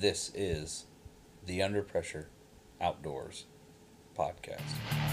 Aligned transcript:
This 0.00 0.32
is 0.34 0.86
the 1.44 1.62
Under 1.62 1.82
Pressure 1.82 2.30
Outdoors 2.80 3.44
podcast. 4.16 5.09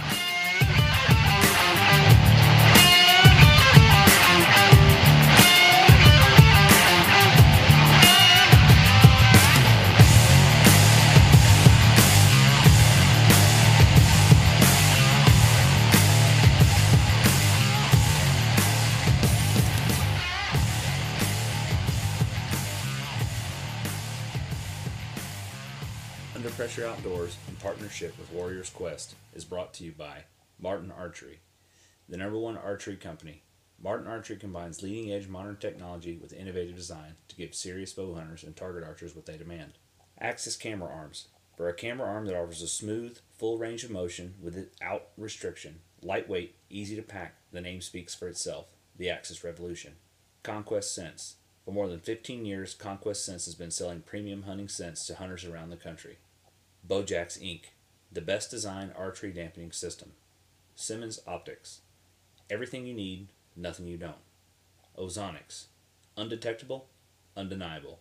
Outdoors, 26.86 27.36
in 27.48 27.56
partnership 27.56 28.16
with 28.20 28.32
Warriors 28.32 28.70
Quest, 28.70 29.16
is 29.34 29.44
brought 29.44 29.74
to 29.74 29.84
you 29.84 29.92
by 29.92 30.26
Martin 30.60 30.92
Archery, 30.96 31.40
the 32.08 32.18
number 32.18 32.38
one 32.38 32.56
archery 32.56 32.96
company. 32.96 33.42
Martin 33.82 34.06
Archery 34.06 34.36
combines 34.36 34.84
leading 34.84 35.12
edge 35.12 35.28
modern 35.28 35.58
technology 35.58 36.20
with 36.22 36.34
innovative 36.34 36.76
design 36.76 37.16
to 37.30 37.36
give 37.36 37.56
serious 37.56 37.94
bow 37.94 38.14
hunters 38.14 38.44
and 38.44 38.56
target 38.56 38.84
archers 38.84 39.16
what 39.16 39.26
they 39.26 39.38
demand. 39.38 39.74
Axis 40.20 40.56
Camera 40.56 40.88
Arms, 40.88 41.30
for 41.56 41.68
a 41.68 41.74
camera 41.74 42.08
arm 42.08 42.28
that 42.28 42.38
offers 42.38 42.62
a 42.62 42.68
smooth, 42.68 43.18
full 43.38 43.58
range 43.58 43.84
of 43.84 43.90
motion 43.90 44.36
without 44.40 45.08
restriction, 45.18 45.80
lightweight, 46.04 46.56
easy 46.70 46.96
to 46.96 47.02
pack, 47.02 47.38
the 47.52 47.62
name 47.62 47.82
speaks 47.82 48.14
for 48.14 48.28
itself 48.28 48.68
the 48.96 49.10
Axis 49.10 49.44
Revolution. 49.44 49.94
Conquest 50.44 50.94
Scents. 50.94 51.36
For 51.66 51.72
more 51.72 51.88
than 51.88 52.00
15 52.00 52.46
years, 52.46 52.76
Conquest 52.76 53.26
Scents 53.26 53.46
has 53.46 53.56
been 53.56 53.72
selling 53.72 54.02
premium 54.02 54.44
hunting 54.44 54.68
scents 54.68 55.08
to 55.08 55.16
hunters 55.16 55.44
around 55.44 55.72
the 55.72 55.76
country. 55.76 56.18
Bojax 56.88 57.38
Inc., 57.38 57.64
the 58.14 58.22
best 58.22 58.50
design 58.50 58.94
archery 58.96 59.34
dampening 59.34 59.74
system. 59.74 60.14
Simmons 60.74 61.20
Optics, 61.28 61.82
everything 62.50 62.86
you 62.86 62.94
need, 62.94 63.28
nothing 63.58 63.88
you 63.88 63.98
don't. 63.98 64.16
Ozonics, 64.98 65.66
undetectable, 66.16 66.88
undeniable. 67.36 68.00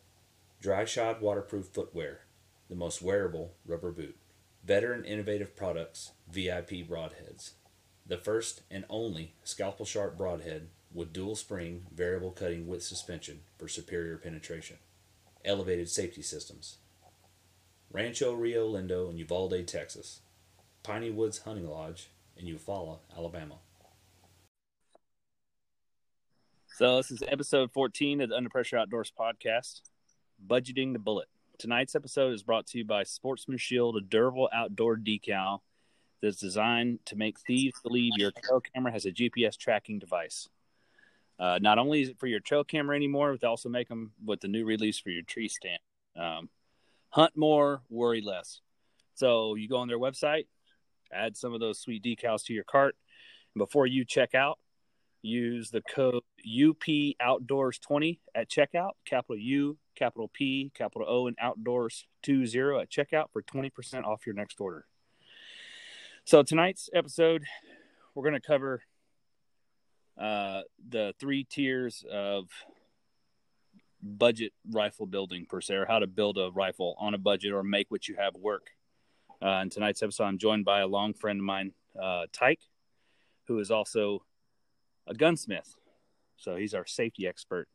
Dry 0.61 0.85
shod 0.85 1.21
waterproof 1.21 1.67
footwear, 1.67 2.21
the 2.69 2.77
most 2.77 3.03
wearable 3.03 3.55
rubber 3.67 3.91
boot. 3.91 4.17
Veteran 4.65 5.05
innovative 5.05 5.57
products, 5.57 6.13
VIP 6.31 6.87
broadheads. 6.89 7.53
The 8.07 8.19
first 8.19 8.63
and 8.71 8.85
only 8.89 9.35
scalpel 9.43 9.85
sharp 9.85 10.17
broadhead 10.17 10.69
with 10.95 11.13
dual 11.13 11.35
spring 11.35 11.87
variable 11.93 12.31
cutting 12.31 12.69
width 12.69 12.85
suspension 12.85 13.41
for 13.59 13.67
superior 13.67 14.17
penetration. 14.17 14.77
Elevated 15.45 15.89
safety 15.89 16.23
systems. 16.23 16.77
Rancho 17.93 18.33
Rio 18.33 18.73
Lindo 18.73 19.11
in 19.11 19.17
Uvalde, 19.19 19.67
Texas. 19.67 20.21
Piney 20.83 21.11
Woods 21.11 21.39
Hunting 21.39 21.69
Lodge 21.69 22.11
in 22.37 22.47
Eufaula, 22.47 22.99
Alabama. 23.17 23.57
So 26.77 26.99
this 26.99 27.11
is 27.11 27.23
episode 27.27 27.73
14 27.73 28.21
of 28.21 28.29
the 28.29 28.37
Under 28.37 28.51
Pressure 28.51 28.77
Outdoors 28.77 29.13
podcast, 29.19 29.81
budgeting 30.47 30.93
the 30.93 30.99
bullet. 30.99 31.29
Tonight's 31.59 31.95
episode 31.95 32.35
is 32.35 32.43
brought 32.43 32.67
to 32.69 32.79
you 32.79 32.85
by 32.85 33.03
Sportsman 33.03 33.57
Shield, 33.57 33.97
a 33.97 34.01
durable 34.01 34.51
outdoor 34.53 34.97
decal 34.97 35.61
that's 36.21 36.37
designed 36.37 36.99
to 37.07 37.17
make 37.17 37.41
thieves 37.41 37.81
believe 37.83 38.13
your 38.17 38.31
trail 38.31 38.61
camera 38.61 38.93
has 38.93 39.07
a 39.07 39.11
GPS 39.11 39.57
tracking 39.57 39.99
device. 39.99 40.49
Uh, 41.39 41.59
not 41.61 41.79
only 41.79 42.03
is 42.03 42.11
it 42.11 42.19
for 42.19 42.27
your 42.27 42.41
trail 42.41 42.63
camera 42.63 42.95
anymore, 42.95 43.33
but 43.33 43.41
they 43.41 43.47
also 43.47 43.69
make 43.69 43.89
them 43.89 44.13
with 44.25 44.41
the 44.41 44.49
new 44.49 44.65
release 44.65 44.99
for 44.99 45.11
your 45.11 45.23
tree 45.23 45.49
stand. 45.49 45.81
Um, 46.15 46.49
hunt 47.17 47.35
more, 47.35 47.81
worry 47.89 48.21
less. 48.21 48.61
So 49.15 49.55
you 49.55 49.69
go 49.69 49.79
on 49.79 49.89
their 49.89 49.99
website, 49.99 50.49
add 51.11 51.35
some 51.35 51.55
of 51.55 51.61
those 51.61 51.81
sweet 51.81 52.05
decals 52.05 52.45
to 52.45 52.53
your 52.53 52.65
cart, 52.65 52.95
and 53.55 53.59
before 53.59 53.87
you 53.87 54.05
check 54.05 54.35
out, 54.35 54.59
use 55.23 55.71
the 55.71 55.81
code 55.81 56.23
UP 56.47 57.15
Outdoors 57.19 57.79
20 57.79 58.21
at 58.35 58.51
checkout, 58.51 58.91
capital 59.07 59.39
U, 59.39 59.79
capital 59.97 60.31
P, 60.31 60.71
capital 60.75 61.07
O, 61.09 61.27
and 61.27 61.37
Outdoors 61.41 62.05
20 62.23 62.45
at 62.83 62.91
checkout 62.91 63.31
for 63.33 63.43
20% 63.43 64.05
off 64.05 64.27
your 64.27 64.35
next 64.35 64.61
order. 64.61 64.85
So 66.25 66.43
tonight's 66.43 66.91
episode, 66.93 67.45
we're 68.15 68.25
going 68.25 68.39
to 68.39 68.47
cover 68.47 68.83
uh, 70.21 70.63
the 70.87 71.15
three 71.19 71.45
tiers 71.45 72.05
of 72.13 72.51
budget 74.07 74.53
rifle 74.71 75.07
building 75.07 75.47
per 75.49 75.61
se, 75.61 75.75
or 75.75 75.87
how 75.87 75.99
to 75.99 76.07
build 76.07 76.39
a 76.39 76.51
rifle 76.51 76.97
on 76.99 77.15
a 77.15 77.19
budget 77.19 77.53
or 77.53 77.63
make 77.63 77.91
what 77.91 78.09
you 78.09 78.17
have 78.17 78.35
work. 78.35 78.71
Uh, 79.43 79.61
in 79.63 79.71
tonight's 79.71 80.03
episode, 80.03 80.25
I'm 80.25 80.39
joined 80.39 80.65
by 80.65 80.81
a 80.81 80.87
long 80.87 81.13
friend 81.13 81.39
of 81.41 81.45
mine, 81.45 81.73
uh, 82.01 82.27
Tyke, 82.33 82.63
who 83.49 83.59
is 83.59 83.71
also 83.71 84.23
a 85.07 85.15
gunsmith. 85.15 85.75
So 86.37 86.57
he's 86.57 86.75
our 86.75 86.87
safety 86.87 87.27
expert. 87.27 87.69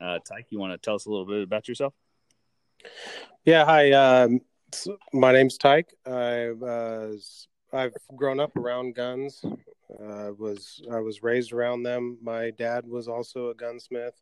Uh, 0.00 0.18
Tyke, 0.18 0.46
you 0.50 0.58
want 0.58 0.72
to 0.72 0.78
tell 0.78 0.94
us 0.96 1.06
a 1.06 1.10
little 1.10 1.26
bit 1.26 1.42
about 1.42 1.68
yourself? 1.68 1.94
Yeah, 3.44 3.64
hi. 3.64 3.92
Um, 3.92 4.40
my 5.12 5.32
name's 5.32 5.58
Tyke. 5.58 5.94
I 6.06 6.50
was 6.52 7.48
I've 7.72 7.94
grown 8.16 8.40
up 8.40 8.56
around 8.56 8.94
guns. 8.94 9.44
Uh, 9.44 10.30
was 10.36 10.82
I 10.90 11.00
was 11.00 11.22
raised 11.22 11.52
around 11.52 11.82
them. 11.82 12.18
My 12.22 12.50
dad 12.50 12.86
was 12.86 13.08
also 13.08 13.50
a 13.50 13.54
gunsmith, 13.54 14.20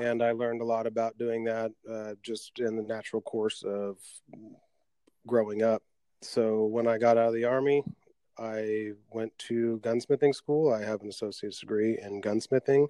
and 0.00 0.22
I 0.22 0.32
learned 0.32 0.60
a 0.60 0.64
lot 0.64 0.86
about 0.86 1.18
doing 1.18 1.44
that 1.44 1.72
uh, 1.90 2.14
just 2.22 2.58
in 2.58 2.76
the 2.76 2.82
natural 2.82 3.22
course 3.22 3.62
of 3.62 3.96
growing 5.26 5.62
up. 5.62 5.82
So 6.22 6.66
when 6.66 6.86
I 6.86 6.98
got 6.98 7.16
out 7.16 7.28
of 7.28 7.34
the 7.34 7.44
army, 7.44 7.84
I 8.38 8.92
went 9.12 9.36
to 9.38 9.80
gunsmithing 9.82 10.34
school. 10.34 10.72
I 10.72 10.82
have 10.84 11.02
an 11.02 11.08
associate's 11.08 11.60
degree 11.60 11.98
in 12.00 12.20
gunsmithing 12.20 12.86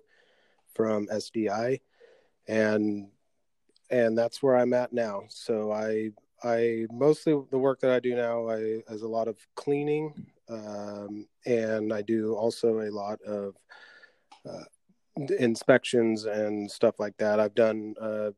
from 0.74 1.06
SDI, 1.08 1.80
and 2.46 3.08
and 3.90 4.16
that's 4.16 4.42
where 4.42 4.56
I'm 4.56 4.74
at 4.74 4.92
now. 4.92 5.22
So 5.28 5.72
I 5.72 6.10
I 6.42 6.86
mostly 6.92 7.34
the 7.50 7.58
work 7.58 7.80
that 7.80 7.90
I 7.90 8.00
do 8.00 8.14
now 8.14 8.48
I 8.48 8.82
is 8.88 9.02
a 9.02 9.08
lot 9.08 9.28
of 9.28 9.38
cleaning, 9.54 10.26
um, 10.48 11.26
and 11.46 11.92
I 11.92 12.02
do 12.02 12.34
also 12.34 12.80
a 12.80 12.90
lot 12.90 13.20
of 13.22 13.56
uh, 14.48 14.64
inspections 15.38 16.24
and 16.24 16.70
stuff 16.70 16.98
like 16.98 17.16
that. 17.18 17.40
I've 17.40 17.54
done 17.54 17.94
uh, 18.00 18.30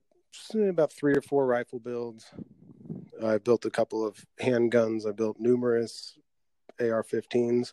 about 0.54 0.92
three 0.92 1.14
or 1.14 1.22
four 1.22 1.46
rifle 1.46 1.78
builds. 1.78 2.30
I've 3.22 3.44
built 3.44 3.64
a 3.64 3.70
couple 3.70 4.06
of 4.06 4.24
handguns. 4.41 5.06
I've 5.06 5.16
built 5.16 5.38
numerous 5.38 6.19
AR-15s, 6.80 7.72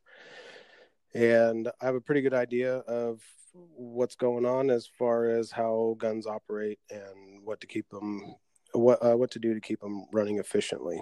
and 1.13 1.69
I 1.81 1.85
have 1.85 1.95
a 1.95 2.01
pretty 2.01 2.21
good 2.21 2.33
idea 2.33 2.77
of 2.79 3.21
what's 3.53 4.15
going 4.15 4.45
on 4.45 4.69
as 4.69 4.85
far 4.85 5.29
as 5.29 5.51
how 5.51 5.95
guns 5.97 6.27
operate 6.27 6.79
and 6.89 7.43
what 7.43 7.61
to 7.61 7.67
keep 7.67 7.89
them 7.89 8.35
what 8.73 9.03
uh, 9.03 9.15
what 9.15 9.31
to 9.31 9.39
do 9.39 9.53
to 9.53 9.61
keep 9.61 9.79
them 9.79 10.05
running 10.11 10.37
efficiently. 10.37 11.01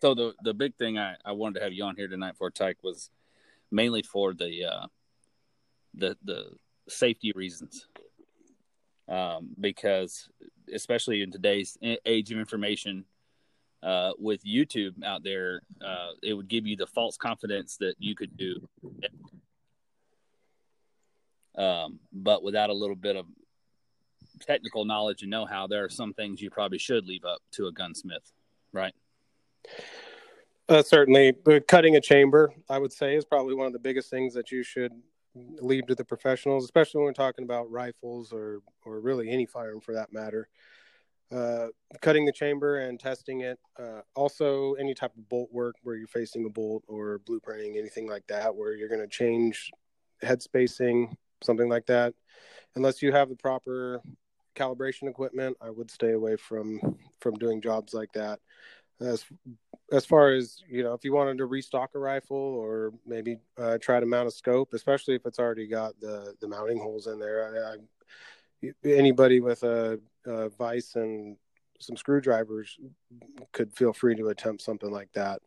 So 0.00 0.14
the 0.14 0.34
the 0.42 0.54
big 0.54 0.74
thing 0.76 0.98
I, 0.98 1.16
I 1.24 1.32
wanted 1.32 1.58
to 1.58 1.64
have 1.64 1.72
you 1.72 1.84
on 1.84 1.96
here 1.96 2.08
tonight 2.08 2.36
for 2.36 2.50
Tyke 2.50 2.82
was 2.82 3.10
mainly 3.70 4.02
for 4.02 4.34
the 4.34 4.64
uh, 4.64 4.86
the 5.96 6.16
the 6.24 6.50
safety 6.88 7.32
reasons, 7.34 7.86
um, 9.08 9.50
because 9.60 10.28
especially 10.72 11.22
in 11.22 11.30
today's 11.30 11.76
age 12.06 12.30
of 12.30 12.38
information, 12.38 13.04
uh, 13.82 14.12
with 14.18 14.42
YouTube 14.44 15.02
out 15.04 15.22
there, 15.22 15.60
uh, 15.84 16.10
it 16.22 16.34
would 16.34 16.48
give 16.48 16.66
you 16.66 16.76
the 16.76 16.86
false 16.86 17.16
confidence 17.16 17.76
that 17.76 17.94
you 17.98 18.14
could 18.14 18.36
do, 18.36 18.66
um, 21.56 21.98
but 22.12 22.42
without 22.42 22.70
a 22.70 22.74
little 22.74 22.96
bit 22.96 23.16
of 23.16 23.26
technical 24.40 24.84
knowledge 24.84 25.22
and 25.22 25.30
know-how, 25.30 25.66
there 25.66 25.84
are 25.84 25.88
some 25.90 26.12
things 26.12 26.40
you 26.40 26.50
probably 26.50 26.78
should 26.78 27.06
leave 27.06 27.24
up 27.24 27.40
to 27.52 27.66
a 27.66 27.72
gunsmith, 27.72 28.32
right? 28.72 28.94
Uh, 30.68 30.82
certainly, 30.82 31.32
but 31.44 31.68
cutting 31.68 31.96
a 31.96 32.00
chamber, 32.00 32.52
I 32.70 32.78
would 32.78 32.92
say, 32.92 33.16
is 33.16 33.24
probably 33.24 33.54
one 33.54 33.66
of 33.66 33.72
the 33.74 33.78
biggest 33.78 34.08
things 34.08 34.32
that 34.34 34.50
you 34.50 34.62
should 34.62 34.92
leave 35.34 35.86
to 35.86 35.94
the 35.94 36.04
professionals, 36.04 36.64
especially 36.64 36.98
when 36.98 37.06
we're 37.06 37.12
talking 37.12 37.44
about 37.44 37.70
rifles 37.70 38.32
or 38.32 38.60
or 38.84 39.00
really 39.00 39.30
any 39.30 39.46
firearm 39.46 39.80
for 39.80 39.94
that 39.94 40.12
matter. 40.12 40.48
Uh, 41.32 41.68
cutting 42.00 42.24
the 42.24 42.32
chamber 42.32 42.78
and 42.78 43.00
testing 43.00 43.40
it. 43.40 43.58
Uh, 43.78 44.02
also, 44.14 44.74
any 44.74 44.94
type 44.94 45.12
of 45.16 45.28
bolt 45.28 45.48
work 45.50 45.74
where 45.82 45.96
you're 45.96 46.06
facing 46.06 46.44
a 46.44 46.48
bolt 46.48 46.84
or 46.86 47.20
blueprinting, 47.28 47.76
anything 47.76 48.08
like 48.08 48.26
that, 48.28 48.54
where 48.54 48.74
you're 48.74 48.88
going 48.88 49.00
to 49.00 49.08
change 49.08 49.70
head 50.22 50.42
spacing, 50.42 51.16
something 51.42 51.68
like 51.68 51.86
that. 51.86 52.14
Unless 52.76 53.02
you 53.02 53.10
have 53.12 53.28
the 53.28 53.36
proper 53.36 54.00
calibration 54.54 55.08
equipment, 55.08 55.56
I 55.60 55.70
would 55.70 55.90
stay 55.90 56.12
away 56.12 56.36
from 56.36 56.98
from 57.20 57.34
doing 57.34 57.60
jobs 57.60 57.94
like 57.94 58.12
that. 58.12 58.38
As 59.00 59.24
as 59.92 60.06
far 60.06 60.32
as 60.32 60.62
you 60.68 60.82
know, 60.82 60.94
if 60.94 61.04
you 61.04 61.12
wanted 61.12 61.38
to 61.38 61.46
restock 61.46 61.90
a 61.94 61.98
rifle 61.98 62.36
or 62.36 62.92
maybe 63.06 63.38
uh, 63.58 63.78
try 63.78 64.00
to 64.00 64.06
mount 64.06 64.28
a 64.28 64.30
scope, 64.30 64.72
especially 64.72 65.14
if 65.14 65.26
it's 65.26 65.38
already 65.38 65.66
got 65.66 65.98
the 66.00 66.34
the 66.40 66.48
mounting 66.48 66.78
holes 66.78 67.06
in 67.06 67.18
there, 67.18 67.76
I, 68.62 68.68
I, 68.68 68.72
anybody 68.84 69.40
with 69.40 69.62
a 69.62 69.98
uh, 70.26 70.48
vice 70.50 70.94
and 70.94 71.36
some 71.80 71.96
screwdrivers, 71.96 72.78
could 73.52 73.74
feel 73.74 73.92
free 73.92 74.14
to 74.16 74.28
attempt 74.28 74.62
something 74.62 74.90
like 74.90 75.12
that. 75.12 75.40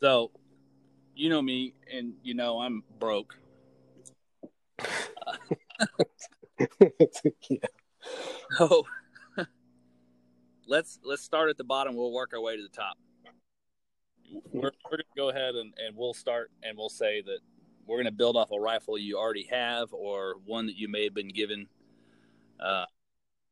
So, 0.00 0.30
you 1.14 1.28
know 1.28 1.42
me, 1.42 1.74
and 1.92 2.14
you 2.22 2.34
know 2.34 2.60
I'm 2.60 2.82
broke. 2.98 3.36
yeah. 7.48 7.58
So 8.58 8.84
let's 10.66 10.98
let's 11.04 11.22
start 11.22 11.50
at 11.50 11.56
the 11.56 11.64
bottom. 11.64 11.94
We'll 11.94 12.12
work 12.12 12.32
our 12.34 12.40
way 12.40 12.56
to 12.56 12.62
the 12.62 12.68
top. 12.68 12.98
We're, 14.52 14.70
we're 14.90 14.96
to 14.96 15.04
go 15.16 15.28
ahead 15.28 15.54
and, 15.54 15.74
and 15.84 15.96
we'll 15.96 16.14
start 16.14 16.50
and 16.62 16.76
we'll 16.76 16.88
say 16.88 17.20
that 17.22 17.38
we're 17.86 17.96
going 17.96 18.06
to 18.06 18.12
build 18.12 18.36
off 18.36 18.50
a 18.50 18.58
rifle 18.58 18.96
you 18.96 19.18
already 19.18 19.46
have 19.50 19.92
or 19.92 20.36
one 20.46 20.66
that 20.66 20.76
you 20.76 20.88
may 20.88 21.04
have 21.04 21.14
been 21.14 21.28
given. 21.28 21.66
Uh, 22.58 22.86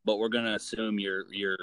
but 0.05 0.19
we're 0.19 0.29
going 0.29 0.45
to 0.45 0.55
assume 0.55 0.99
your 0.99 1.25
your 1.33 1.57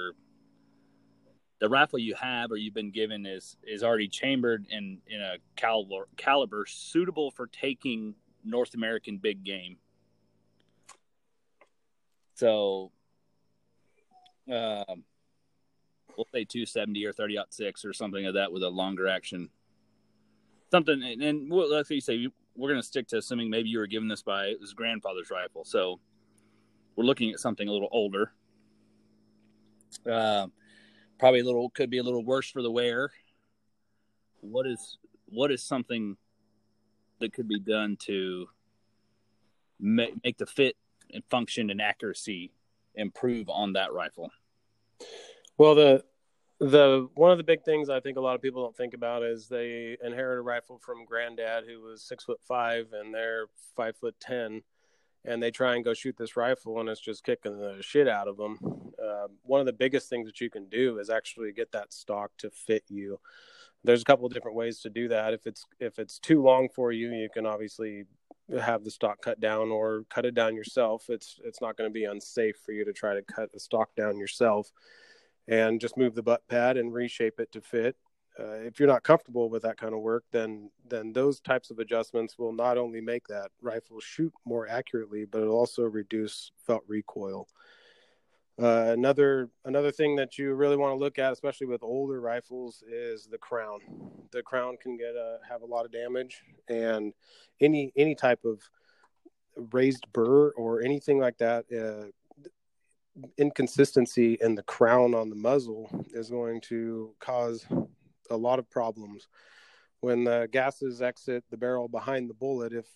the 1.60 1.68
rifle 1.68 1.98
you 1.98 2.14
have 2.14 2.52
or 2.52 2.56
you've 2.56 2.74
been 2.74 2.90
given 2.90 3.26
is 3.26 3.56
is 3.66 3.82
already 3.82 4.08
chambered 4.08 4.66
in 4.70 4.98
in 5.08 5.20
a 5.20 5.36
caliber 5.56 6.08
caliber 6.16 6.64
suitable 6.66 7.30
for 7.30 7.46
taking 7.48 8.14
North 8.44 8.74
American 8.74 9.18
big 9.18 9.44
game. 9.44 9.76
So, 12.34 12.92
um, 14.48 15.02
we'll 16.18 16.26
say 16.34 16.44
270 16.44 17.06
or 17.06 17.12
30 17.12 17.38
six 17.50 17.84
or 17.84 17.92
something 17.92 18.26
of 18.26 18.34
that 18.34 18.52
with 18.52 18.64
a 18.64 18.68
longer 18.68 19.06
action. 19.06 19.48
Something, 20.72 21.00
and, 21.02 21.22
and 21.22 21.50
we'll, 21.50 21.70
let's 21.70 21.88
say 21.88 22.28
we're 22.56 22.68
going 22.68 22.80
to 22.80 22.86
stick 22.86 23.06
to 23.08 23.18
assuming 23.18 23.48
maybe 23.48 23.68
you 23.68 23.78
were 23.78 23.86
given 23.86 24.08
this 24.08 24.22
by 24.22 24.54
his 24.60 24.74
grandfather's 24.74 25.30
rifle. 25.30 25.64
So 25.64 26.00
we're 26.96 27.04
looking 27.04 27.30
at 27.30 27.38
something 27.38 27.68
a 27.68 27.72
little 27.72 27.88
older. 27.92 28.32
Uh, 30.10 30.48
probably 31.20 31.40
a 31.40 31.44
little 31.44 31.70
could 31.70 31.88
be 31.88 31.98
a 31.98 32.02
little 32.02 32.24
worse 32.24 32.50
for 32.50 32.62
the 32.62 32.70
wear. 32.70 33.12
What 34.40 34.66
is 34.66 34.98
what 35.26 35.52
is 35.52 35.62
something 35.62 36.16
that 37.20 37.32
could 37.32 37.48
be 37.48 37.60
done 37.60 37.96
to 38.06 38.48
make, 39.78 40.14
make 40.24 40.36
the 40.36 40.46
fit 40.46 40.76
and 41.14 41.22
function 41.30 41.70
and 41.70 41.80
accuracy 41.80 42.52
improve 42.96 43.48
on 43.48 43.74
that 43.74 43.92
rifle? 43.92 44.30
Well, 45.58 45.74
the 45.74 46.04
the 46.60 47.08
one 47.14 47.30
of 47.30 47.38
the 47.38 47.44
big 47.44 47.62
things 47.62 47.88
I 47.88 48.00
think 48.00 48.16
a 48.16 48.20
lot 48.20 48.34
of 48.34 48.42
people 48.42 48.62
don't 48.62 48.76
think 48.76 48.94
about 48.94 49.22
is 49.22 49.48
they 49.48 49.96
inherit 50.04 50.38
a 50.38 50.42
rifle 50.42 50.78
from 50.78 51.04
granddad 51.04 51.64
who 51.66 51.80
was 51.82 52.02
six 52.02 52.24
foot 52.24 52.40
five 52.46 52.88
and 52.92 53.14
they're 53.14 53.46
five 53.76 53.96
foot 53.96 54.16
ten, 54.20 54.62
and 55.24 55.42
they 55.42 55.50
try 55.50 55.76
and 55.76 55.84
go 55.84 55.94
shoot 55.94 56.16
this 56.18 56.36
rifle 56.36 56.80
and 56.80 56.88
it's 56.88 57.00
just 57.00 57.24
kicking 57.24 57.58
the 57.58 57.78
shit 57.80 58.08
out 58.08 58.26
of 58.26 58.36
them. 58.36 58.58
Uh, 59.02 59.28
one 59.42 59.60
of 59.60 59.66
the 59.66 59.72
biggest 59.72 60.08
things 60.08 60.26
that 60.26 60.40
you 60.40 60.50
can 60.50 60.68
do 60.68 60.98
is 60.98 61.10
actually 61.10 61.52
get 61.52 61.70
that 61.72 61.92
stock 61.92 62.32
to 62.38 62.50
fit 62.50 62.82
you. 62.88 63.20
There's 63.84 64.02
a 64.02 64.04
couple 64.04 64.26
of 64.26 64.34
different 64.34 64.56
ways 64.56 64.80
to 64.80 64.90
do 64.90 65.06
that. 65.08 65.34
If 65.34 65.46
it's 65.46 65.64
if 65.78 66.00
it's 66.00 66.18
too 66.18 66.42
long 66.42 66.68
for 66.74 66.90
you, 66.90 67.12
you 67.12 67.28
can 67.32 67.46
obviously 67.46 68.04
have 68.60 68.82
the 68.82 68.90
stock 68.90 69.20
cut 69.22 69.38
down 69.38 69.70
or 69.70 70.04
cut 70.10 70.26
it 70.26 70.34
down 70.34 70.56
yourself. 70.56 71.04
It's 71.08 71.38
it's 71.44 71.60
not 71.60 71.76
going 71.76 71.88
to 71.88 71.94
be 71.94 72.04
unsafe 72.04 72.56
for 72.66 72.72
you 72.72 72.84
to 72.84 72.92
try 72.92 73.14
to 73.14 73.22
cut 73.22 73.52
the 73.52 73.60
stock 73.60 73.94
down 73.94 74.18
yourself 74.18 74.72
and 75.48 75.80
just 75.80 75.96
move 75.96 76.14
the 76.14 76.22
butt 76.22 76.46
pad 76.48 76.76
and 76.76 76.92
reshape 76.92 77.40
it 77.40 77.50
to 77.52 77.60
fit. 77.60 77.96
Uh, 78.38 78.52
if 78.60 78.78
you're 78.78 78.88
not 78.88 79.02
comfortable 79.02 79.50
with 79.50 79.62
that 79.62 79.76
kind 79.76 79.92
of 79.92 80.00
work, 80.00 80.24
then 80.30 80.70
then 80.88 81.12
those 81.12 81.40
types 81.40 81.70
of 81.70 81.80
adjustments 81.80 82.38
will 82.38 82.52
not 82.52 82.78
only 82.78 83.00
make 83.00 83.26
that 83.26 83.50
rifle 83.60 83.98
shoot 83.98 84.32
more 84.44 84.68
accurately, 84.68 85.24
but 85.24 85.42
it'll 85.42 85.56
also 85.56 85.82
reduce 85.82 86.52
felt 86.64 86.84
recoil. 86.86 87.48
Uh, 88.60 88.90
another 88.92 89.50
another 89.64 89.90
thing 89.90 90.14
that 90.16 90.38
you 90.38 90.52
really 90.54 90.76
want 90.76 90.92
to 90.92 90.98
look 90.98 91.18
at, 91.18 91.32
especially 91.32 91.66
with 91.66 91.82
older 91.82 92.20
rifles, 92.20 92.84
is 92.88 93.26
the 93.26 93.38
crown. 93.38 93.80
The 94.30 94.42
crown 94.42 94.76
can 94.80 94.96
get 94.96 95.14
a, 95.16 95.38
have 95.48 95.62
a 95.62 95.66
lot 95.66 95.84
of 95.84 95.92
damage, 95.92 96.42
and 96.68 97.12
any 97.60 97.92
any 97.96 98.14
type 98.14 98.44
of 98.44 98.60
raised 99.72 100.06
burr 100.12 100.50
or 100.50 100.82
anything 100.82 101.18
like 101.18 101.38
that 101.38 101.64
uh, 101.72 102.10
inconsistency 103.36 104.38
in 104.40 104.54
the 104.54 104.62
crown 104.62 105.14
on 105.14 105.30
the 105.30 105.36
muzzle 105.36 105.90
is 106.12 106.30
going 106.30 106.60
to 106.62 107.14
cause 107.20 107.66
a 108.30 108.36
lot 108.36 108.58
of 108.58 108.70
problems. 108.70 109.28
When 110.00 110.24
the 110.24 110.48
gases 110.50 111.02
exit 111.02 111.44
the 111.50 111.56
barrel 111.56 111.88
behind 111.88 112.30
the 112.30 112.34
bullet, 112.34 112.72
if 112.72 112.86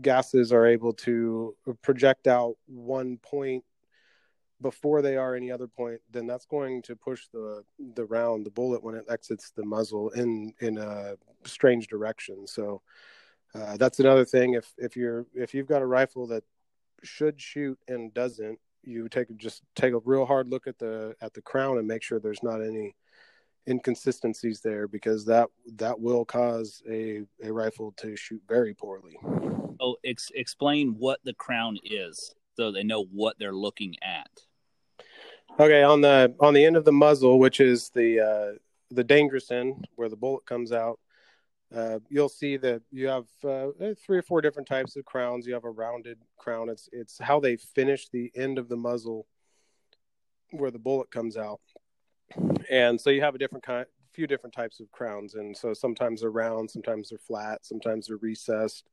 gases 0.00 0.52
are 0.52 0.66
able 0.66 0.92
to 0.92 1.54
project 1.82 2.26
out 2.26 2.54
one 2.66 3.18
point 3.18 3.64
before 4.60 5.02
they 5.02 5.16
are 5.16 5.34
any 5.34 5.50
other 5.50 5.66
point, 5.66 6.00
then 6.10 6.26
that's 6.26 6.46
going 6.46 6.82
to 6.82 6.94
push 6.94 7.26
the 7.32 7.64
the 7.94 8.04
round, 8.04 8.46
the 8.46 8.50
bullet 8.50 8.82
when 8.82 8.94
it 8.94 9.04
exits 9.10 9.50
the 9.50 9.64
muzzle 9.64 10.10
in 10.10 10.54
in 10.60 10.78
a 10.78 11.16
strange 11.44 11.88
direction. 11.88 12.46
So 12.46 12.82
uh, 13.54 13.76
that's 13.76 13.98
another 13.98 14.24
thing. 14.24 14.54
If 14.54 14.72
if 14.78 14.96
you're 14.96 15.26
if 15.34 15.52
you've 15.52 15.66
got 15.66 15.82
a 15.82 15.86
rifle 15.86 16.28
that 16.28 16.44
should 17.02 17.40
shoot 17.40 17.78
and 17.88 18.14
doesn't, 18.14 18.60
you 18.84 19.08
take 19.08 19.34
just 19.36 19.62
take 19.76 19.94
a 19.94 20.00
real 20.04 20.26
hard 20.26 20.48
look 20.48 20.66
at 20.66 20.78
the 20.78 21.14
at 21.20 21.34
the 21.34 21.42
crown 21.42 21.78
and 21.78 21.86
make 21.86 22.02
sure 22.02 22.18
there's 22.18 22.42
not 22.42 22.60
any 22.60 22.94
inconsistencies 23.68 24.60
there 24.60 24.88
because 24.88 25.24
that 25.24 25.48
that 25.76 25.98
will 25.98 26.24
cause 26.24 26.82
a 26.90 27.22
a 27.42 27.52
rifle 27.52 27.92
to 27.96 28.16
shoot 28.16 28.42
very 28.48 28.74
poorly. 28.74 29.16
Oh, 29.80 29.96
ex- 30.04 30.32
explain 30.34 30.96
what 30.98 31.20
the 31.24 31.34
crown 31.34 31.76
is 31.84 32.34
so 32.56 32.70
they 32.70 32.82
know 32.82 33.04
what 33.04 33.38
they're 33.38 33.52
looking 33.52 33.96
at. 34.02 34.30
Okay, 35.58 35.82
on 35.82 36.00
the 36.00 36.34
on 36.40 36.54
the 36.54 36.64
end 36.64 36.76
of 36.76 36.84
the 36.84 36.92
muzzle, 36.92 37.38
which 37.38 37.60
is 37.60 37.90
the 37.90 38.20
uh, 38.20 38.58
the 38.90 39.04
dangerous 39.04 39.50
end 39.50 39.86
where 39.96 40.08
the 40.08 40.16
bullet 40.16 40.44
comes 40.46 40.72
out, 40.72 40.98
uh, 41.74 41.98
you'll 42.08 42.28
see 42.28 42.56
that 42.58 42.82
you 42.90 43.08
have 43.08 43.26
uh, 43.44 43.68
eh, 43.80 43.94
three 44.04 44.18
or 44.18 44.22
four 44.22 44.40
different 44.40 44.68
types 44.68 44.96
of 44.96 45.04
crowns. 45.04 45.46
You 45.46 45.54
have 45.54 45.64
a 45.64 45.70
rounded 45.70 46.18
crown. 46.36 46.68
It's 46.68 46.88
it's 46.92 47.18
how 47.18 47.40
they 47.40 47.56
finish 47.56 48.08
the 48.08 48.30
end 48.34 48.58
of 48.58 48.68
the 48.68 48.76
muzzle 48.76 49.26
where 50.50 50.70
the 50.70 50.78
bullet 50.78 51.10
comes 51.10 51.36
out, 51.36 51.60
and 52.70 53.00
so 53.00 53.10
you 53.10 53.22
have 53.22 53.34
a 53.34 53.38
different 53.38 53.64
kind, 53.64 53.86
few 54.12 54.26
different 54.26 54.54
types 54.54 54.80
of 54.80 54.90
crowns. 54.90 55.34
And 55.34 55.56
so 55.56 55.72
sometimes 55.72 56.20
they're 56.20 56.30
round, 56.30 56.70
sometimes 56.70 57.08
they're 57.08 57.18
flat, 57.18 57.64
sometimes 57.64 58.08
they're 58.08 58.18
recessed. 58.18 58.86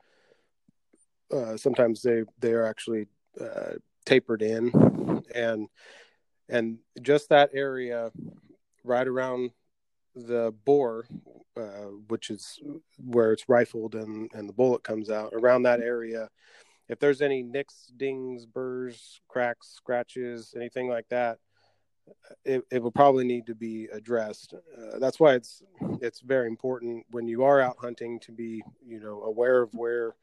Uh, 1.31 1.57
sometimes 1.57 2.01
they 2.01 2.23
they 2.39 2.53
are 2.53 2.65
actually 2.65 3.07
uh, 3.39 3.73
tapered 4.05 4.41
in, 4.41 4.71
and 5.35 5.67
and 6.47 6.77
just 7.01 7.29
that 7.29 7.49
area 7.53 8.11
right 8.83 9.07
around 9.07 9.51
the 10.25 10.53
bore 10.65 11.05
uh, 11.59 11.91
which 12.07 12.29
is 12.29 12.59
where 12.97 13.33
it's 13.33 13.49
rifled 13.49 13.95
and, 13.95 14.29
and 14.33 14.47
the 14.47 14.53
bullet 14.53 14.83
comes 14.83 15.09
out 15.09 15.33
around 15.33 15.63
that 15.63 15.81
area. 15.81 16.29
If 16.87 16.99
there's 16.99 17.21
any 17.21 17.43
nicks, 17.43 17.91
dings, 17.97 18.45
burrs, 18.45 19.19
cracks, 19.27 19.73
scratches, 19.75 20.53
anything 20.55 20.89
like 20.89 21.07
that, 21.09 21.37
it, 22.45 22.63
it 22.71 22.81
will 22.81 22.91
probably 22.91 23.25
need 23.25 23.45
to 23.47 23.55
be 23.55 23.87
addressed. 23.91 24.53
Uh, 24.53 24.99
that's 24.99 25.19
why 25.19 25.33
it's 25.33 25.61
it's 26.01 26.21
very 26.21 26.47
important 26.47 27.05
when 27.11 27.27
you 27.27 27.43
are 27.43 27.61
out 27.61 27.77
hunting 27.77 28.19
to 28.21 28.31
be 28.31 28.63
you 28.83 28.99
know 28.99 29.21
aware 29.23 29.61
of 29.61 29.73
where 29.73 30.15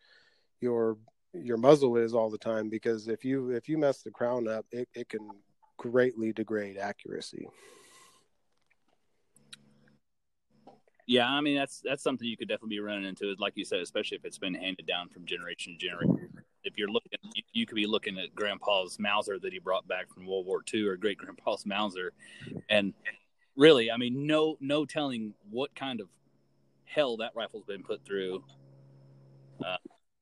your 0.61 0.97
your 1.33 1.57
muzzle 1.57 1.97
is 1.97 2.15
all 2.15 2.31
the 2.31 2.39
time 2.39 2.69
because 2.69 3.07
if 3.07 3.25
you 3.25 3.51
if 3.51 3.69
you 3.69 3.79
mess 3.79 4.03
the 4.03 4.11
crown 4.11 4.49
up, 4.49 4.67
it, 4.73 4.89
it 4.95 5.09
can 5.09 5.29
greatly 5.77 6.33
degrade 6.33 6.79
accuracy. 6.79 7.47
Yeah, 11.07 11.29
I 11.29 11.41
mean 11.41 11.57
that's 11.57 11.81
that's 11.85 12.03
something 12.03 12.27
you 12.27 12.37
could 12.37 12.49
definitely 12.49 12.77
be 12.77 12.81
running 12.81 13.05
into, 13.05 13.35
like 13.39 13.53
you 13.57 13.65
said, 13.65 13.81
especially 13.81 14.17
if 14.17 14.25
it's 14.25 14.39
been 14.39 14.55
handed 14.55 14.87
down 14.87 15.09
from 15.09 15.25
generation 15.25 15.77
to 15.79 15.87
generation. 15.87 16.29
If 16.65 16.77
you're 16.77 16.91
looking, 16.91 17.13
you, 17.35 17.43
you 17.53 17.65
could 17.67 17.77
be 17.77 17.87
looking 17.87 18.19
at 18.19 18.35
Grandpa's 18.35 18.99
Mauser 18.99 19.39
that 19.39 19.53
he 19.53 19.61
brought 19.61 19.87
back 19.87 20.13
from 20.13 20.27
World 20.27 20.47
War 20.47 20.65
II, 20.73 20.83
or 20.89 20.97
Great 20.97 21.19
Grandpa's 21.19 21.65
Mauser, 21.65 22.13
and 22.69 22.93
really, 23.57 23.91
I 23.91 23.97
mean, 23.97 24.27
no 24.27 24.57
no 24.61 24.85
telling 24.85 25.35
what 25.49 25.75
kind 25.77 26.01
of 26.01 26.09
hell 26.85 27.17
that 27.19 27.33
rifle's 27.37 27.65
been 27.65 27.85
put 27.85 28.05
through 28.05 28.43
uh, 29.65 29.77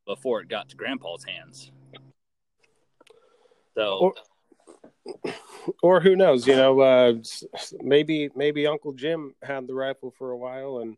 before 0.07 0.43
it 0.43 0.49
got 0.49 0.69
to 0.69 0.76
Grandpa's 0.76 1.25
hands. 1.25 1.73
So. 3.75 3.99
Or- 3.99 5.33
or 5.83 6.00
who 6.00 6.16
knows? 6.16 6.47
You 6.47 6.56
know, 6.56 6.80
uh, 6.80 7.14
maybe 7.83 8.30
maybe 8.35 8.66
Uncle 8.66 8.92
Jim 8.92 9.35
had 9.42 9.66
the 9.66 9.75
rifle 9.75 10.11
for 10.11 10.30
a 10.30 10.37
while 10.37 10.78
and 10.78 10.97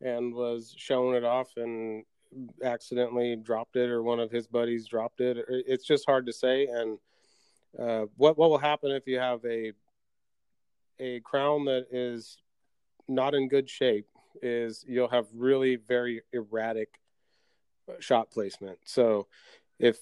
and 0.00 0.34
was 0.34 0.74
showing 0.76 1.16
it 1.16 1.24
off 1.24 1.56
and 1.56 2.04
accidentally 2.62 3.36
dropped 3.36 3.76
it, 3.76 3.90
or 3.90 4.02
one 4.02 4.20
of 4.20 4.30
his 4.30 4.46
buddies 4.46 4.86
dropped 4.86 5.20
it. 5.20 5.44
It's 5.48 5.84
just 5.84 6.06
hard 6.06 6.26
to 6.26 6.32
say. 6.32 6.66
And 6.66 6.98
uh, 7.78 8.06
what 8.16 8.38
what 8.38 8.50
will 8.50 8.58
happen 8.58 8.90
if 8.90 9.06
you 9.06 9.18
have 9.18 9.44
a 9.44 9.72
a 10.98 11.20
crown 11.20 11.64
that 11.66 11.86
is 11.90 12.38
not 13.08 13.34
in 13.34 13.48
good 13.48 13.68
shape? 13.68 14.06
Is 14.42 14.84
you'll 14.86 15.08
have 15.08 15.26
really 15.34 15.76
very 15.76 16.22
erratic 16.32 17.00
shot 17.98 18.30
placement. 18.30 18.78
So 18.84 19.26
if 19.78 19.98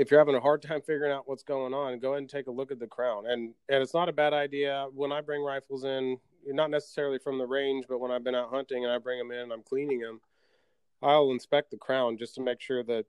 if 0.00 0.10
you're 0.10 0.18
having 0.18 0.34
a 0.34 0.40
hard 0.40 0.62
time 0.62 0.80
figuring 0.80 1.12
out 1.12 1.28
what's 1.28 1.42
going 1.42 1.74
on, 1.74 1.98
go 1.98 2.12
ahead 2.12 2.22
and 2.22 2.30
take 2.30 2.46
a 2.46 2.50
look 2.50 2.72
at 2.72 2.78
the 2.78 2.86
crown. 2.86 3.26
And 3.26 3.52
and 3.68 3.82
it's 3.82 3.92
not 3.92 4.08
a 4.08 4.12
bad 4.12 4.32
idea 4.32 4.86
when 4.94 5.12
I 5.12 5.20
bring 5.20 5.42
rifles 5.42 5.84
in, 5.84 6.16
not 6.46 6.70
necessarily 6.70 7.18
from 7.18 7.36
the 7.36 7.46
range, 7.46 7.84
but 7.86 8.00
when 8.00 8.10
I've 8.10 8.24
been 8.24 8.34
out 8.34 8.48
hunting 8.48 8.84
and 8.84 8.92
I 8.92 8.96
bring 8.96 9.18
them 9.18 9.30
in, 9.30 9.40
and 9.40 9.52
I'm 9.52 9.62
cleaning 9.62 10.00
them. 10.00 10.20
I'll 11.02 11.30
inspect 11.30 11.70
the 11.70 11.76
crown 11.76 12.16
just 12.16 12.34
to 12.36 12.40
make 12.40 12.62
sure 12.62 12.82
that 12.84 13.04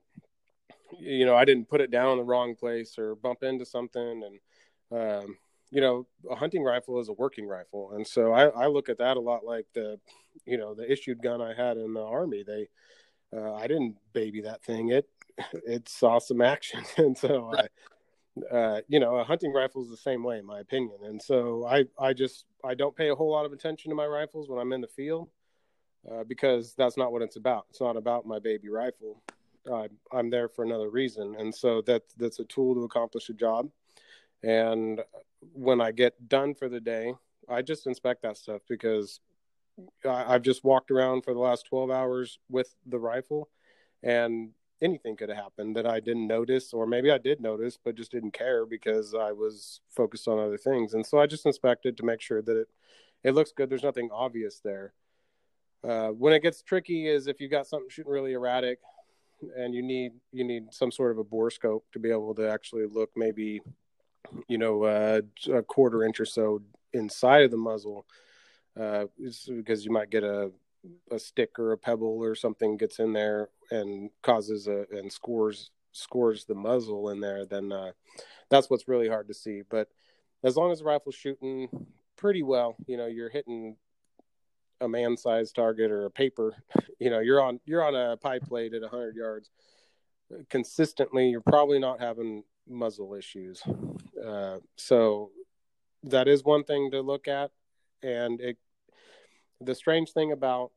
you 0.98 1.24
know 1.24 1.34
I 1.34 1.46
didn't 1.46 1.70
put 1.70 1.80
it 1.80 1.90
down 1.90 2.12
in 2.12 2.18
the 2.18 2.24
wrong 2.24 2.54
place 2.54 2.98
or 2.98 3.14
bump 3.14 3.42
into 3.42 3.64
something. 3.64 4.22
And 4.90 5.00
um, 5.00 5.38
you 5.70 5.80
know, 5.80 6.06
a 6.30 6.34
hunting 6.34 6.62
rifle 6.62 7.00
is 7.00 7.08
a 7.08 7.14
working 7.14 7.46
rifle, 7.46 7.92
and 7.92 8.06
so 8.06 8.34
I, 8.34 8.48
I 8.48 8.66
look 8.66 8.90
at 8.90 8.98
that 8.98 9.16
a 9.16 9.20
lot 9.20 9.46
like 9.46 9.66
the 9.72 9.98
you 10.44 10.58
know 10.58 10.74
the 10.74 10.90
issued 10.92 11.22
gun 11.22 11.40
I 11.40 11.54
had 11.54 11.78
in 11.78 11.94
the 11.94 12.04
army. 12.04 12.44
They 12.46 12.68
uh, 13.34 13.54
I 13.54 13.66
didn't 13.66 13.96
baby 14.12 14.42
that 14.42 14.62
thing. 14.62 14.90
It 14.90 15.08
it 15.66 15.88
saw 15.88 16.18
some 16.18 16.40
action, 16.40 16.82
and 16.96 17.16
so 17.16 17.50
right. 17.52 17.64
I, 17.64 17.68
uh, 18.50 18.80
you 18.88 18.98
know, 18.98 19.16
a 19.16 19.24
hunting 19.24 19.52
rifle 19.52 19.82
is 19.82 19.90
the 19.90 19.96
same 19.96 20.22
way, 20.22 20.38
in 20.38 20.46
my 20.46 20.60
opinion. 20.60 20.96
And 21.04 21.20
so 21.20 21.66
I, 21.66 21.84
I 21.98 22.14
just 22.14 22.46
I 22.64 22.74
don't 22.74 22.96
pay 22.96 23.10
a 23.10 23.14
whole 23.14 23.30
lot 23.30 23.44
of 23.44 23.52
attention 23.52 23.90
to 23.90 23.94
my 23.94 24.06
rifles 24.06 24.48
when 24.48 24.58
I'm 24.58 24.72
in 24.72 24.80
the 24.80 24.88
field 24.88 25.28
uh, 26.10 26.24
because 26.24 26.74
that's 26.74 26.96
not 26.96 27.12
what 27.12 27.22
it's 27.22 27.36
about. 27.36 27.66
It's 27.70 27.80
not 27.80 27.96
about 27.96 28.26
my 28.26 28.38
baby 28.38 28.68
rifle. 28.68 29.22
I'm 29.72 29.90
I'm 30.12 30.30
there 30.30 30.48
for 30.48 30.64
another 30.64 30.90
reason, 30.90 31.36
and 31.38 31.54
so 31.54 31.82
that 31.82 32.02
that's 32.16 32.40
a 32.40 32.44
tool 32.44 32.74
to 32.74 32.84
accomplish 32.84 33.28
a 33.28 33.34
job. 33.34 33.68
And 34.42 35.00
when 35.52 35.80
I 35.80 35.92
get 35.92 36.28
done 36.28 36.54
for 36.54 36.68
the 36.68 36.80
day, 36.80 37.14
I 37.48 37.62
just 37.62 37.86
inspect 37.86 38.22
that 38.22 38.36
stuff 38.36 38.62
because 38.68 39.20
I, 40.04 40.34
I've 40.34 40.42
just 40.42 40.64
walked 40.64 40.90
around 40.90 41.22
for 41.22 41.32
the 41.32 41.40
last 41.40 41.66
12 41.66 41.90
hours 41.90 42.38
with 42.48 42.74
the 42.86 42.98
rifle, 42.98 43.50
and 44.02 44.50
anything 44.82 45.16
could 45.16 45.28
have 45.28 45.38
happened 45.38 45.76
that 45.76 45.86
I 45.86 46.00
didn't 46.00 46.26
notice, 46.26 46.72
or 46.72 46.86
maybe 46.86 47.10
I 47.10 47.18
did 47.18 47.40
notice, 47.40 47.78
but 47.82 47.94
just 47.94 48.10
didn't 48.10 48.32
care 48.32 48.66
because 48.66 49.14
I 49.14 49.32
was 49.32 49.80
focused 49.88 50.28
on 50.28 50.38
other 50.38 50.58
things. 50.58 50.94
And 50.94 51.06
so 51.06 51.18
I 51.18 51.26
just 51.26 51.46
inspected 51.46 51.96
to 51.96 52.04
make 52.04 52.20
sure 52.20 52.42
that 52.42 52.56
it, 52.56 52.68
it 53.22 53.34
looks 53.34 53.52
good. 53.52 53.70
There's 53.70 53.82
nothing 53.82 54.10
obvious 54.12 54.60
there. 54.62 54.92
Uh, 55.88 56.08
when 56.08 56.32
it 56.32 56.42
gets 56.42 56.62
tricky 56.62 57.08
is 57.08 57.26
if 57.26 57.40
you've 57.40 57.50
got 57.50 57.66
something 57.66 57.88
shooting 57.88 58.12
really 58.12 58.32
erratic 58.32 58.78
and 59.56 59.74
you 59.74 59.82
need 59.82 60.12
you 60.32 60.44
need 60.44 60.72
some 60.72 60.92
sort 60.92 61.10
of 61.10 61.18
a 61.18 61.24
bore 61.24 61.50
scope 61.50 61.84
to 61.92 61.98
be 61.98 62.10
able 62.10 62.34
to 62.34 62.48
actually 62.48 62.86
look 62.86 63.10
maybe 63.16 63.60
you 64.46 64.58
know 64.58 64.84
uh, 64.84 65.20
a 65.52 65.62
quarter 65.62 66.04
inch 66.04 66.20
or 66.20 66.24
so 66.24 66.62
inside 66.92 67.42
of 67.42 67.50
the 67.50 67.56
muzzle 67.56 68.06
uh, 68.80 69.06
because 69.48 69.84
you 69.84 69.90
might 69.90 70.10
get 70.10 70.22
a 70.22 70.52
a 71.10 71.18
stick 71.18 71.58
or 71.58 71.72
a 71.72 71.78
pebble 71.78 72.18
or 72.22 72.34
something 72.34 72.76
gets 72.76 72.98
in 72.98 73.12
there 73.12 73.48
and 73.72 74.10
causes 74.22 74.68
a 74.68 74.84
and 74.92 75.10
scores 75.10 75.70
scores 75.92 76.44
the 76.44 76.54
muzzle 76.54 77.10
in 77.10 77.20
there, 77.20 77.44
then 77.44 77.72
uh, 77.72 77.92
that's 78.50 78.68
what's 78.68 78.88
really 78.88 79.08
hard 79.08 79.28
to 79.28 79.34
see. 79.34 79.62
But 79.68 79.88
as 80.42 80.56
long 80.56 80.72
as 80.72 80.78
the 80.78 80.84
rifle's 80.84 81.14
shooting 81.14 81.68
pretty 82.16 82.42
well, 82.42 82.76
you 82.86 82.96
know, 82.96 83.06
you're 83.06 83.28
hitting 83.28 83.76
a 84.80 84.88
man-sized 84.88 85.54
target 85.54 85.90
or 85.90 86.06
a 86.06 86.10
paper, 86.10 86.54
you 86.98 87.10
know, 87.10 87.20
you're 87.20 87.40
on 87.40 87.60
you're 87.64 87.84
on 87.84 87.94
a 87.94 88.16
pie 88.16 88.40
plate 88.40 88.74
at 88.74 88.82
100 88.82 89.16
yards 89.16 89.50
consistently. 90.50 91.28
You're 91.28 91.40
probably 91.40 91.78
not 91.78 92.00
having 92.00 92.44
muzzle 92.68 93.14
issues. 93.14 93.62
Uh, 94.24 94.58
so 94.76 95.30
that 96.04 96.28
is 96.28 96.44
one 96.44 96.64
thing 96.64 96.90
to 96.90 97.00
look 97.00 97.28
at, 97.28 97.50
and 98.02 98.40
it 98.40 98.56
the 99.60 99.74
strange 99.74 100.12
thing 100.12 100.32
about 100.32 100.72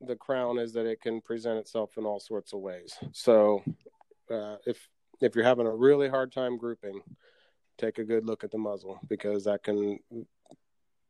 the 0.00 0.16
crown 0.16 0.58
is 0.58 0.72
that 0.74 0.86
it 0.86 1.00
can 1.00 1.20
present 1.20 1.58
itself 1.58 1.96
in 1.96 2.04
all 2.04 2.20
sorts 2.20 2.52
of 2.52 2.60
ways. 2.60 2.94
So 3.12 3.62
uh, 4.30 4.56
if 4.66 4.88
if 5.20 5.34
you're 5.34 5.44
having 5.44 5.66
a 5.66 5.74
really 5.74 6.08
hard 6.08 6.32
time 6.32 6.58
grouping, 6.58 7.00
take 7.78 7.98
a 7.98 8.04
good 8.04 8.26
look 8.26 8.44
at 8.44 8.50
the 8.50 8.58
muzzle 8.58 9.00
because 9.08 9.44
that 9.44 9.62
can 9.62 9.98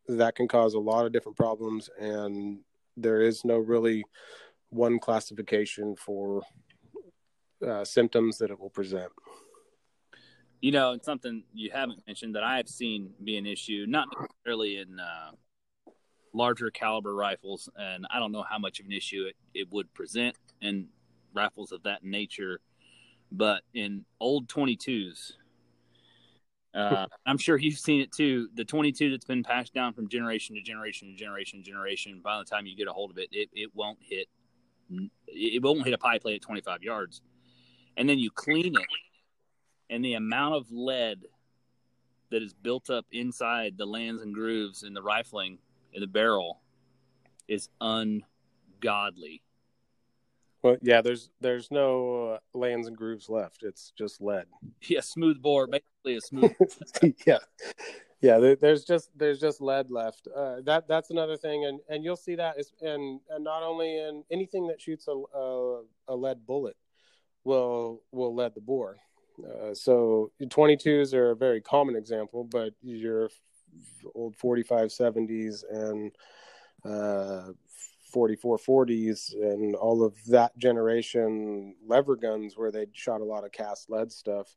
that 0.08 0.36
can 0.36 0.46
cause 0.46 0.74
a 0.74 0.78
lot 0.78 1.04
of 1.04 1.12
different 1.12 1.36
problems 1.36 1.90
and 1.98 2.60
there 2.96 3.20
is 3.20 3.44
no 3.44 3.58
really 3.58 4.04
one 4.70 4.98
classification 4.98 5.96
for 5.96 6.42
uh, 7.66 7.84
symptoms 7.84 8.38
that 8.38 8.50
it 8.50 8.58
will 8.58 8.70
present. 8.70 9.10
You 10.60 10.72
know, 10.72 10.92
it's 10.92 11.04
something 11.04 11.44
you 11.52 11.70
haven't 11.72 12.06
mentioned 12.06 12.34
that 12.34 12.42
I 12.42 12.56
have 12.56 12.68
seen 12.68 13.10
be 13.22 13.36
an 13.36 13.46
issue, 13.46 13.84
not 13.86 14.08
necessarily 14.18 14.78
in 14.78 14.98
uh, 14.98 15.32
larger 16.36 16.70
caliber 16.70 17.14
rifles, 17.14 17.68
and 17.76 18.06
I 18.10 18.18
don't 18.18 18.32
know 18.32 18.44
how 18.48 18.58
much 18.58 18.78
of 18.78 18.86
an 18.86 18.92
issue 18.92 19.24
it, 19.28 19.36
it 19.54 19.72
would 19.72 19.92
present 19.94 20.36
in 20.60 20.88
rifles 21.34 21.72
of 21.72 21.82
that 21.84 22.04
nature. 22.04 22.60
But 23.32 23.62
in 23.74 24.04
old 24.20 24.48
22s, 24.48 25.32
uh, 26.74 27.06
I'm 27.26 27.38
sure 27.38 27.56
you've 27.56 27.78
seen 27.78 28.00
it 28.00 28.12
too. 28.12 28.48
The 28.54 28.64
22 28.64 29.10
that's 29.10 29.24
been 29.24 29.42
passed 29.42 29.74
down 29.74 29.94
from 29.94 30.08
generation 30.08 30.54
to 30.56 30.62
generation 30.62 31.08
to 31.08 31.16
generation 31.16 31.62
to 31.62 31.64
generation. 31.64 32.20
By 32.22 32.38
the 32.38 32.44
time 32.44 32.66
you 32.66 32.76
get 32.76 32.88
a 32.88 32.92
hold 32.92 33.10
of 33.10 33.18
it, 33.18 33.28
it, 33.32 33.48
it 33.52 33.70
won't 33.74 33.98
hit 34.00 34.28
it 35.26 35.62
won't 35.62 35.84
hit 35.84 35.94
a 35.94 35.98
pie 35.98 36.18
plate 36.18 36.36
at 36.36 36.42
25 36.42 36.82
yards. 36.82 37.20
And 37.96 38.08
then 38.08 38.18
you 38.18 38.30
clean 38.30 38.76
it, 38.76 38.86
and 39.90 40.04
the 40.04 40.14
amount 40.14 40.54
of 40.54 40.70
lead 40.70 41.22
that 42.30 42.42
is 42.42 42.52
built 42.54 42.90
up 42.90 43.06
inside 43.10 43.78
the 43.78 43.86
lands 43.86 44.22
and 44.22 44.34
grooves 44.34 44.82
in 44.82 44.94
the 44.94 45.02
rifling 45.02 45.52
in 45.52 45.58
the 46.00 46.06
barrel 46.06 46.60
is 47.48 47.68
ungodly. 47.80 49.42
Well, 50.62 50.76
yeah, 50.82 51.00
there's 51.00 51.30
there's 51.40 51.70
no 51.70 52.32
uh, 52.32 52.38
lands 52.58 52.88
and 52.88 52.96
grooves 52.96 53.28
left. 53.28 53.62
It's 53.62 53.92
just 53.96 54.20
lead. 54.20 54.46
Yeah, 54.88 55.00
smooth 55.00 55.40
bore, 55.40 55.66
basically 55.66 56.16
a 56.16 56.20
smooth. 56.20 56.54
yeah, 57.26 57.38
yeah. 58.20 58.54
there's 58.60 58.84
just 58.84 59.10
there's 59.16 59.40
just 59.40 59.60
lead 59.60 59.90
left. 59.90 60.28
Uh, 60.34 60.56
that 60.64 60.88
that's 60.88 61.10
another 61.10 61.36
thing, 61.36 61.66
and 61.66 61.80
and 61.88 62.04
you'll 62.04 62.16
see 62.16 62.34
that 62.36 62.58
is 62.58 62.72
and 62.82 63.20
and 63.30 63.44
not 63.44 63.62
only 63.62 63.98
in 63.98 64.24
anything 64.30 64.66
that 64.68 64.80
shoots 64.80 65.08
a 65.08 65.12
a, 65.12 65.82
a 66.08 66.16
lead 66.16 66.46
bullet 66.46 66.76
will 67.44 68.02
will 68.12 68.34
lead 68.34 68.54
the 68.54 68.60
bore. 68.60 68.96
Uh, 69.38 69.74
so 69.74 70.32
22s 70.42 71.12
are 71.12 71.30
a 71.32 71.36
very 71.36 71.60
common 71.60 71.94
example, 71.94 72.42
but 72.44 72.72
your 72.82 73.28
old 74.14 74.36
4570s 74.36 75.64
and 75.70 76.12
uh, 76.84 77.52
4440s 78.14 79.34
and 79.34 79.74
all 79.74 80.04
of 80.04 80.14
that 80.26 80.56
generation 80.58 81.74
lever 81.86 82.16
guns 82.16 82.56
where 82.56 82.70
they 82.70 82.86
shot 82.92 83.20
a 83.20 83.24
lot 83.24 83.44
of 83.44 83.52
cast 83.52 83.90
lead 83.90 84.10
stuff. 84.10 84.56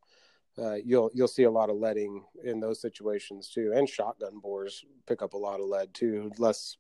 Uh, 0.57 0.75
you'll 0.75 1.09
you'll 1.13 1.27
see 1.27 1.43
a 1.43 1.51
lot 1.51 1.69
of 1.69 1.77
leading 1.77 2.23
in 2.43 2.59
those 2.59 2.81
situations 2.81 3.49
too, 3.49 3.71
and 3.75 3.88
shotgun 3.88 4.39
bores 4.39 4.83
pick 5.07 5.21
up 5.21 5.33
a 5.33 5.38
lot 5.38 5.59
of 5.59 5.67
lead 5.67 5.93
too. 5.93 6.31
Less 6.38 6.77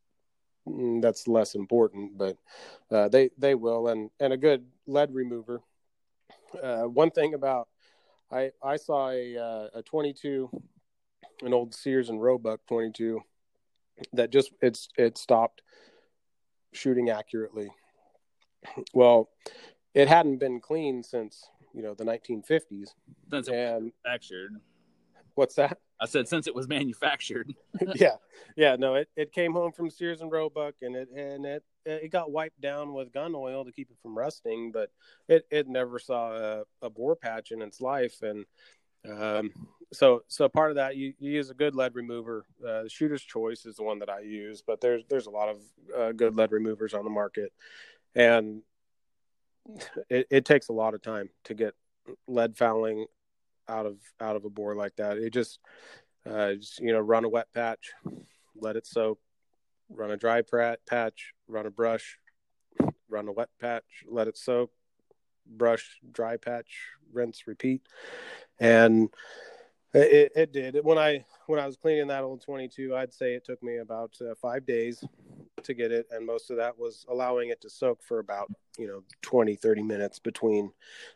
mm, 0.67 1.01
that's 1.01 1.27
less 1.27 1.55
important, 1.55 2.17
but 2.17 2.37
uh, 2.91 3.07
they 3.07 3.29
they 3.37 3.55
will, 3.55 3.87
and 3.87 4.09
and 4.19 4.33
a 4.33 4.37
good 4.37 4.65
lead 4.85 5.13
remover. 5.13 5.61
Uh, 6.61 6.83
one 6.83 7.11
thing 7.11 7.33
about 7.35 7.69
I 8.31 8.51
I 8.61 8.75
saw 8.75 9.09
a 9.09 9.37
uh, 9.37 9.67
a 9.75 9.83
22 9.83 10.49
an 11.41 11.53
old 11.53 11.73
Sears 11.73 12.09
and 12.09 12.21
Roebuck 12.21 12.61
22 12.67 13.21
that 14.13 14.31
just 14.31 14.51
it's 14.61 14.89
it 14.97 15.17
stopped 15.17 15.61
shooting 16.73 17.09
accurately. 17.09 17.69
Well, 18.93 19.29
it 19.93 20.07
hadn't 20.07 20.37
been 20.37 20.59
cleaned 20.59 21.05
since 21.05 21.49
you 21.73 21.81
know 21.81 21.93
the 21.93 22.05
1950s. 22.05 22.89
Since 23.31 23.47
it 23.47 23.53
and, 23.53 23.85
was 23.85 23.91
manufactured. 24.05 24.55
What's 25.35 25.55
that? 25.55 25.77
I 26.01 26.05
said 26.05 26.27
since 26.27 26.47
it 26.47 26.55
was 26.55 26.67
manufactured. 26.67 27.53
yeah, 27.95 28.15
yeah. 28.55 28.75
No, 28.77 28.95
it, 28.95 29.09
it 29.15 29.31
came 29.33 29.53
home 29.53 29.71
from 29.71 29.89
Sears 29.89 30.21
and 30.21 30.31
Roebuck, 30.31 30.75
and 30.81 30.95
it 30.95 31.09
and 31.15 31.45
it 31.45 31.63
it 31.85 32.11
got 32.11 32.31
wiped 32.31 32.59
down 32.61 32.93
with 32.93 33.13
gun 33.13 33.33
oil 33.35 33.65
to 33.65 33.71
keep 33.71 33.89
it 33.89 33.97
from 34.01 34.17
rusting, 34.17 34.71
but 34.71 34.91
it 35.27 35.45
it 35.51 35.67
never 35.67 35.99
saw 35.99 36.33
a, 36.33 36.63
a 36.81 36.89
bore 36.89 37.15
patch 37.15 37.51
in 37.51 37.61
its 37.61 37.81
life, 37.81 38.21
and 38.21 38.45
um, 39.09 39.51
so 39.91 40.21
so 40.27 40.47
part 40.47 40.71
of 40.71 40.75
that 40.75 40.95
you, 40.95 41.13
you 41.19 41.31
use 41.31 41.49
a 41.49 41.55
good 41.55 41.75
lead 41.75 41.95
remover. 41.95 42.45
Uh, 42.61 42.83
the 42.83 42.89
shooter's 42.89 43.23
choice 43.23 43.65
is 43.65 43.75
the 43.75 43.83
one 43.83 43.99
that 43.99 44.09
I 44.09 44.21
use, 44.21 44.63
but 44.65 44.81
there's 44.81 45.03
there's 45.09 45.27
a 45.27 45.31
lot 45.31 45.49
of 45.49 45.57
uh, 45.97 46.11
good 46.11 46.35
lead 46.35 46.51
removers 46.51 46.93
on 46.93 47.03
the 47.03 47.09
market, 47.09 47.51
and 48.15 48.61
it, 50.09 50.27
it 50.29 50.45
takes 50.45 50.69
a 50.69 50.73
lot 50.73 50.93
of 50.93 51.01
time 51.01 51.29
to 51.45 51.53
get 51.53 51.73
lead 52.27 52.57
fouling 52.57 53.05
out 53.67 53.85
of 53.85 53.97
out 54.19 54.35
of 54.35 54.45
a 54.45 54.49
bore 54.49 54.75
like 54.75 54.95
that. 54.97 55.17
It 55.17 55.31
just, 55.31 55.59
uh, 56.29 56.53
just 56.53 56.79
you 56.79 56.91
know 56.91 56.99
run 56.99 57.25
a 57.25 57.29
wet 57.29 57.47
patch, 57.53 57.91
let 58.55 58.75
it 58.75 58.85
soak, 58.85 59.19
run 59.89 60.11
a 60.11 60.17
dry 60.17 60.41
patch, 60.41 61.33
run 61.47 61.65
a 61.65 61.71
brush, 61.71 62.17
run 63.09 63.27
a 63.27 63.31
wet 63.31 63.49
patch, 63.59 64.03
let 64.07 64.27
it 64.27 64.37
soak, 64.37 64.71
brush, 65.45 65.99
dry 66.11 66.37
patch, 66.37 66.89
rinse, 67.13 67.47
repeat, 67.47 67.81
and 68.59 69.09
It, 69.93 70.31
it 70.35 70.53
did 70.53 70.77
when 70.83 70.99
I 70.99 71.25
when 71.47 71.59
I 71.59 71.65
was 71.65 71.75
cleaning 71.75 72.07
that 72.07 72.23
old 72.23 72.41
22. 72.41 72.95
I'd 72.95 73.13
say 73.13 73.33
it 73.33 73.43
took 73.43 73.61
me 73.63 73.77
about 73.77 74.15
uh, 74.21 74.35
five 74.39 74.65
days 74.65 75.03
to 75.63 75.73
get 75.73 75.91
it, 75.91 76.05
and 76.11 76.25
most 76.25 76.51
of 76.51 76.57
that 76.57 76.77
was 76.77 77.05
allowing 77.09 77.49
it 77.49 77.59
to 77.61 77.69
soak 77.69 78.03
for 78.03 78.19
about 78.19 78.51
you 78.77 78.87
know 78.87 79.03
20 79.23 79.55
30 79.55 79.81
minutes 79.81 80.19
between 80.19 80.71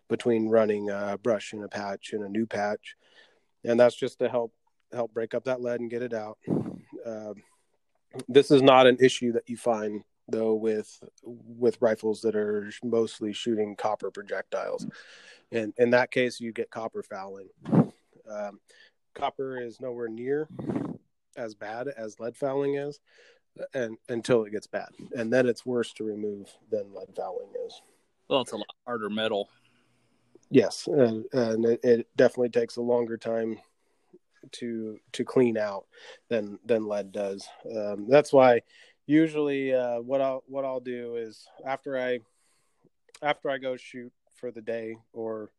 between 0.10 0.50
running 0.50 0.90
a 0.90 1.20
brush 1.22 1.54
and 1.54 1.64
a 1.64 1.68
patch 1.68 2.14
and 2.14 2.24
a 2.24 2.30
new 2.30 2.48
patch, 2.48 2.96
and 3.64 3.80
that's 3.80 3.96
just 3.96 4.18
to 4.20 4.30
help 4.30 4.52
help 4.92 5.14
break 5.14 5.36
up 5.36 5.46
that 5.46 5.62
lead 5.62 5.80
and 5.80 5.92
get 5.92 6.02
it 6.02 6.14
out. 6.14 6.40
Uh, 7.06 7.34
this 8.28 8.50
is 8.50 8.62
not 8.62 8.88
an 8.88 8.98
issue 9.00 9.32
that 9.34 9.48
you 9.48 9.58
find 9.58 10.04
though 10.28 10.56
with 10.56 11.04
with 11.24 11.78
rifles 11.80 12.22
that 12.22 12.36
are 12.36 12.72
mostly 12.84 13.34
shooting 13.34 13.76
copper 13.76 14.10
projectiles. 14.10 14.88
And 15.52 15.74
in 15.78 15.92
that 15.92 16.10
case, 16.10 16.40
you 16.40 16.52
get 16.52 16.72
copper 16.72 17.04
fouling. 17.04 17.50
Um, 18.30 18.60
copper 19.14 19.60
is 19.62 19.80
nowhere 19.80 20.08
near 20.08 20.48
as 21.36 21.56
bad 21.56 21.88
as 21.88 22.20
lead 22.20 22.36
fouling 22.36 22.76
is, 22.76 23.00
and 23.74 23.98
until 24.10 24.44
it 24.44 24.52
gets 24.52 24.68
bad, 24.68 24.90
and 25.16 25.32
then 25.32 25.48
it's 25.48 25.66
worse 25.66 25.94
to 25.94 26.04
remove 26.04 26.50
than 26.72 26.94
lead 26.94 27.16
fouling 27.16 27.50
is. 27.66 27.82
Well, 28.30 28.42
it's 28.42 28.52
a 28.52 28.58
lot 28.58 28.68
harder 28.86 29.10
metal. 29.10 29.50
Yes, 30.50 30.88
and, 30.88 31.26
and 31.34 31.66
it, 31.66 31.80
it 31.84 32.08
definitely 32.16 32.50
takes 32.50 32.78
a 32.78 32.82
longer 32.82 33.18
time 33.18 33.60
to 34.52 35.00
to 35.14 35.24
clean 35.24 35.58
out 35.58 35.86
than 36.30 36.60
than 36.66 36.88
lead 36.88 37.12
does. 37.12 37.48
Um, 37.76 38.08
that's 38.10 38.34
why 38.34 38.62
usually 39.06 39.74
uh, 39.74 40.00
what 40.02 40.22
I'll 40.22 40.44
what 40.48 40.66
I'll 40.66 40.80
do 40.80 41.16
is 41.16 41.48
after 41.66 41.98
I 41.98 42.20
after 43.22 43.50
I 43.50 43.58
go 43.58 43.78
shoot 43.78 44.12
for 44.34 44.52
the 44.52 44.62
day 44.62 44.98
or 45.14 45.52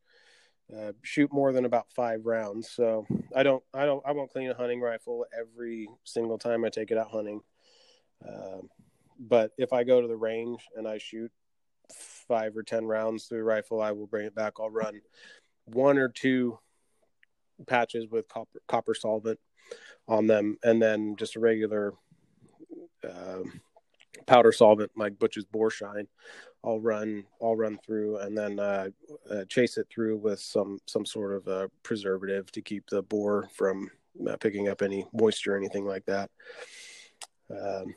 uh, 0.73 0.93
shoot 1.03 1.33
more 1.33 1.53
than 1.53 1.65
about 1.65 1.91
five 1.95 2.25
rounds. 2.25 2.71
So 2.71 3.07
I 3.35 3.43
don't 3.43 3.63
I 3.73 3.85
don't 3.85 4.03
I 4.07 4.13
won't 4.13 4.33
clean 4.33 4.51
a 4.51 4.55
hunting 4.55 4.81
rifle 4.81 5.27
every 5.39 5.89
single 6.05 6.39
time 6.39 6.65
I 6.65 6.69
take 6.69 6.91
it 6.91 6.99
out 6.99 7.11
hunting. 7.11 7.41
Uh, 8.27 8.61
but 9.19 9.53
if 9.59 9.73
I 9.73 9.85
go 9.85 10.01
to 10.01 10.09
the 10.09 10.17
range 10.17 10.67
and 10.77 10.89
I 10.89 10.99
shoot 10.99 11.31
five 12.29 12.57
or 12.57 12.63
ten 12.63 12.87
rounds 12.87 13.25
through 13.25 13.39
the 13.39 13.45
rifle, 13.45 13.81
I 13.81 13.93
will 13.93 14.07
bring 14.07 14.27
it 14.27 14.35
back. 14.35 14.55
I'll 14.59 14.71
run 14.71 15.01
one 15.67 15.99
or 15.99 16.09
two 16.09 16.59
patches 17.67 18.07
with 18.11 18.29
copper 18.29 18.61
copper 18.67 18.95
solvent 18.95 19.39
on 20.09 20.27
them, 20.27 20.59
and 20.63 20.81
then 20.81 21.17
just 21.17 21.37
a 21.37 21.41
regular 21.41 21.95
uh, 23.05 23.41
powder 24.27 24.53
solvent 24.53 24.93
like 24.97 25.19
Butch's 25.19 25.45
Boreshine. 25.45 26.07
I'll 26.65 26.81
run 26.81 27.25
I'll 27.43 27.57
run 27.57 27.79
through 27.85 28.19
and 28.19 28.37
then 28.37 28.59
uh, 28.59 28.89
uh, 29.31 29.45
chase 29.49 29.77
it 29.77 29.87
through 29.91 30.17
with 30.17 30.41
some 30.41 30.79
some 30.87 31.05
sort 31.05 31.33
of 31.33 31.47
a 31.47 31.71
preservative 31.83 32.51
to 32.53 32.63
keep 32.63 32.89
the 32.89 33.03
bore 33.03 33.49
from 33.55 33.91
uh, 34.29 34.37
picking 34.37 34.69
up 34.69 34.83
any 34.83 35.07
moisture 35.13 35.55
or 35.55 35.59
anything 35.59 35.85
like 35.85 36.07
that. 36.07 36.31
Um, 37.51 37.95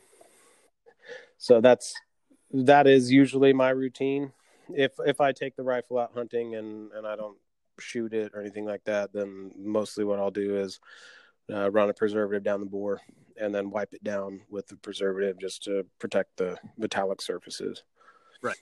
so 1.38 1.60
that's 1.60 1.94
that 2.52 2.86
is 2.86 3.10
usually 3.10 3.52
my 3.52 3.70
routine. 3.70 4.32
If 4.74 4.92
if 5.06 5.20
I 5.20 5.32
take 5.32 5.56
the 5.56 5.62
rifle 5.62 5.98
out 5.98 6.12
hunting 6.14 6.56
and 6.56 6.92
and 6.92 7.06
I 7.06 7.16
don't 7.16 7.38
shoot 7.80 8.12
it 8.12 8.32
or 8.34 8.40
anything 8.40 8.66
like 8.66 8.84
that, 8.84 9.12
then 9.12 9.52
mostly 9.56 10.04
what 10.04 10.18
I'll 10.18 10.30
do 10.30 10.58
is 10.58 10.80
uh, 11.50 11.70
run 11.70 11.88
a 11.88 11.94
preservative 11.94 12.42
down 12.42 12.60
the 12.60 12.66
bore 12.66 13.00
and 13.40 13.54
then 13.54 13.70
wipe 13.70 13.94
it 13.94 14.04
down 14.04 14.40
with 14.50 14.66
the 14.66 14.76
preservative 14.76 15.38
just 15.38 15.62
to 15.64 15.86
protect 15.98 16.36
the 16.36 16.58
metallic 16.76 17.22
surfaces. 17.22 17.82
Right. 18.42 18.56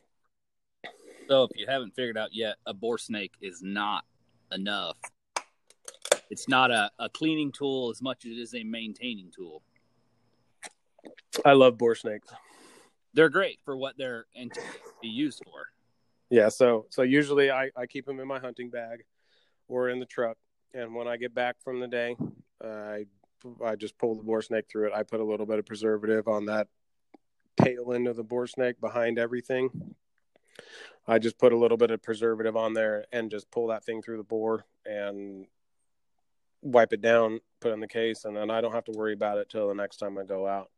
So 1.28 1.44
if 1.44 1.50
you 1.54 1.66
haven't 1.66 1.94
figured 1.94 2.16
out 2.16 2.30
yet, 2.32 2.56
a 2.66 2.74
bore 2.74 2.98
snake 2.98 3.32
is 3.40 3.62
not 3.62 4.04
enough. 4.52 4.96
It's 6.30 6.48
not 6.48 6.70
a, 6.70 6.90
a 6.98 7.08
cleaning 7.08 7.52
tool 7.52 7.90
as 7.90 8.02
much 8.02 8.24
as 8.24 8.32
it 8.32 8.40
is 8.40 8.54
a 8.54 8.64
maintaining 8.64 9.30
tool. 9.34 9.62
I 11.44 11.52
love 11.52 11.78
bore 11.78 11.94
snakes. 11.94 12.28
They're 13.14 13.28
great 13.28 13.58
for 13.64 13.76
what 13.76 13.96
they're 13.96 14.26
intended 14.34 14.72
to 14.72 14.92
be 15.02 15.08
used 15.08 15.42
for. 15.44 15.68
Yeah, 16.30 16.48
so 16.48 16.86
so 16.90 17.02
usually 17.02 17.50
I, 17.50 17.70
I 17.76 17.86
keep 17.86 18.04
them 18.06 18.20
in 18.20 18.26
my 18.26 18.38
hunting 18.38 18.70
bag 18.70 19.04
or 19.68 19.88
in 19.90 20.00
the 20.00 20.06
truck, 20.06 20.36
and 20.74 20.94
when 20.94 21.06
I 21.06 21.16
get 21.16 21.34
back 21.34 21.56
from 21.62 21.80
the 21.80 21.86
day, 21.86 22.16
I 22.62 23.06
I 23.64 23.76
just 23.76 23.96
pull 23.98 24.16
the 24.16 24.22
bore 24.22 24.42
snake 24.42 24.64
through 24.70 24.88
it. 24.88 24.92
I 24.92 25.02
put 25.02 25.20
a 25.20 25.24
little 25.24 25.46
bit 25.46 25.58
of 25.58 25.66
preservative 25.66 26.26
on 26.26 26.46
that 26.46 26.66
tail 27.60 27.92
end 27.92 28.08
of 28.08 28.16
the 28.16 28.24
bore 28.24 28.46
snake 28.46 28.80
behind 28.80 29.18
everything. 29.18 29.94
I 31.06 31.18
just 31.18 31.38
put 31.38 31.52
a 31.52 31.58
little 31.58 31.76
bit 31.76 31.90
of 31.90 32.02
preservative 32.02 32.56
on 32.56 32.74
there 32.74 33.04
and 33.12 33.30
just 33.30 33.50
pull 33.50 33.68
that 33.68 33.84
thing 33.84 34.02
through 34.02 34.16
the 34.16 34.24
bore 34.24 34.64
and 34.84 35.46
wipe 36.62 36.92
it 36.92 37.00
down, 37.00 37.40
put 37.60 37.72
in 37.72 37.80
the 37.80 37.86
case, 37.86 38.24
and 38.24 38.36
then 38.36 38.50
I 38.50 38.60
don't 38.60 38.74
have 38.74 38.84
to 38.84 38.92
worry 38.92 39.12
about 39.12 39.38
it 39.38 39.48
till 39.48 39.68
the 39.68 39.74
next 39.74 39.98
time 39.98 40.18
I 40.18 40.24
go 40.24 40.46
out. 40.46 40.70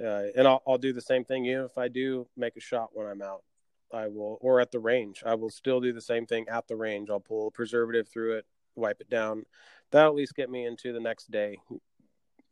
Uh, 0.00 0.24
and 0.36 0.48
I'll, 0.48 0.62
I'll 0.66 0.78
do 0.78 0.92
the 0.92 1.00
same 1.00 1.24
thing. 1.24 1.46
Even 1.46 1.64
if 1.64 1.78
I 1.78 1.88
do 1.88 2.26
make 2.36 2.56
a 2.56 2.60
shot 2.60 2.90
when 2.92 3.06
I'm 3.06 3.22
out, 3.22 3.44
I 3.92 4.08
will, 4.08 4.38
or 4.40 4.60
at 4.60 4.72
the 4.72 4.80
range, 4.80 5.22
I 5.24 5.36
will 5.36 5.50
still 5.50 5.80
do 5.80 5.92
the 5.92 6.00
same 6.00 6.26
thing 6.26 6.46
at 6.48 6.66
the 6.66 6.74
range. 6.74 7.10
I'll 7.10 7.20
pull 7.20 7.52
preservative 7.52 8.08
through 8.08 8.38
it, 8.38 8.46
wipe 8.74 9.00
it 9.00 9.08
down. 9.08 9.44
That'll 9.92 10.10
at 10.10 10.16
least 10.16 10.34
get 10.34 10.50
me 10.50 10.66
into 10.66 10.92
the 10.92 11.00
next 11.00 11.30
day. 11.30 11.58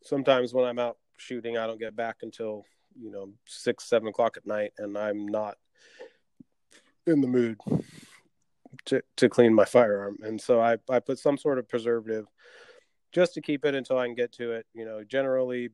Sometimes 0.05 0.55
when 0.55 0.67
I'm 0.67 0.79
out 0.79 0.99
shooting, 1.17 1.59
I 1.59 1.67
don't 1.67 1.81
get 1.81 1.97
back 1.97 2.19
until 2.23 2.65
you 3.01 3.11
know 3.11 3.31
six, 3.47 3.85
seven 3.85 4.09
o'clock 4.09 4.37
at 4.37 4.47
night, 4.47 4.73
and 4.79 4.97
I'm 4.97 5.27
not 5.27 5.57
in 7.07 7.21
the 7.21 7.29
mood 7.29 7.59
to 8.87 9.03
to 9.17 9.29
clean 9.29 9.55
my 9.55 9.65
firearm. 9.65 10.19
And 10.23 10.41
so 10.41 10.61
I 10.61 10.79
I 10.89 11.01
put 11.01 11.19
some 11.19 11.37
sort 11.37 11.59
of 11.59 11.69
preservative 11.69 12.27
just 13.13 13.35
to 13.35 13.41
keep 13.41 13.65
it 13.65 13.75
until 13.75 13.99
I 13.99 14.07
can 14.07 14.15
get 14.15 14.33
to 14.33 14.53
it. 14.53 14.67
You 14.75 14.85
know, 14.85 15.05
generally 15.05 15.71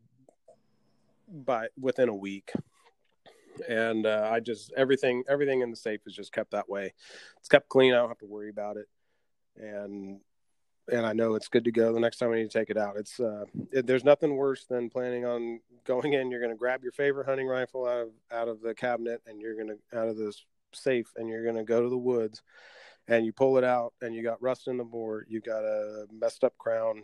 by 1.29 1.69
within 1.79 2.09
a 2.09 2.15
week 2.15 2.53
and 3.69 4.07
uh, 4.07 4.29
I 4.31 4.41
just 4.41 4.73
everything 4.77 5.25
everything 5.29 5.63
in 5.63 5.71
the 5.71 5.77
safe 5.77 6.01
is 6.07 6.15
just 6.15 6.33
kept 6.33 6.53
that 6.53 6.69
way. 6.69 6.93
It's 7.39 7.49
kept 7.49 7.69
clean. 7.69 7.93
I 7.93 7.97
don't 7.97 8.09
have 8.09 8.19
to 8.19 8.27
worry 8.27 8.51
about 8.51 8.77
it, 8.77 8.87
and 9.57 10.21
and 10.91 11.07
I 11.07 11.13
know 11.13 11.35
it's 11.35 11.49
good 11.49 11.65
to 11.65 11.73
go 11.73 11.93
the 11.93 12.01
next 12.01 12.19
time 12.19 12.33
I 12.33 12.37
need 12.37 12.51
to 12.51 12.59
take 12.59 12.71
it 12.71 12.77
out. 12.77 12.97
It's 12.97 13.21
uh, 13.21 13.45
it, 13.73 13.87
there's 13.87 14.05
nothing 14.05 14.37
worse 14.37 14.65
than 14.65 14.91
planning 14.91 15.25
on 15.25 15.61
going 15.85 16.13
in. 16.15 16.31
You're 16.31 16.41
going 16.41 16.53
to 16.53 16.59
grab 16.59 16.83
your 16.83 16.93
favorite 16.93 17.27
hunting 17.27 17.47
rifle 17.47 17.87
out 17.87 18.01
of 18.01 18.09
out 18.31 18.49
of 18.49 18.61
the 18.61 18.75
cabinet, 18.75 19.23
and 19.27 19.41
you're 19.41 19.55
going 19.55 19.69
to 19.69 19.99
out 19.99 20.09
of 20.09 20.17
this 20.17 20.45
safe, 20.73 21.13
and 21.17 21.29
you're 21.29 21.45
going 21.45 21.57
to 21.57 21.65
go 21.65 21.83
to 21.83 21.89
the 21.89 21.97
woods, 21.99 22.43
and 23.07 23.25
you 23.25 23.33
pull 23.33 23.59
it 23.59 23.65
out, 23.65 23.93
and 24.01 24.15
you 24.15 24.23
got 24.23 24.43
rust 24.43 24.69
in 24.69 24.77
the 24.77 24.85
bore, 24.85 25.25
you 25.29 25.41
got 25.41 25.65
a 25.65 26.07
messed 26.13 26.45
up 26.45 26.57
crown. 26.59 27.03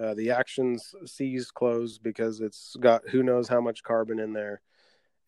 Uh, 0.00 0.12
the 0.12 0.30
actions 0.30 0.94
seized 1.06 1.54
closed 1.54 2.02
because 2.02 2.40
it's 2.40 2.76
got 2.80 3.08
who 3.08 3.22
knows 3.22 3.48
how 3.48 3.62
much 3.62 3.82
carbon 3.82 4.18
in 4.18 4.34
there 4.34 4.60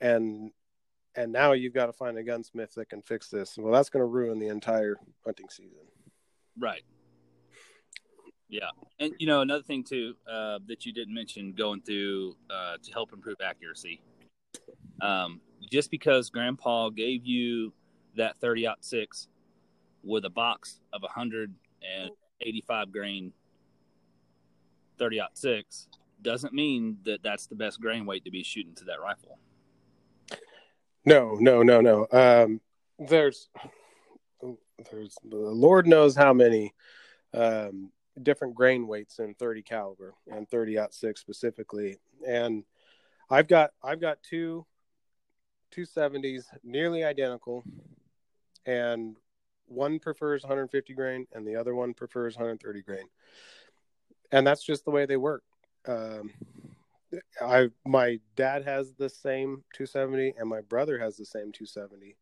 and 0.00 0.50
and 1.14 1.32
now 1.32 1.52
you've 1.52 1.74
got 1.74 1.86
to 1.86 1.92
find 1.92 2.16
a 2.16 2.22
gunsmith 2.22 2.74
that 2.74 2.90
can 2.90 3.02
fix 3.02 3.28
this. 3.28 3.56
Well, 3.58 3.72
that's 3.72 3.90
going 3.90 4.02
to 4.02 4.06
ruin 4.06 4.38
the 4.38 4.48
entire 4.48 4.96
hunting 5.24 5.48
season. 5.50 5.86
Right. 6.56 6.82
Yeah, 8.48 8.70
and 8.98 9.12
you 9.18 9.26
know 9.26 9.42
another 9.42 9.62
thing 9.62 9.84
too 9.84 10.14
uh, 10.30 10.58
that 10.68 10.86
you 10.86 10.92
didn't 10.92 11.14
mention 11.14 11.52
going 11.52 11.82
through 11.82 12.34
uh, 12.50 12.76
to 12.82 12.92
help 12.92 13.12
improve 13.12 13.36
accuracy. 13.44 14.00
Um, 15.02 15.40
just 15.70 15.90
because 15.90 16.30
Grandpa 16.30 16.88
gave 16.88 17.26
you 17.26 17.72
that 18.16 18.38
thirty 18.40 18.66
aught 18.66 18.84
six 18.84 19.28
with 20.02 20.24
a 20.24 20.30
box 20.30 20.80
of 20.92 21.02
hundred 21.08 21.54
and 21.82 22.10
eighty 22.40 22.64
five 22.66 22.90
grain 22.90 23.32
thirty 24.98 25.20
aught 25.20 25.36
six 25.36 25.88
doesn't 26.22 26.52
mean 26.52 26.98
that 27.04 27.22
that's 27.22 27.46
the 27.46 27.54
best 27.54 27.80
grain 27.80 28.06
weight 28.06 28.24
to 28.24 28.30
be 28.30 28.42
shooting 28.42 28.74
to 28.76 28.84
that 28.84 29.00
rifle. 29.00 29.38
No, 31.04 31.36
no, 31.40 31.62
no, 31.62 31.80
no. 31.80 32.06
Um, 32.12 32.60
there's, 32.98 33.48
there's, 34.90 35.16
the 35.24 35.36
Lord 35.36 35.86
knows 35.86 36.16
how 36.16 36.32
many 36.32 36.74
um, 37.32 37.90
different 38.22 38.54
grain 38.54 38.86
weights 38.86 39.18
in 39.18 39.34
30 39.34 39.62
caliber 39.62 40.14
and 40.26 40.48
30 40.48 40.78
aught 40.78 40.94
six 40.94 41.20
specifically, 41.20 41.96
and 42.26 42.64
I've 43.30 43.48
got 43.48 43.70
I've 43.82 44.00
got 44.00 44.22
two 44.22 44.66
270s 45.76 46.44
nearly 46.62 47.04
identical, 47.04 47.64
and 48.66 49.16
one 49.66 49.98
prefers 49.98 50.42
150 50.42 50.94
grain 50.94 51.26
and 51.32 51.46
the 51.46 51.56
other 51.56 51.74
one 51.74 51.92
prefers 51.94 52.36
130 52.36 52.82
grain, 52.82 53.06
and 54.32 54.46
that's 54.46 54.64
just 54.64 54.84
the 54.84 54.90
way 54.90 55.06
they 55.06 55.16
work. 55.16 55.42
Um, 55.86 56.32
I 57.40 57.68
my 57.86 58.20
dad 58.36 58.64
has 58.64 58.92
the 58.94 59.08
same 59.08 59.64
270 59.74 60.34
and 60.38 60.48
my 60.48 60.60
brother 60.60 60.98
has 60.98 61.16
the 61.16 61.24
same 61.24 61.52
270 61.52 62.16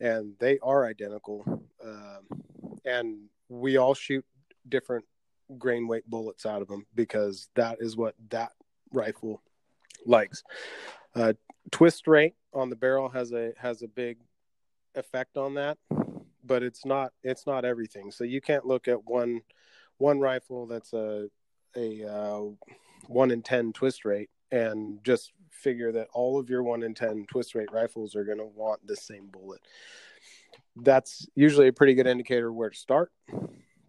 and 0.00 0.34
they 0.38 0.58
are 0.62 0.86
identical. 0.86 1.44
Um, 1.84 2.26
and 2.84 3.18
we 3.48 3.76
all 3.76 3.94
shoot 3.94 4.24
different 4.68 5.04
grain 5.58 5.88
weight 5.88 6.08
bullets 6.08 6.46
out 6.46 6.62
of 6.62 6.68
them 6.68 6.86
because 6.94 7.48
that 7.54 7.78
is 7.80 7.96
what 7.96 8.14
that 8.28 8.52
rifle 8.92 9.42
likes. 10.06 10.42
Uh, 11.14 11.32
twist 11.70 12.06
rate 12.06 12.34
on 12.52 12.70
the 12.70 12.76
barrel 12.76 13.08
has 13.08 13.32
a 13.32 13.52
has 13.58 13.82
a 13.82 13.88
big 13.88 14.18
effect 14.94 15.36
on 15.36 15.54
that 15.54 15.78
but 16.44 16.62
it's 16.62 16.84
not 16.84 17.12
it's 17.22 17.46
not 17.46 17.64
everything. 17.64 18.10
So 18.10 18.24
you 18.24 18.40
can't 18.40 18.66
look 18.66 18.88
at 18.88 19.04
one 19.04 19.42
one 19.98 20.18
rifle 20.18 20.66
that's 20.66 20.92
a 20.92 21.28
a 21.76 22.04
uh, 22.04 22.40
one 23.06 23.30
in 23.30 23.42
ten 23.42 23.72
twist 23.72 24.04
rate, 24.04 24.30
and 24.50 24.98
just 25.04 25.32
figure 25.50 25.92
that 25.92 26.08
all 26.12 26.38
of 26.38 26.50
your 26.50 26.62
one 26.62 26.82
in 26.82 26.94
ten 26.94 27.26
twist 27.30 27.54
rate 27.54 27.70
rifles 27.72 28.16
are 28.16 28.24
going 28.24 28.38
to 28.38 28.46
want 28.46 28.84
the 28.86 28.96
same 28.96 29.28
bullet. 29.28 29.60
That's 30.76 31.28
usually 31.34 31.68
a 31.68 31.72
pretty 31.72 31.94
good 31.94 32.06
indicator 32.06 32.52
where 32.52 32.70
to 32.70 32.76
start, 32.76 33.12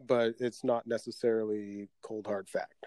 but 0.07 0.35
it's 0.39 0.63
not 0.63 0.87
necessarily 0.87 1.87
cold 2.01 2.27
hard 2.27 2.49
fact. 2.49 2.85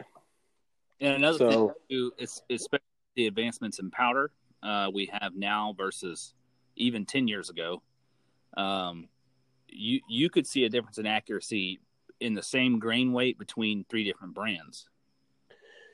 And 1.01 1.15
another 1.15 1.39
so, 1.39 1.51
thing 1.51 1.71
too, 1.91 2.13
it's 2.19 2.43
especially 2.51 2.85
the 3.17 3.27
advancements 3.27 3.79
in 3.79 3.91
powder 3.91 4.31
uh, 4.63 4.91
we 4.93 5.11
have 5.13 5.35
now 5.35 5.75
versus 5.77 6.35
even 6.77 7.05
ten 7.05 7.29
years 7.29 7.51
ago. 7.51 7.83
Um, 8.57 9.09
you 9.69 10.01
you 10.09 10.31
could 10.31 10.47
see 10.47 10.65
a 10.65 10.69
difference 10.69 10.99
in 10.99 11.07
accuracy 11.07 11.81
in 12.21 12.35
the 12.35 12.43
same 12.43 12.79
grain 12.79 13.13
weight 13.13 13.39
between 13.39 13.85
three 13.89 14.05
different 14.05 14.35
brands. 14.35 14.89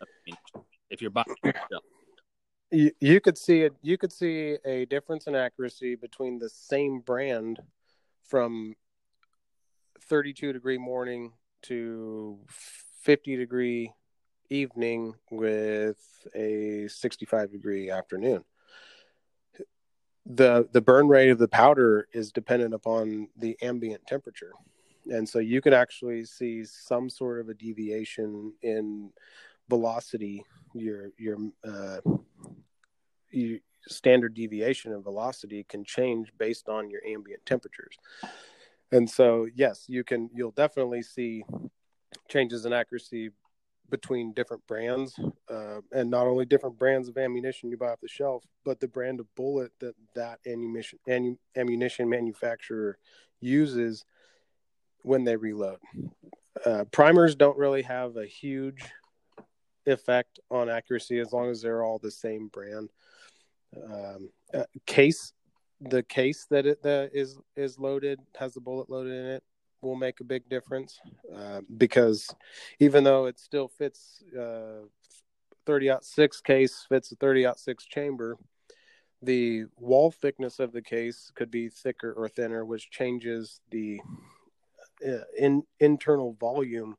I 0.00 0.06
mean, 0.26 0.64
if 0.90 1.00
you're 1.00 1.10
buying, 1.10 1.26
you, 2.70 2.92
you 3.00 3.20
could 3.20 3.38
see 3.38 3.62
it. 3.62 3.74
You 3.82 3.98
could 3.98 4.12
see 4.12 4.56
a 4.64 4.84
difference 4.86 5.26
in 5.26 5.34
accuracy 5.34 5.94
between 5.96 6.38
the 6.38 6.48
same 6.48 7.00
brand 7.00 7.60
from 8.24 8.74
32 10.08 10.52
degree 10.52 10.78
morning 10.78 11.32
to 11.62 12.38
50 13.02 13.36
degree 13.36 13.92
evening 14.48 15.14
with 15.30 15.98
a 16.34 16.88
65 16.88 17.52
degree 17.52 17.90
afternoon. 17.90 18.44
The 20.26 20.68
the 20.72 20.80
burn 20.80 21.08
rate 21.08 21.30
of 21.30 21.38
the 21.38 21.48
powder 21.48 22.06
is 22.12 22.32
dependent 22.32 22.74
upon 22.74 23.28
the 23.36 23.56
ambient 23.62 24.06
temperature. 24.06 24.52
And 25.10 25.28
so 25.28 25.38
you 25.38 25.60
can 25.60 25.72
actually 25.72 26.24
see 26.24 26.64
some 26.64 27.08
sort 27.08 27.40
of 27.40 27.48
a 27.48 27.54
deviation 27.54 28.52
in 28.62 29.10
velocity 29.68 30.44
your 30.74 31.10
your 31.18 31.38
uh, 31.64 32.00
your 33.30 33.58
standard 33.88 34.34
deviation 34.34 34.92
of 34.92 35.04
velocity 35.04 35.64
can 35.64 35.84
change 35.84 36.32
based 36.38 36.68
on 36.68 36.90
your 36.90 37.00
ambient 37.06 37.44
temperatures 37.46 37.96
and 38.92 39.08
so 39.08 39.46
yes 39.54 39.84
you 39.88 40.02
can 40.04 40.28
you'll 40.34 40.50
definitely 40.52 41.02
see 41.02 41.44
changes 42.28 42.64
in 42.64 42.72
accuracy 42.72 43.30
between 43.90 44.32
different 44.32 44.64
brands, 44.66 45.18
uh, 45.50 45.80
and 45.92 46.10
not 46.10 46.26
only 46.26 46.46
different 46.46 46.78
brands 46.78 47.08
of 47.08 47.18
ammunition 47.18 47.68
you 47.68 47.76
buy 47.76 47.88
off 47.88 48.00
the 48.00 48.08
shelf, 48.08 48.44
but 48.64 48.80
the 48.80 48.88
brand 48.88 49.20
of 49.20 49.34
bullet 49.34 49.72
that 49.80 49.94
that 50.14 50.38
ammunition 50.46 50.98
ammunition 51.56 52.08
manufacturer 52.08 52.96
uses 53.40 54.04
when 55.02 55.24
they 55.24 55.36
reload. 55.36 55.78
Uh, 56.64 56.84
primers 56.92 57.34
don't 57.34 57.58
really 57.58 57.82
have 57.82 58.16
a 58.16 58.26
huge 58.26 58.82
effect 59.86 60.38
on 60.50 60.68
accuracy 60.68 61.18
as 61.18 61.32
long 61.32 61.50
as 61.50 61.60
they're 61.60 61.82
all 61.82 61.98
the 61.98 62.10
same 62.10 62.48
brand. 62.48 62.90
Um, 63.76 64.30
uh, 64.52 64.64
case, 64.86 65.32
the 65.80 66.02
case 66.02 66.46
that 66.50 66.66
it 66.66 66.82
that 66.82 67.10
is 67.12 67.38
is 67.56 67.78
loaded 67.78 68.20
has 68.38 68.54
the 68.54 68.60
bullet 68.60 68.90
loaded 68.90 69.12
in 69.12 69.26
it 69.26 69.42
will 69.82 69.96
make 69.96 70.20
a 70.20 70.24
big 70.24 70.46
difference 70.48 71.00
uh, 71.34 71.60
because 71.78 72.28
even 72.80 73.02
though 73.02 73.24
it 73.26 73.38
still 73.38 73.68
fits 73.68 74.22
uh, 74.38 74.84
30 75.66 75.92
6 76.02 76.40
case 76.42 76.84
fits 76.88 77.12
a 77.12 77.16
30 77.16 77.46
6 77.56 77.84
chamber 77.86 78.36
the 79.22 79.64
wall 79.76 80.10
thickness 80.10 80.58
of 80.58 80.72
the 80.72 80.82
case 80.82 81.30
could 81.34 81.50
be 81.50 81.68
thicker 81.68 82.12
or 82.12 82.28
thinner 82.28 82.64
which 82.64 82.90
changes 82.90 83.60
the 83.70 84.00
uh, 85.06 85.24
in 85.38 85.62
internal 85.78 86.34
volume 86.34 86.96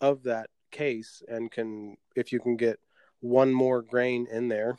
of 0.00 0.22
that 0.22 0.48
case 0.70 1.22
and 1.28 1.50
can 1.50 1.96
if 2.14 2.32
you 2.32 2.40
can 2.40 2.56
get 2.56 2.78
one 3.20 3.52
more 3.52 3.82
grain 3.82 4.26
in 4.30 4.48
there 4.48 4.78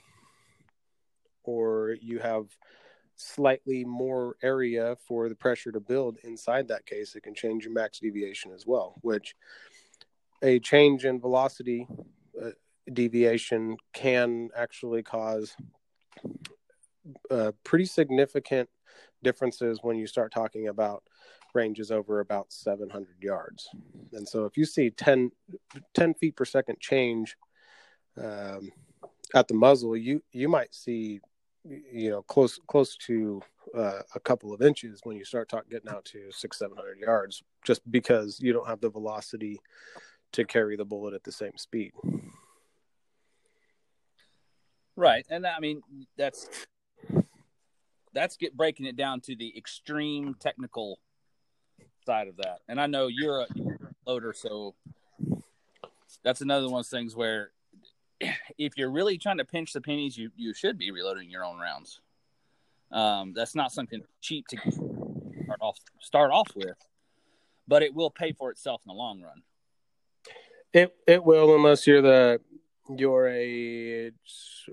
or 1.44 1.96
you 2.02 2.20
have 2.20 2.46
slightly 3.20 3.84
more 3.84 4.38
area 4.42 4.96
for 5.06 5.28
the 5.28 5.36
pressure 5.36 5.72
to 5.72 5.80
build 5.80 6.18
inside 6.24 6.68
that 6.70 6.86
case, 6.86 7.16
it 7.16 7.24
can 7.24 7.36
change 7.36 7.66
your 7.66 7.74
max 7.74 8.00
deviation 8.00 8.52
as 8.54 8.66
well, 8.66 8.96
which 9.02 9.36
a 10.42 10.60
change 10.60 11.04
in 11.06 11.20
velocity 11.20 11.86
uh, 12.42 12.52
deviation 12.92 13.76
can 13.94 14.50
actually 14.56 15.04
cause 15.04 15.56
uh, 17.30 17.52
pretty 17.64 17.86
significant 17.86 18.70
differences 19.22 19.80
when 19.82 19.98
you 19.98 20.08
start 20.08 20.32
talking 20.32 20.70
about 20.70 21.04
ranges 21.54 21.92
over 21.92 22.22
about 22.22 22.54
700 22.54 23.08
yards. 23.22 23.70
And 24.14 24.28
so 24.28 24.46
if 24.46 24.56
you 24.56 24.66
see 24.66 24.92
10, 24.92 25.32
10 25.94 26.14
feet 26.14 26.36
per 26.38 26.46
second 26.46 26.80
change 26.80 27.36
um, 28.18 28.72
at 29.36 29.48
the 29.48 29.56
muzzle, 29.56 29.98
you, 29.98 30.22
you 30.32 30.48
might 30.48 30.74
see 30.74 31.20
you 31.92 32.10
know 32.10 32.22
close 32.24 32.60
close 32.68 32.96
to 32.96 33.42
uh, 33.78 34.02
a 34.16 34.20
couple 34.20 34.54
of 34.54 34.62
inches 34.62 35.02
when 35.04 35.16
you 35.16 35.24
start 35.24 35.48
talking 35.50 35.70
getting 35.70 35.90
out 35.90 36.06
to 36.06 36.32
six 36.32 36.58
seven 36.58 36.76
hundred 36.76 37.00
yards 37.00 37.44
just 37.64 37.90
because 37.92 38.40
you 38.40 38.52
don't 38.52 38.68
have 38.68 38.82
the 38.82 38.90
velocity 38.90 39.60
to 40.32 40.46
carry 40.46 40.76
the 40.76 40.86
bullet 40.86 41.14
at 41.14 41.24
the 41.24 41.32
same 41.32 41.56
speed. 41.58 41.92
Right. 44.96 45.26
And 45.30 45.46
i 45.46 45.60
mean 45.60 45.82
that's 46.18 46.50
that's 48.14 48.38
get 48.38 48.58
breaking 48.58 48.86
it 48.86 48.96
down 48.96 49.22
to 49.22 49.36
the 49.36 49.56
extreme 49.58 50.36
technical 50.40 51.00
side 52.06 52.28
of 52.28 52.38
that. 52.38 52.60
And 52.68 52.82
i 52.82 52.88
know 52.88 53.08
you're 53.08 53.42
a, 53.42 53.48
you're 53.54 53.76
a 53.76 54.10
loader 54.10 54.34
so 54.34 54.76
that's 56.24 56.42
another 56.42 56.66
one 56.66 56.80
of 56.80 56.86
those 56.86 56.90
things 56.90 57.16
where 57.16 57.52
if 58.58 58.78
you're 58.78 58.92
really 58.92 59.18
trying 59.18 59.38
to 59.38 59.46
pinch 59.46 59.74
the 59.74 59.82
pennies, 59.82 60.18
you 60.18 60.32
you 60.36 60.54
should 60.54 60.78
be 60.78 60.92
reloading 60.92 61.30
your 61.30 61.46
own 61.46 61.60
rounds. 61.60 62.02
Um, 62.92 63.34
that's 63.34 63.56
not 63.56 63.72
something 63.72 64.02
cheap 64.22 64.48
to 64.48 64.58
start 65.44 65.60
off 65.62 65.80
start 66.00 66.32
off 66.32 66.52
with, 66.56 66.78
but 67.68 67.84
it 67.84 67.94
will 67.94 68.10
pay 68.10 68.34
for 68.34 68.52
itself 68.52 68.82
in 68.86 68.90
the 68.90 68.96
long 68.96 69.22
run. 69.22 69.42
It 70.74 70.96
it 71.08 71.24
will 71.24 71.56
unless 71.56 71.88
you're 71.88 72.02
the 72.02 72.42
you're 72.96 73.30
a 73.30 74.12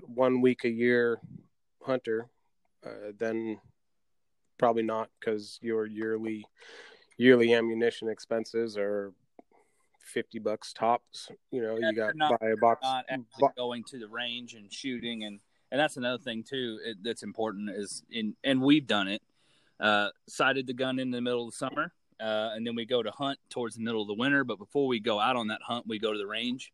one 0.03 0.41
week 0.41 0.63
a 0.63 0.69
year 0.69 1.19
hunter, 1.81 2.27
uh, 2.85 3.11
then 3.17 3.59
probably 4.57 4.83
not 4.83 5.09
because 5.19 5.59
your 5.61 5.85
yearly 5.85 6.45
yearly 7.17 7.53
ammunition 7.53 8.09
expenses 8.09 8.77
are 8.77 9.13
50 10.07 10.39
bucks 10.39 10.73
tops. 10.73 11.29
You 11.51 11.61
know, 11.61 11.77
yeah, 11.77 11.89
you 11.89 11.95
got 11.95 12.15
not, 12.15 12.39
buy 12.39 12.49
a 12.49 12.57
box. 12.57 12.81
Not 12.83 13.05
bo- 13.39 13.51
going 13.55 13.83
to 13.85 13.99
the 13.99 14.07
range 14.07 14.53
and 14.53 14.71
shooting. 14.71 15.23
And, 15.23 15.39
and 15.71 15.79
that's 15.79 15.97
another 15.97 16.21
thing 16.21 16.43
too. 16.43 16.79
It, 16.83 16.97
that's 17.03 17.23
important 17.23 17.69
is 17.69 18.03
in, 18.09 18.35
and 18.43 18.61
we've 18.61 18.87
done 18.87 19.07
it, 19.07 19.21
uh, 19.79 20.09
sighted 20.27 20.67
the 20.67 20.73
gun 20.73 20.99
in 20.99 21.11
the 21.11 21.21
middle 21.21 21.47
of 21.47 21.51
the 21.51 21.57
summer. 21.57 21.93
Uh, 22.19 22.51
and 22.55 22.65
then 22.65 22.75
we 22.75 22.85
go 22.85 23.03
to 23.03 23.11
hunt 23.11 23.37
towards 23.49 23.75
the 23.75 23.81
middle 23.81 24.01
of 24.01 24.07
the 24.07 24.15
winter. 24.15 24.43
But 24.43 24.57
before 24.57 24.87
we 24.87 24.99
go 24.99 25.19
out 25.19 25.35
on 25.35 25.47
that 25.47 25.61
hunt, 25.61 25.85
we 25.87 25.99
go 25.99 26.11
to 26.11 26.17
the 26.17 26.27
range 26.27 26.71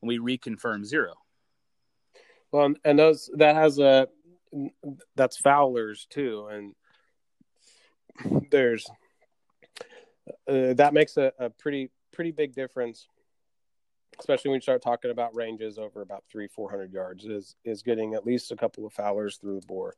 and 0.00 0.08
we 0.08 0.18
reconfirm 0.18 0.84
zero. 0.84 1.14
Well, 2.52 2.74
and 2.84 2.98
those, 2.98 3.28
that 3.34 3.56
has 3.56 3.78
a, 3.78 4.08
that's 5.16 5.40
foulers 5.40 6.06
too. 6.08 6.48
And 6.50 8.50
there's, 8.50 8.86
uh, 10.48 10.72
that 10.74 10.94
makes 10.94 11.18
a, 11.18 11.32
a 11.38 11.50
pretty 11.50 11.90
pretty 12.16 12.32
big 12.32 12.54
difference, 12.54 13.06
especially 14.18 14.48
when 14.48 14.56
you 14.56 14.62
start 14.62 14.82
talking 14.82 15.10
about 15.10 15.36
ranges 15.36 15.78
over 15.78 16.00
about 16.00 16.24
three, 16.32 16.48
four 16.48 16.70
hundred 16.70 16.92
yards. 16.92 17.26
Is 17.26 17.54
is 17.64 17.82
getting 17.82 18.14
at 18.14 18.26
least 18.26 18.50
a 18.50 18.56
couple 18.56 18.86
of 18.86 18.94
foulers 18.94 19.36
through 19.36 19.60
the 19.60 19.66
bore. 19.66 19.94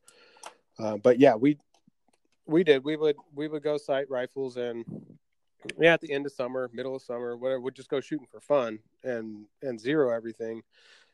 Uh, 0.79 0.97
but 0.97 1.19
yeah, 1.19 1.37
we 1.37 1.57
we 2.45 2.65
did. 2.65 2.85
We 2.85 2.97
would 2.97 3.17
we 3.35 3.47
would 3.47 3.63
go 3.63 3.79
sight 3.79 4.11
rifles 4.11 4.57
and 4.57 4.85
yeah, 5.79 5.95
at 5.95 6.01
the 6.01 6.13
end 6.13 6.27
of 6.27 6.33
summer, 6.33 6.71
middle 6.73 6.95
of 6.95 7.03
summer, 7.03 7.37
whatever, 7.37 7.61
we'd 7.61 7.75
just 7.75 7.89
go 7.89 8.01
shooting 8.01 8.27
for 8.27 8.41
fun 8.41 8.81
and 9.05 9.47
and 9.63 9.81
zero 9.81 10.11
everything. 10.11 10.63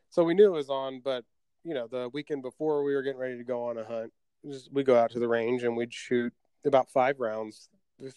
So 0.09 0.23
we 0.23 0.33
knew 0.33 0.47
it 0.47 0.57
was 0.57 0.69
on, 0.69 1.01
but 1.03 1.23
you 1.63 1.73
know, 1.73 1.87
the 1.87 2.09
weekend 2.13 2.41
before 2.41 2.83
we 2.83 2.95
were 2.95 3.03
getting 3.03 3.19
ready 3.19 3.37
to 3.37 3.43
go 3.43 3.65
on 3.65 3.77
a 3.77 3.85
hunt, 3.85 4.11
we 4.71 4.83
go 4.83 4.97
out 4.97 5.11
to 5.11 5.19
the 5.19 5.27
range 5.27 5.63
and 5.63 5.77
we'd 5.77 5.93
shoot 5.93 6.33
about 6.65 6.89
five 6.89 7.19
rounds 7.19 7.69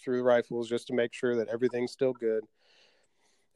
through 0.03 0.19
the 0.19 0.25
rifles 0.25 0.69
just 0.69 0.87
to 0.89 0.95
make 0.95 1.13
sure 1.13 1.37
that 1.37 1.49
everything's 1.49 1.93
still 1.93 2.13
good 2.13 2.43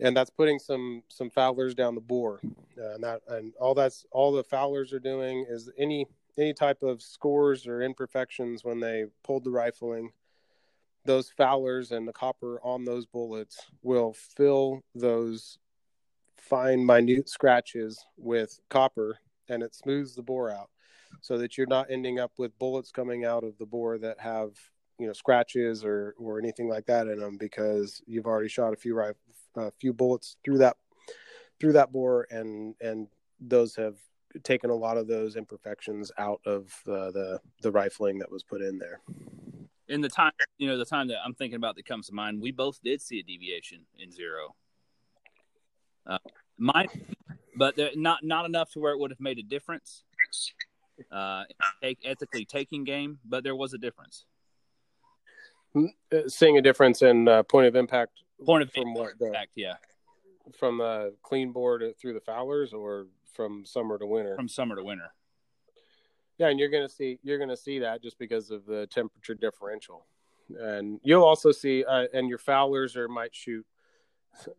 and 0.01 0.17
that's 0.17 0.31
putting 0.31 0.59
some 0.59 1.03
some 1.09 1.31
foulers 1.31 1.75
down 1.75 1.95
the 1.95 2.01
bore, 2.01 2.41
uh, 2.79 2.95
and 2.95 3.05
that 3.05 3.21
and 3.29 3.53
all 3.61 3.75
that's 3.75 4.05
all 4.11 4.33
the 4.33 4.45
foulers 4.45 4.93
are 4.93 5.01
doing 5.01 5.47
is 5.49 5.71
any 5.79 6.07
any 6.39 6.55
type 6.55 6.83
of 6.83 7.03
scores 7.03 7.67
or 7.67 7.83
imperfections 7.83 8.65
when 8.65 8.81
they 8.81 9.05
pulled 9.25 9.45
the 9.45 9.51
rifling. 9.51 10.11
Those 11.05 11.31
foulers 11.31 11.91
and 11.91 12.07
the 12.07 12.13
copper 12.13 12.61
on 12.63 12.85
those 12.85 13.07
bullets 13.07 13.59
will 13.83 14.15
fill 14.15 14.83
those 14.95 15.59
fine, 16.39 16.85
minute 16.87 17.29
scratches 17.29 18.05
with 18.17 18.61
copper, 18.71 19.19
and 19.49 19.63
it 19.63 19.75
smooths 19.75 20.15
the 20.15 20.23
bore 20.23 20.51
out, 20.51 20.71
so 21.21 21.39
that 21.39 21.59
you're 21.59 21.67
not 21.67 21.91
ending 21.91 22.19
up 22.21 22.33
with 22.39 22.57
bullets 22.59 22.93
coming 22.93 23.25
out 23.25 23.43
of 23.45 23.59
the 23.59 23.67
bore 23.67 23.99
that 23.99 24.21
have 24.21 24.51
you 24.99 25.07
know 25.07 25.13
scratches 25.13 25.85
or 25.85 26.15
or 26.19 26.39
anything 26.39 26.69
like 26.69 26.87
that 26.87 27.09
in 27.09 27.19
them 27.19 27.37
because 27.37 28.01
you've 28.07 28.27
already 28.27 28.49
shot 28.49 28.73
a 28.73 28.77
few 28.77 28.95
rifles 28.95 29.42
a 29.57 29.71
few 29.81 29.93
bullets 29.93 30.37
through 30.45 30.59
that 30.59 30.77
through 31.61 31.73
that 31.75 31.93
bore, 31.93 32.27
and 32.31 32.75
and 32.81 33.09
those 33.41 33.77
have 33.77 33.97
taken 34.43 34.71
a 34.71 34.75
lot 34.75 34.97
of 34.97 35.07
those 35.07 35.37
imperfections 35.37 36.11
out 36.19 36.41
of 36.45 36.73
uh, 36.89 37.11
the 37.11 37.41
the 37.63 37.71
rifling 37.71 38.19
that 38.19 38.31
was 38.31 38.43
put 38.43 38.63
in 38.63 38.79
there. 38.79 39.01
In 39.89 40.01
the 40.01 40.09
time, 40.09 40.33
you 40.59 40.69
know, 40.69 40.79
the 40.79 40.85
time 40.85 41.09
that 41.09 41.19
I'm 41.25 41.35
thinking 41.35 41.57
about 41.57 41.77
that 41.77 41.85
comes 41.85 42.07
to 42.07 42.15
mind, 42.15 42.41
we 42.41 42.51
both 42.51 42.81
did 42.83 43.03
see 43.03 43.19
a 43.19 43.23
deviation 43.23 43.81
in 43.99 44.11
zero. 44.11 44.55
Uh, 46.07 46.19
mine, 46.59 46.89
but 47.57 47.79
not 47.95 48.25
not 48.25 48.47
enough 48.47 48.71
to 48.73 48.81
where 48.81 48.93
it 48.93 48.99
would 48.99 49.11
have 49.11 49.21
made 49.21 49.39
a 49.39 49.43
difference. 49.43 50.05
Uh, 51.11 51.45
take 51.83 51.99
ethically 52.05 52.45
taking 52.45 52.85
game, 52.85 53.19
but 53.25 53.45
there 53.45 53.57
was 53.57 53.75
a 53.75 53.79
difference. 53.79 54.25
Uh, 55.75 55.89
seeing 56.27 56.59
a 56.59 56.63
difference 56.63 57.03
in 57.03 57.29
uh, 57.29 57.43
point 57.43 57.67
of 57.67 57.77
impact. 57.77 58.22
Point 58.45 58.63
of 58.63 58.73
from 58.73 58.95
what 58.95 59.15
impact, 59.21 59.53
yeah. 59.57 59.75
From 60.59 60.79
the 60.79 61.15
clean 61.23 61.53
bore 61.53 61.81
through 62.01 62.15
the 62.15 62.21
foulers, 62.21 62.73
or 62.73 63.07
from 63.33 63.65
summer 63.65 63.99
to 63.99 64.07
winter. 64.07 64.35
From 64.37 64.49
summer 64.49 64.77
to 64.77 64.85
winter. 64.85 65.13
Yeah, 66.39 66.49
and 66.49 66.59
you're 66.59 66.71
gonna 66.71 66.89
see 66.89 67.19
you're 67.23 67.39
gonna 67.39 67.57
see 67.57 67.79
that 67.81 68.03
just 68.03 68.19
because 68.19 68.51
of 68.51 68.67
the 68.67 68.87
temperature 68.89 69.35
differential, 69.35 70.07
and 70.59 70.99
you'll 71.05 71.25
also 71.25 71.53
see 71.53 71.85
uh, 71.85 72.07
and 72.13 72.29
your 72.29 72.39
foulers 72.39 72.97
or 72.97 73.09
might 73.09 73.35
shoot 73.35 73.65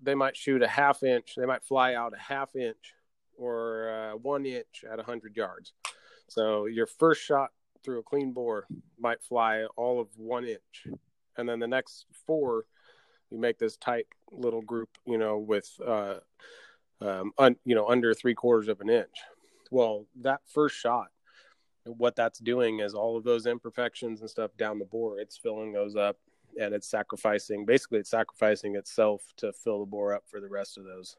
they 0.01 0.15
might 0.15 0.35
shoot 0.35 0.61
a 0.61 0.67
half 0.67 1.03
inch, 1.03 1.33
they 1.35 1.45
might 1.45 1.63
fly 1.63 1.95
out 1.95 2.13
a 2.13 2.19
half 2.19 2.55
inch 2.55 2.93
or 3.37 3.89
uh, 3.89 4.17
one 4.17 4.45
inch 4.45 4.85
at 4.89 4.99
hundred 4.99 5.35
yards. 5.35 5.73
So 6.27 6.65
your 6.65 6.85
first 6.85 7.21
shot 7.21 7.51
through 7.83 7.99
a 7.99 8.03
clean 8.03 8.31
bore 8.31 8.65
might 8.99 9.21
fly 9.21 9.65
all 9.75 9.99
of 9.99 10.07
one 10.17 10.45
inch, 10.45 10.87
and 11.37 11.47
then 11.49 11.59
the 11.59 11.67
next 11.67 12.05
four 12.25 12.65
you 13.29 13.39
make 13.39 13.57
this 13.57 13.77
tight 13.77 14.07
little 14.31 14.61
group, 14.61 14.89
you 15.05 15.17
know, 15.17 15.37
with 15.37 15.69
uh, 15.85 16.15
um, 17.01 17.31
un, 17.37 17.55
you 17.65 17.75
know, 17.75 17.87
under 17.87 18.13
three 18.13 18.35
quarters 18.35 18.67
of 18.67 18.81
an 18.81 18.89
inch. 18.89 19.15
Well, 19.71 20.05
that 20.21 20.41
first 20.53 20.75
shot, 20.75 21.07
what 21.85 22.15
that's 22.15 22.39
doing 22.39 22.79
is 22.79 22.93
all 22.93 23.17
of 23.17 23.23
those 23.23 23.45
imperfections 23.45 24.21
and 24.21 24.29
stuff 24.29 24.51
down 24.57 24.79
the 24.79 24.85
bore, 24.85 25.19
it's 25.19 25.37
filling 25.37 25.73
those 25.73 25.95
up 25.95 26.17
and 26.59 26.73
it's 26.73 26.87
sacrificing, 26.87 27.65
basically, 27.65 27.99
it's 27.99 28.11
sacrificing 28.11 28.75
itself 28.75 29.23
to 29.37 29.51
fill 29.51 29.79
the 29.79 29.85
bore 29.85 30.13
up 30.13 30.23
for 30.27 30.39
the 30.39 30.47
rest 30.47 30.77
of 30.77 30.83
those 30.83 31.17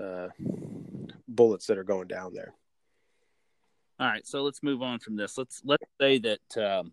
uh, 0.00 0.28
bullets 1.26 1.66
that 1.66 1.78
are 1.78 1.84
going 1.84 2.06
down 2.06 2.34
there. 2.34 2.52
All 3.98 4.06
right, 4.06 4.26
so 4.26 4.42
let's 4.42 4.62
move 4.62 4.82
on 4.82 4.98
from 4.98 5.16
this. 5.16 5.36
Let's 5.36 5.60
let's 5.64 5.84
say 6.00 6.18
that 6.18 6.56
um, 6.56 6.92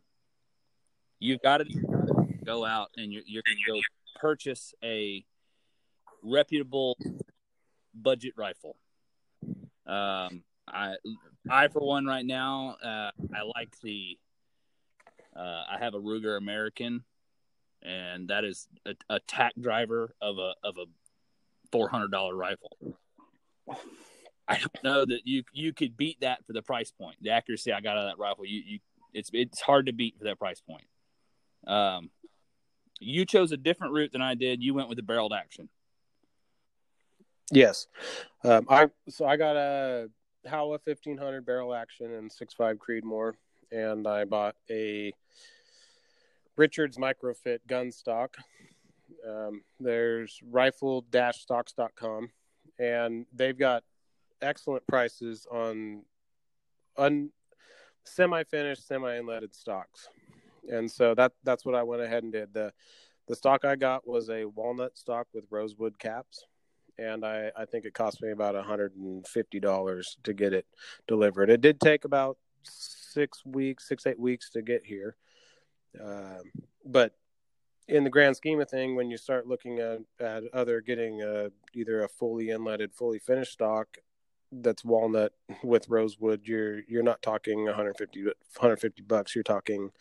you've 1.20 1.42
got 1.42 1.60
to 1.60 1.66
go 2.44 2.66
out 2.66 2.90
and 2.98 3.12
you're, 3.12 3.24
you're 3.26 3.44
going 3.46 3.58
to 3.66 3.72
go 3.72 3.80
purchase 4.20 4.74
a 4.84 5.26
reputable 6.24 6.98
budget 7.94 8.34
rifle. 8.38 8.78
Um, 9.86 10.44
I, 10.68 10.96
I 11.50 11.68
for 11.70 11.82
one, 11.82 12.06
right 12.06 12.26
now, 12.26 12.76
uh, 12.84 13.12
I 13.34 13.44
like 13.56 13.80
the. 13.82 14.18
Uh, 15.36 15.64
I 15.70 15.78
have 15.80 15.94
a 15.94 16.00
Ruger 16.00 16.36
American, 16.36 17.04
and 17.84 18.30
that 18.30 18.44
is 18.44 18.68
a, 18.86 18.96
a 19.10 19.20
tack 19.20 19.54
driver 19.60 20.16
of 20.22 20.40
a 20.40 20.54
of 20.64 20.78
a 20.78 20.86
four 21.72 21.88
hundred 21.90 22.12
dollar 22.12 22.36
rifle. 22.36 22.76
I 24.48 24.58
don't 24.58 24.84
know 24.84 25.06
that 25.06 25.22
you 25.26 25.44
you 25.54 25.74
could 25.74 25.96
beat 25.96 26.22
that 26.22 26.46
for 26.46 26.54
the 26.54 26.62
price 26.62 26.92
point. 26.92 27.18
The 27.22 27.30
accuracy 27.30 27.72
I 27.72 27.82
got 27.82 27.98
out 27.98 28.06
of 28.06 28.18
that 28.18 28.22
rifle, 28.22 28.46
you 28.46 28.62
you 28.66 28.80
it's 29.14 29.30
it's 29.34 29.62
hard 29.62 29.86
to 29.86 29.94
beat 29.94 30.18
for 30.18 30.26
that 30.26 30.40
price 30.40 30.62
point. 30.62 30.86
Um, 31.68 32.10
you 33.00 33.26
chose 33.26 33.52
a 33.52 33.58
different 33.58 33.94
route 33.94 34.12
than 34.12 34.22
I 34.22 34.36
did. 34.36 34.64
You 34.64 34.74
went 34.74 34.90
with 34.90 34.98
the 34.98 35.04
barreled 35.04 35.34
action. 35.34 35.70
Yes, 37.52 37.88
um, 38.44 38.66
I 38.70 38.90
so 39.08 39.26
I 39.26 39.38
got 39.38 39.56
a 39.56 40.10
Howa 40.46 40.80
fifteen 40.80 41.18
hundred 41.18 41.46
barrel 41.46 41.74
action 41.74 42.14
and 42.14 42.32
six 42.32 42.54
five 42.54 42.78
Creedmoor, 42.78 43.34
and 43.72 44.06
I 44.08 44.26
bought 44.26 44.56
a 44.70 45.14
Richards 46.58 46.98
Microfit 46.98 47.60
gun 47.68 47.92
stock. 47.92 48.36
Um, 49.28 49.62
there's 49.80 50.40
rifle-stocks.com, 50.50 52.30
and 52.80 53.26
they've 53.34 53.58
got 53.58 53.84
excellent 54.42 54.86
prices 54.88 55.48
on 55.52 56.04
un 56.98 57.32
semi-finished, 58.04 58.88
semi-inletted 58.88 59.54
stocks, 59.56 60.10
and 60.68 60.90
so 60.90 61.14
that 61.16 61.34
that's 61.44 61.66
what 61.66 61.76
I 61.76 61.84
went 61.84 62.02
ahead 62.02 62.24
and 62.24 62.32
did. 62.32 62.54
the 62.54 62.74
The 63.28 63.36
stock 63.36 63.66
I 63.66 63.76
got 63.76 64.08
was 64.08 64.30
a 64.30 64.46
walnut 64.46 64.98
stock 64.98 65.28
with 65.34 65.46
rosewood 65.50 66.00
caps 66.00 66.46
and 66.98 67.26
I, 67.26 67.52
I 67.56 67.66
think 67.66 67.86
it 67.86 67.94
cost 67.94 68.22
me 68.22 68.32
about 68.32 68.56
$150 68.56 70.16
to 70.24 70.34
get 70.34 70.54
it 70.54 70.66
delivered. 71.08 71.50
It 71.50 71.62
did 71.62 71.80
take 71.80 72.06
about 72.06 72.38
six 72.64 73.46
weeks, 73.46 73.88
six, 73.88 74.06
eight 74.08 74.20
weeks 74.20 74.50
to 74.52 74.62
get 74.62 74.86
here. 74.86 75.16
Um, 76.04 76.52
but 76.86 77.14
in 77.88 78.04
the 78.04 78.10
grand 78.10 78.36
scheme 78.36 78.60
of 78.60 78.70
thing, 78.70 78.96
when 78.96 79.10
you 79.10 79.18
start 79.18 79.48
looking 79.48 79.80
at, 79.80 80.00
at 80.20 80.44
other 80.54 80.82
getting 80.82 81.22
a, 81.22 81.52
either 81.74 82.04
a 82.04 82.10
fully 82.10 82.48
inletted, 82.48 82.94
fully 82.94 83.20
finished 83.20 83.54
stock 83.54 83.98
that's 84.52 84.84
walnut 84.84 85.34
with 85.64 85.90
rosewood, 85.90 86.42
you're 86.46 86.82
you're 86.88 87.04
not 87.04 87.22
talking 87.22 87.66
150 87.66 88.24
150 88.24 89.02
bucks. 89.04 89.36
You're 89.36 89.44
talking 89.44 89.92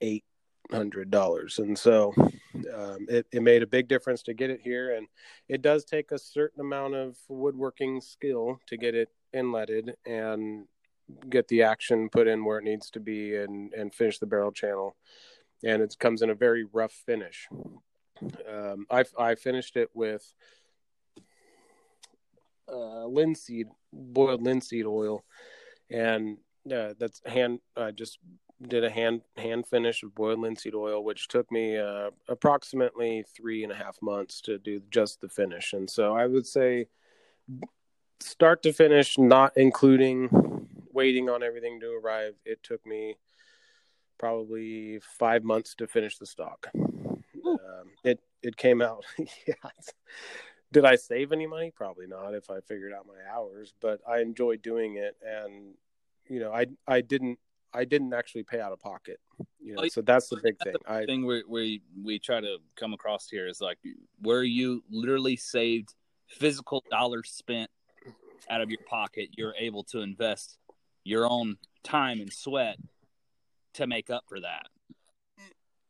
eight 0.00 0.24
hundred 0.70 1.10
dollars, 1.10 1.58
and 1.58 1.78
so 1.78 2.12
um, 2.74 3.06
it, 3.08 3.26
it 3.32 3.42
made 3.42 3.62
a 3.62 3.66
big 3.66 3.88
difference 3.88 4.22
to 4.22 4.34
get 4.34 4.50
it 4.50 4.60
here. 4.62 4.96
And 4.96 5.06
it 5.48 5.62
does 5.62 5.84
take 5.84 6.10
a 6.10 6.18
certain 6.18 6.60
amount 6.60 6.94
of 6.94 7.16
woodworking 7.28 8.00
skill 8.00 8.58
to 8.66 8.76
get 8.76 8.94
it 8.94 9.10
inletted 9.34 9.92
and 10.06 10.66
get 11.28 11.48
the 11.48 11.62
action 11.62 12.08
put 12.08 12.26
in 12.26 12.44
where 12.44 12.58
it 12.58 12.64
needs 12.64 12.90
to 12.90 13.00
be 13.00 13.36
and 13.36 13.72
and 13.74 13.94
finish 13.94 14.18
the 14.18 14.26
barrel 14.26 14.52
channel. 14.52 14.96
And 15.62 15.82
it 15.82 15.96
comes 15.98 16.22
in 16.22 16.30
a 16.30 16.34
very 16.34 16.64
rough 16.64 16.92
finish. 16.92 17.48
Um, 18.48 18.86
I 18.90 19.04
I 19.18 19.34
finished 19.34 19.76
it 19.76 19.90
with 19.94 20.32
uh, 22.72 23.06
linseed 23.06 23.66
boiled 23.92 24.42
linseed 24.42 24.86
oil, 24.86 25.24
and 25.90 26.38
uh, 26.72 26.94
that's 26.98 27.20
hand. 27.26 27.60
I 27.76 27.90
just 27.90 28.18
did 28.62 28.84
a 28.84 28.90
hand 28.90 29.22
hand 29.36 29.66
finish 29.66 30.02
of 30.02 30.14
boiled 30.14 30.40
linseed 30.40 30.74
oil, 30.74 31.02
which 31.04 31.28
took 31.28 31.50
me 31.50 31.76
uh, 31.76 32.10
approximately 32.28 33.24
three 33.36 33.62
and 33.62 33.72
a 33.72 33.76
half 33.76 34.00
months 34.00 34.40
to 34.42 34.58
do 34.58 34.80
just 34.90 35.20
the 35.20 35.28
finish. 35.28 35.72
And 35.72 35.88
so 35.88 36.14
I 36.14 36.26
would 36.26 36.46
say 36.46 36.86
start 38.20 38.62
to 38.62 38.72
finish, 38.72 39.18
not 39.18 39.52
including 39.56 40.28
waiting 40.92 41.28
on 41.28 41.42
everything 41.42 41.80
to 41.80 41.90
arrive, 41.90 42.34
it 42.44 42.62
took 42.62 42.84
me 42.86 43.16
probably 44.18 45.00
five 45.00 45.42
months 45.42 45.74
to 45.74 45.86
finish 45.86 46.18
the 46.18 46.26
stock. 46.26 46.68
Um, 46.74 47.90
it 48.04 48.20
it 48.42 48.56
came 48.56 48.80
out. 48.80 49.04
yeah. 49.46 49.54
Did 50.72 50.84
I 50.84 50.96
save 50.96 51.32
any 51.32 51.46
money? 51.46 51.72
Probably 51.74 52.06
not. 52.06 52.34
If 52.34 52.50
I 52.50 52.60
figured 52.60 52.92
out 52.92 53.06
my 53.06 53.32
hours, 53.32 53.74
but 53.80 54.00
I 54.08 54.20
enjoyed 54.20 54.62
doing 54.62 54.96
it, 54.96 55.16
and 55.24 55.74
you 56.28 56.40
know, 56.40 56.52
I 56.52 56.66
I 56.86 57.00
didn't 57.00 57.38
I 57.74 57.84
didn't 57.84 58.14
actually 58.14 58.44
pay 58.44 58.60
out 58.60 58.72
of 58.72 58.80
pocket. 58.80 59.18
You 59.60 59.74
know, 59.74 59.82
oh, 59.82 59.88
so 59.88 60.00
that's 60.00 60.28
the 60.28 60.36
big 60.36 60.56
thing. 60.62 60.74
The 60.74 60.92
I, 60.92 61.04
thing 61.04 61.26
we 61.26 61.42
we 61.48 61.82
we 62.02 62.18
try 62.18 62.40
to 62.40 62.58
come 62.76 62.94
across 62.94 63.28
here 63.28 63.48
is 63.48 63.60
like 63.60 63.78
where 64.20 64.44
you 64.44 64.84
literally 64.90 65.36
saved 65.36 65.94
physical 66.28 66.84
dollars 66.90 67.30
spent 67.30 67.70
out 68.48 68.60
of 68.60 68.70
your 68.70 68.80
pocket, 68.88 69.30
you're 69.36 69.54
able 69.58 69.82
to 69.84 70.00
invest 70.00 70.58
your 71.02 71.26
own 71.28 71.56
time 71.82 72.20
and 72.20 72.32
sweat 72.32 72.76
to 73.74 73.86
make 73.86 74.10
up 74.10 74.24
for 74.28 74.40
that. 74.40 74.66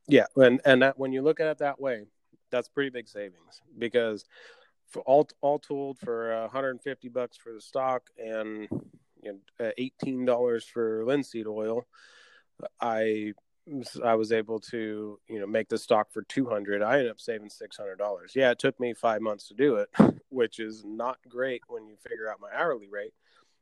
Yeah, 0.07 0.27
and 0.37 0.61
and 0.65 0.83
that 0.83 0.99
when 0.99 1.13
you 1.13 1.23
look 1.23 1.41
at 1.41 1.49
it 1.49 1.59
that 1.59 1.81
way, 1.81 2.05
that's 2.51 2.69
pretty 2.69 2.91
big 2.91 3.09
savings 3.09 3.61
because 3.79 4.25
for 4.89 5.01
all 5.03 5.29
all 5.41 5.59
told 5.59 5.99
for 5.99 6.41
150 6.43 7.09
bucks 7.09 7.37
for 7.37 7.53
the 7.53 7.61
stock 7.61 8.03
and 8.19 8.69
you 9.25 9.41
know, 9.59 9.73
eighteen 9.79 10.25
dollars 10.25 10.65
for 10.65 11.05
linseed 11.05 11.47
oil, 11.47 11.87
I 12.81 13.33
I 14.03 14.15
was 14.15 14.33
able 14.33 14.61
to 14.61 15.19
you 15.29 15.41
know 15.41 15.47
make 15.47 15.69
the 15.69 15.79
stock 15.79 16.13
for 16.13 16.23
two 16.23 16.47
hundred. 16.47 16.83
I 16.83 16.99
ended 16.99 17.11
up 17.11 17.21
saving 17.21 17.51
six 17.51 17.77
hundred 17.77 17.97
dollars. 17.97 18.33
Yeah, 18.35 18.51
it 18.51 18.59
took 18.59 18.79
me 18.79 18.95
five 18.95 19.23
months 19.23 19.49
to 19.49 19.55
do 19.55 19.77
it, 19.77 19.89
which 20.29 20.59
is 20.59 20.85
not 20.85 21.19
great 21.29 21.63
when 21.69 21.87
you 21.87 21.97
figure 21.97 22.31
out 22.31 22.41
my 22.41 22.51
hourly 22.55 22.89
rate. 22.89 23.15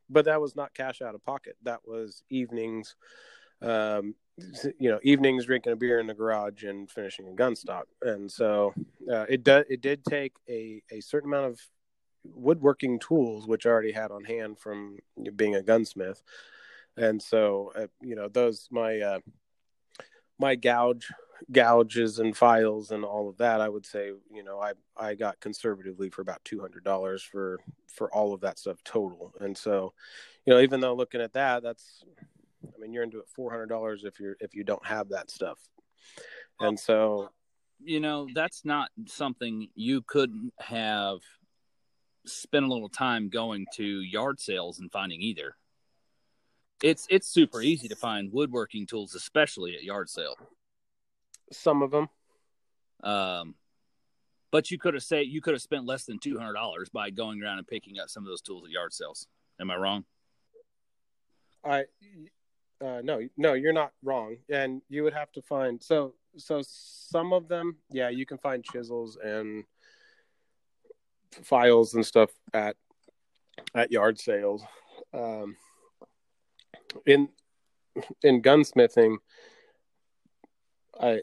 But 0.09 0.25
that 0.25 0.41
was 0.41 0.55
not 0.55 0.73
cash 0.73 1.01
out 1.01 1.15
of 1.15 1.23
pocket. 1.23 1.55
That 1.63 1.79
was 1.85 2.23
evenings, 2.29 2.95
um, 3.61 4.15
you 4.77 4.91
know, 4.91 4.99
evenings 5.01 5.45
drinking 5.45 5.71
a 5.71 5.75
beer 5.77 5.99
in 5.99 6.07
the 6.07 6.13
garage 6.13 6.63
and 6.63 6.91
finishing 6.91 7.29
a 7.29 7.33
gun 7.33 7.55
stock. 7.55 7.87
And 8.01 8.29
so 8.29 8.73
uh, 9.11 9.25
it 9.29 9.43
did 9.43 9.65
it 9.69 9.81
did 9.81 10.03
take 10.03 10.33
a 10.49 10.83
a 10.91 10.99
certain 10.99 11.29
amount 11.29 11.51
of 11.51 11.61
woodworking 12.23 12.99
tools, 12.99 13.47
which 13.47 13.65
I 13.65 13.69
already 13.69 13.91
had 13.91 14.11
on 14.11 14.23
hand 14.23 14.59
from 14.59 14.97
being 15.35 15.55
a 15.55 15.63
gunsmith. 15.63 16.21
And 16.97 17.21
so, 17.21 17.71
uh, 17.75 17.87
you 18.01 18.15
know, 18.15 18.27
those, 18.27 18.67
my, 18.71 18.99
uh, 18.99 19.19
my 20.39 20.55
gouge 20.55 21.11
gouges 21.51 22.19
and 22.19 22.35
files 22.35 22.91
and 22.91 23.03
all 23.03 23.29
of 23.29 23.37
that, 23.37 23.61
I 23.61 23.69
would 23.69 23.85
say, 23.85 24.11
you 24.33 24.43
know, 24.43 24.59
I 24.59 24.73
I 24.97 25.15
got 25.15 25.39
conservatively 25.39 26.09
for 26.09 26.21
about 26.21 26.43
two 26.43 26.59
hundred 26.59 26.83
dollars 26.83 27.21
for 27.21 27.59
for 27.87 28.13
all 28.13 28.33
of 28.33 28.41
that 28.41 28.57
stuff 28.57 28.83
total. 28.83 29.33
And 29.39 29.57
so, 29.57 29.93
you 30.45 30.53
know, 30.53 30.59
even 30.59 30.79
though 30.79 30.95
looking 30.95 31.21
at 31.21 31.33
that, 31.33 31.63
that's, 31.63 32.03
I 32.63 32.79
mean, 32.79 32.93
you're 32.93 33.03
into 33.03 33.19
it 33.19 33.29
four 33.29 33.51
hundred 33.51 33.67
dollars 33.69 34.03
if 34.05 34.19
you're 34.19 34.35
if 34.39 34.55
you 34.55 34.63
don't 34.63 34.85
have 34.85 35.09
that 35.09 35.29
stuff. 35.29 35.59
And 36.59 36.79
so, 36.79 37.29
you 37.83 37.99
know, 37.99 38.27
that's 38.33 38.65
not 38.65 38.89
something 39.05 39.67
you 39.75 40.01
couldn't 40.01 40.53
have 40.59 41.19
spent 42.25 42.65
a 42.65 42.67
little 42.67 42.89
time 42.89 43.29
going 43.29 43.65
to 43.75 43.83
yard 43.83 44.39
sales 44.39 44.79
and 44.79 44.91
finding 44.91 45.21
either. 45.21 45.55
It's 46.81 47.07
it's 47.09 47.27
super 47.27 47.61
easy 47.61 47.87
to 47.87 47.95
find 47.95 48.31
woodworking 48.31 48.85
tools, 48.85 49.15
especially 49.15 49.75
at 49.75 49.83
yard 49.83 50.09
sale. 50.09 50.35
Some 51.51 51.81
of 51.81 51.91
them. 51.91 52.09
Um, 53.03 53.55
but 54.51 54.69
you 54.69 54.77
could 54.77 54.93
have 54.93 55.03
say 55.03 55.23
you 55.23 55.41
could 55.41 55.53
have 55.53 55.61
spent 55.61 55.85
less 55.85 56.05
than 56.05 56.19
two 56.19 56.37
hundred 56.37 56.53
dollars 56.53 56.89
by 56.89 57.09
going 57.09 57.41
around 57.41 57.57
and 57.59 57.67
picking 57.67 57.99
up 57.99 58.09
some 58.09 58.23
of 58.23 58.27
those 58.27 58.41
tools 58.41 58.65
at 58.65 58.71
yard 58.71 58.93
sales. 58.93 59.27
Am 59.59 59.71
I 59.71 59.75
wrong? 59.75 60.05
I 61.63 61.85
uh, 62.83 63.01
no 63.03 63.27
no 63.37 63.53
you're 63.53 63.73
not 63.73 63.93
wrong, 64.03 64.37
and 64.49 64.81
you 64.89 65.03
would 65.03 65.13
have 65.13 65.31
to 65.33 65.41
find 65.41 65.81
so 65.81 66.13
so 66.37 66.61
some 66.65 67.31
of 67.31 67.47
them 67.47 67.77
yeah 67.91 68.09
you 68.09 68.25
can 68.25 68.37
find 68.37 68.63
chisels 68.63 69.17
and 69.23 69.63
files 71.33 71.93
and 71.93 72.05
stuff 72.05 72.31
at 72.53 72.75
at 73.75 73.91
yard 73.91 74.19
sales. 74.19 74.63
Um, 75.13 75.55
in 77.05 77.29
in 78.23 78.41
gunsmithing, 78.41 79.17
I 80.99 81.21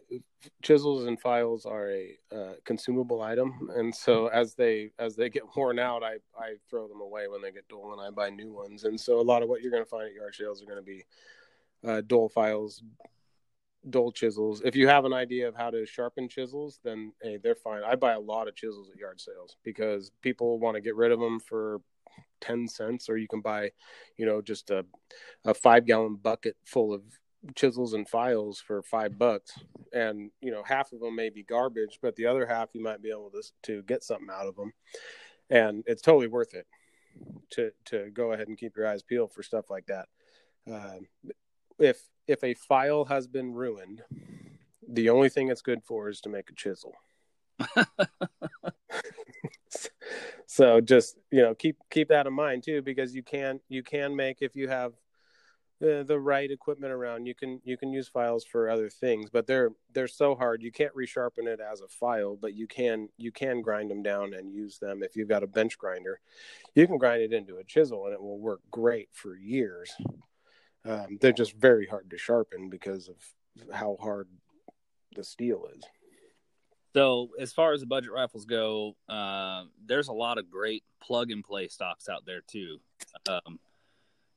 chisels 0.62 1.06
and 1.06 1.20
files 1.20 1.66
are 1.66 1.90
a 1.90 2.18
uh, 2.34 2.52
consumable 2.64 3.22
item, 3.22 3.70
and 3.74 3.94
so 3.94 4.28
as 4.28 4.54
they 4.54 4.90
as 4.98 5.16
they 5.16 5.28
get 5.28 5.42
worn 5.56 5.78
out, 5.78 6.02
I 6.02 6.16
I 6.36 6.54
throw 6.68 6.88
them 6.88 7.00
away 7.00 7.28
when 7.28 7.42
they 7.42 7.52
get 7.52 7.68
dull, 7.68 7.92
and 7.92 8.00
I 8.00 8.10
buy 8.10 8.30
new 8.30 8.52
ones. 8.52 8.84
And 8.84 8.98
so 8.98 9.20
a 9.20 9.22
lot 9.22 9.42
of 9.42 9.48
what 9.48 9.62
you're 9.62 9.70
going 9.70 9.84
to 9.84 9.88
find 9.88 10.08
at 10.08 10.14
yard 10.14 10.34
sales 10.34 10.62
are 10.62 10.66
going 10.66 10.78
to 10.78 10.82
be 10.82 11.04
uh, 11.86 12.02
dull 12.06 12.28
files, 12.28 12.82
dull 13.88 14.12
chisels. 14.12 14.60
If 14.64 14.76
you 14.76 14.88
have 14.88 15.04
an 15.04 15.12
idea 15.12 15.48
of 15.48 15.56
how 15.56 15.70
to 15.70 15.86
sharpen 15.86 16.28
chisels, 16.28 16.80
then 16.84 17.12
hey, 17.22 17.38
they're 17.42 17.54
fine. 17.54 17.82
I 17.84 17.94
buy 17.94 18.12
a 18.12 18.20
lot 18.20 18.48
of 18.48 18.54
chisels 18.54 18.90
at 18.92 18.98
yard 18.98 19.20
sales 19.20 19.56
because 19.64 20.10
people 20.20 20.58
want 20.58 20.74
to 20.74 20.80
get 20.80 20.96
rid 20.96 21.12
of 21.12 21.20
them 21.20 21.40
for 21.40 21.80
10 22.40 22.68
cents 22.68 23.08
or 23.08 23.16
you 23.16 23.28
can 23.28 23.40
buy, 23.40 23.70
you 24.16 24.26
know, 24.26 24.42
just 24.42 24.70
a 24.70 24.84
a 25.44 25.54
5 25.54 25.86
gallon 25.86 26.16
bucket 26.16 26.56
full 26.64 26.92
of 26.92 27.02
chisels 27.54 27.94
and 27.94 28.06
files 28.06 28.60
for 28.60 28.82
5 28.82 29.18
bucks 29.18 29.52
and, 29.94 30.30
you 30.42 30.50
know, 30.50 30.62
half 30.62 30.92
of 30.92 31.00
them 31.00 31.16
may 31.16 31.30
be 31.30 31.42
garbage, 31.42 31.98
but 32.02 32.14
the 32.16 32.26
other 32.26 32.46
half 32.46 32.68
you 32.74 32.82
might 32.82 33.02
be 33.02 33.10
able 33.10 33.30
to 33.30 33.42
to 33.62 33.82
get 33.84 34.04
something 34.04 34.28
out 34.30 34.46
of 34.46 34.56
them. 34.56 34.72
And 35.48 35.84
it's 35.86 36.02
totally 36.02 36.28
worth 36.28 36.54
it 36.54 36.66
to 37.50 37.72
to 37.86 38.10
go 38.12 38.32
ahead 38.32 38.48
and 38.48 38.58
keep 38.58 38.76
your 38.76 38.86
eyes 38.86 39.02
peeled 39.02 39.32
for 39.32 39.42
stuff 39.42 39.70
like 39.70 39.86
that. 39.86 40.06
Uh, 40.70 40.98
if 41.80 42.02
if 42.26 42.44
a 42.44 42.54
file 42.54 43.06
has 43.06 43.26
been 43.26 43.52
ruined, 43.54 44.02
the 44.86 45.10
only 45.10 45.28
thing 45.28 45.48
it's 45.48 45.62
good 45.62 45.82
for 45.82 46.08
is 46.08 46.20
to 46.20 46.28
make 46.28 46.50
a 46.50 46.54
chisel. 46.54 46.94
so 50.46 50.80
just 50.80 51.16
you 51.30 51.42
know 51.42 51.54
keep 51.54 51.76
keep 51.90 52.08
that 52.08 52.26
in 52.26 52.32
mind 52.32 52.62
too 52.62 52.82
because 52.82 53.14
you 53.14 53.22
can 53.22 53.60
you 53.68 53.82
can 53.82 54.16
make 54.16 54.38
if 54.40 54.56
you 54.56 54.68
have 54.68 54.94
the 55.80 56.04
the 56.06 56.18
right 56.18 56.50
equipment 56.50 56.92
around 56.92 57.26
you 57.26 57.34
can 57.34 57.60
you 57.64 57.76
can 57.76 57.92
use 57.92 58.08
files 58.08 58.44
for 58.44 58.68
other 58.68 58.88
things 58.88 59.30
but 59.30 59.46
they're 59.46 59.70
they're 59.92 60.08
so 60.08 60.34
hard 60.34 60.62
you 60.62 60.72
can't 60.72 60.94
resharpen 60.94 61.46
it 61.46 61.60
as 61.60 61.80
a 61.80 61.88
file 61.88 62.36
but 62.40 62.54
you 62.54 62.66
can 62.66 63.08
you 63.16 63.30
can 63.30 63.62
grind 63.62 63.90
them 63.90 64.02
down 64.02 64.34
and 64.34 64.52
use 64.52 64.78
them 64.78 65.02
if 65.02 65.16
you've 65.16 65.28
got 65.28 65.42
a 65.42 65.46
bench 65.46 65.78
grinder 65.78 66.20
you 66.74 66.86
can 66.86 66.98
grind 66.98 67.22
it 67.22 67.32
into 67.32 67.56
a 67.58 67.64
chisel 67.64 68.06
and 68.06 68.14
it 68.14 68.22
will 68.22 68.38
work 68.38 68.60
great 68.70 69.08
for 69.12 69.36
years 69.36 69.94
um, 70.84 71.18
they're 71.20 71.32
just 71.32 71.56
very 71.56 71.86
hard 71.86 72.10
to 72.10 72.18
sharpen 72.18 72.70
because 72.70 73.08
of 73.08 73.16
how 73.72 73.96
hard 74.00 74.28
the 75.14 75.24
steel 75.24 75.66
is. 75.74 75.82
So, 76.94 77.30
as 77.38 77.52
far 77.52 77.72
as 77.72 77.80
the 77.80 77.86
budget 77.86 78.10
rifles 78.12 78.44
go, 78.44 78.96
uh, 79.08 79.64
there's 79.84 80.08
a 80.08 80.12
lot 80.12 80.38
of 80.38 80.50
great 80.50 80.82
plug 81.00 81.30
and 81.30 81.44
play 81.44 81.68
stocks 81.68 82.08
out 82.08 82.24
there 82.26 82.40
too. 82.40 82.78
Um, 83.28 83.60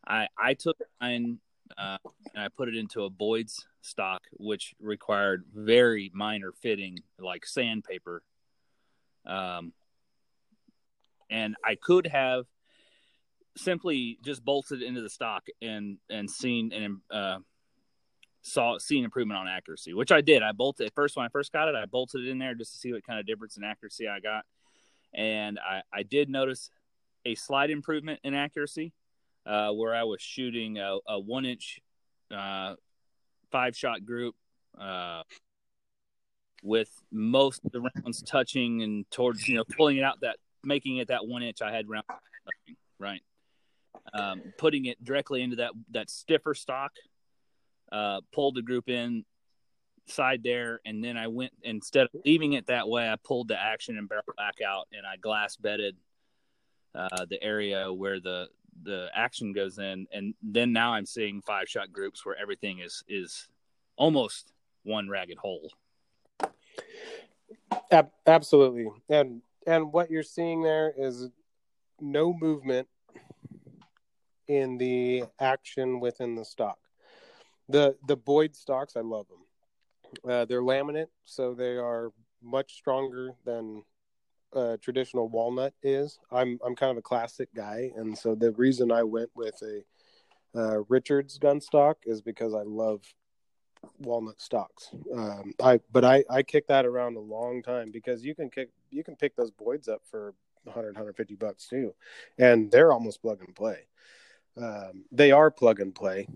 I 0.05 0.27
I 0.37 0.53
took 0.53 0.77
mine 1.01 1.39
uh, 1.77 1.97
and 2.33 2.43
I 2.43 2.49
put 2.49 2.67
it 2.67 2.75
into 2.75 3.03
a 3.03 3.09
Boyd's 3.09 3.65
stock, 3.81 4.23
which 4.33 4.75
required 4.79 5.45
very 5.53 6.11
minor 6.13 6.51
fitting, 6.51 6.99
like 7.19 7.45
sandpaper. 7.45 8.23
Um, 9.25 9.73
and 11.29 11.55
I 11.63 11.75
could 11.75 12.07
have 12.07 12.45
simply 13.55 14.17
just 14.23 14.43
bolted 14.43 14.81
into 14.81 15.01
the 15.01 15.09
stock 15.09 15.47
and 15.61 15.97
and 16.09 16.29
seen 16.29 16.71
and 16.73 16.97
uh, 17.11 17.39
saw 18.41 18.77
seen 18.77 19.03
improvement 19.03 19.39
on 19.39 19.47
accuracy, 19.47 19.93
which 19.93 20.11
I 20.11 20.21
did. 20.21 20.43
I 20.43 20.51
bolted 20.51 20.91
first 20.93 21.15
when 21.15 21.25
I 21.25 21.29
first 21.29 21.51
got 21.51 21.67
it. 21.67 21.75
I 21.75 21.85
bolted 21.85 22.25
it 22.25 22.29
in 22.29 22.39
there 22.39 22.55
just 22.55 22.73
to 22.73 22.77
see 22.77 22.93
what 22.93 23.05
kind 23.05 23.19
of 23.19 23.25
difference 23.25 23.57
in 23.57 23.63
accuracy 23.63 24.07
I 24.07 24.19
got, 24.19 24.45
and 25.13 25.59
I 25.59 25.81
I 25.91 26.03
did 26.03 26.29
notice 26.29 26.69
a 27.25 27.35
slight 27.35 27.69
improvement 27.69 28.19
in 28.23 28.33
accuracy 28.33 28.91
uh, 29.45 29.71
where 29.71 29.95
I 29.95 30.03
was 30.03 30.21
shooting 30.21 30.77
a, 30.77 30.97
a 31.07 31.19
one 31.19 31.45
inch 31.45 31.79
uh, 32.31 32.75
five 33.51 33.75
shot 33.75 34.05
group. 34.05 34.35
Uh, 34.79 35.23
with 36.63 36.89
most 37.11 37.63
of 37.65 37.71
the 37.73 37.81
rounds 37.81 38.23
touching 38.23 38.81
and 38.83 39.05
towards 39.11 39.47
you 39.47 39.55
know 39.55 39.65
pulling 39.75 39.97
it 39.97 40.03
out 40.03 40.21
that 40.21 40.37
making 40.63 40.97
it 40.97 41.09
that 41.09 41.27
one 41.27 41.43
inch 41.43 41.61
I 41.61 41.73
had 41.73 41.89
round 41.89 42.05
right 42.99 43.21
um, 44.13 44.41
putting 44.57 44.85
it 44.85 45.03
directly 45.03 45.41
into 45.41 45.57
that 45.57 45.71
that 45.91 46.09
stiffer 46.09 46.53
stock, 46.53 46.91
uh, 47.91 48.21
pulled 48.31 48.55
the 48.55 48.61
group 48.61 48.89
in 48.89 49.23
side 50.05 50.41
there, 50.43 50.81
and 50.85 51.03
then 51.03 51.17
I 51.17 51.27
went 51.27 51.53
instead 51.63 52.05
of 52.05 52.21
leaving 52.25 52.53
it 52.53 52.67
that 52.67 52.87
way, 52.87 53.09
I 53.09 53.15
pulled 53.23 53.47
the 53.47 53.59
action 53.59 53.97
and 53.97 54.09
barrel 54.09 54.23
back 54.35 54.55
out, 54.65 54.87
and 54.91 55.05
I 55.05 55.17
glass 55.17 55.55
bedded 55.55 55.95
uh, 56.95 57.25
the 57.29 57.41
area 57.41 57.91
where 57.91 58.19
the 58.19 58.49
the 58.83 59.09
action 59.13 59.53
goes 59.53 59.77
in, 59.77 60.07
and 60.11 60.33
then 60.41 60.73
now 60.73 60.93
I'm 60.93 61.05
seeing 61.05 61.41
five 61.41 61.69
shot 61.69 61.91
groups 61.91 62.25
where 62.25 62.35
everything 62.35 62.79
is 62.79 63.03
is 63.07 63.47
almost 63.95 64.51
one 64.83 65.07
ragged 65.09 65.37
hole. 65.37 65.71
Absolutely, 68.25 68.87
and 69.09 69.41
and 69.65 69.93
what 69.93 70.11
you're 70.11 70.23
seeing 70.23 70.61
there 70.61 70.93
is 70.97 71.29
no 72.01 72.33
movement 72.33 72.87
in 74.55 74.77
the 74.77 75.23
action 75.39 75.99
within 75.99 76.35
the 76.35 76.45
stock. 76.45 76.77
The 77.69 77.95
the 78.07 78.17
Boyd 78.17 78.55
stocks, 78.55 78.95
I 78.95 79.01
love 79.01 79.27
them. 79.27 80.31
Uh, 80.31 80.45
they're 80.45 80.61
laminate, 80.61 81.07
so 81.25 81.53
they 81.53 81.77
are 81.77 82.11
much 82.41 82.75
stronger 82.75 83.35
than 83.45 83.83
uh, 84.53 84.77
traditional 84.81 85.27
walnut 85.29 85.73
is. 85.81 86.19
I'm 86.31 86.59
I'm 86.65 86.75
kind 86.75 86.91
of 86.91 86.97
a 86.97 87.01
classic 87.01 87.49
guy, 87.55 87.91
and 87.95 88.17
so 88.17 88.35
the 88.35 88.51
reason 88.51 88.91
I 88.91 89.03
went 89.03 89.29
with 89.35 89.61
a 89.61 89.83
uh, 90.59 90.83
Richards 90.89 91.37
gun 91.37 91.59
stock 91.61 91.97
is 92.05 92.21
because 92.21 92.53
I 92.53 92.61
love 92.63 93.01
walnut 93.99 94.39
stocks. 94.41 94.89
Um, 95.13 95.53
I 95.61 95.79
but 95.91 96.05
I 96.05 96.23
I 96.29 96.43
kick 96.43 96.67
that 96.67 96.85
around 96.85 97.17
a 97.17 97.21
long 97.21 97.63
time 97.63 97.91
because 97.91 98.23
you 98.23 98.35
can 98.35 98.49
kick 98.49 98.69
you 98.91 99.03
can 99.03 99.15
pick 99.15 99.35
those 99.35 99.51
Boyds 99.51 99.87
up 99.87 100.01
for 100.09 100.33
100 100.63 100.95
150 100.95 101.35
bucks 101.35 101.67
too, 101.67 101.93
and 102.37 102.71
they're 102.71 102.93
almost 102.93 103.21
plug 103.21 103.41
and 103.41 103.55
play 103.55 103.87
um, 104.57 105.05
they 105.11 105.31
are 105.31 105.51
plug 105.51 105.79
and 105.79 105.93
play. 105.93 106.27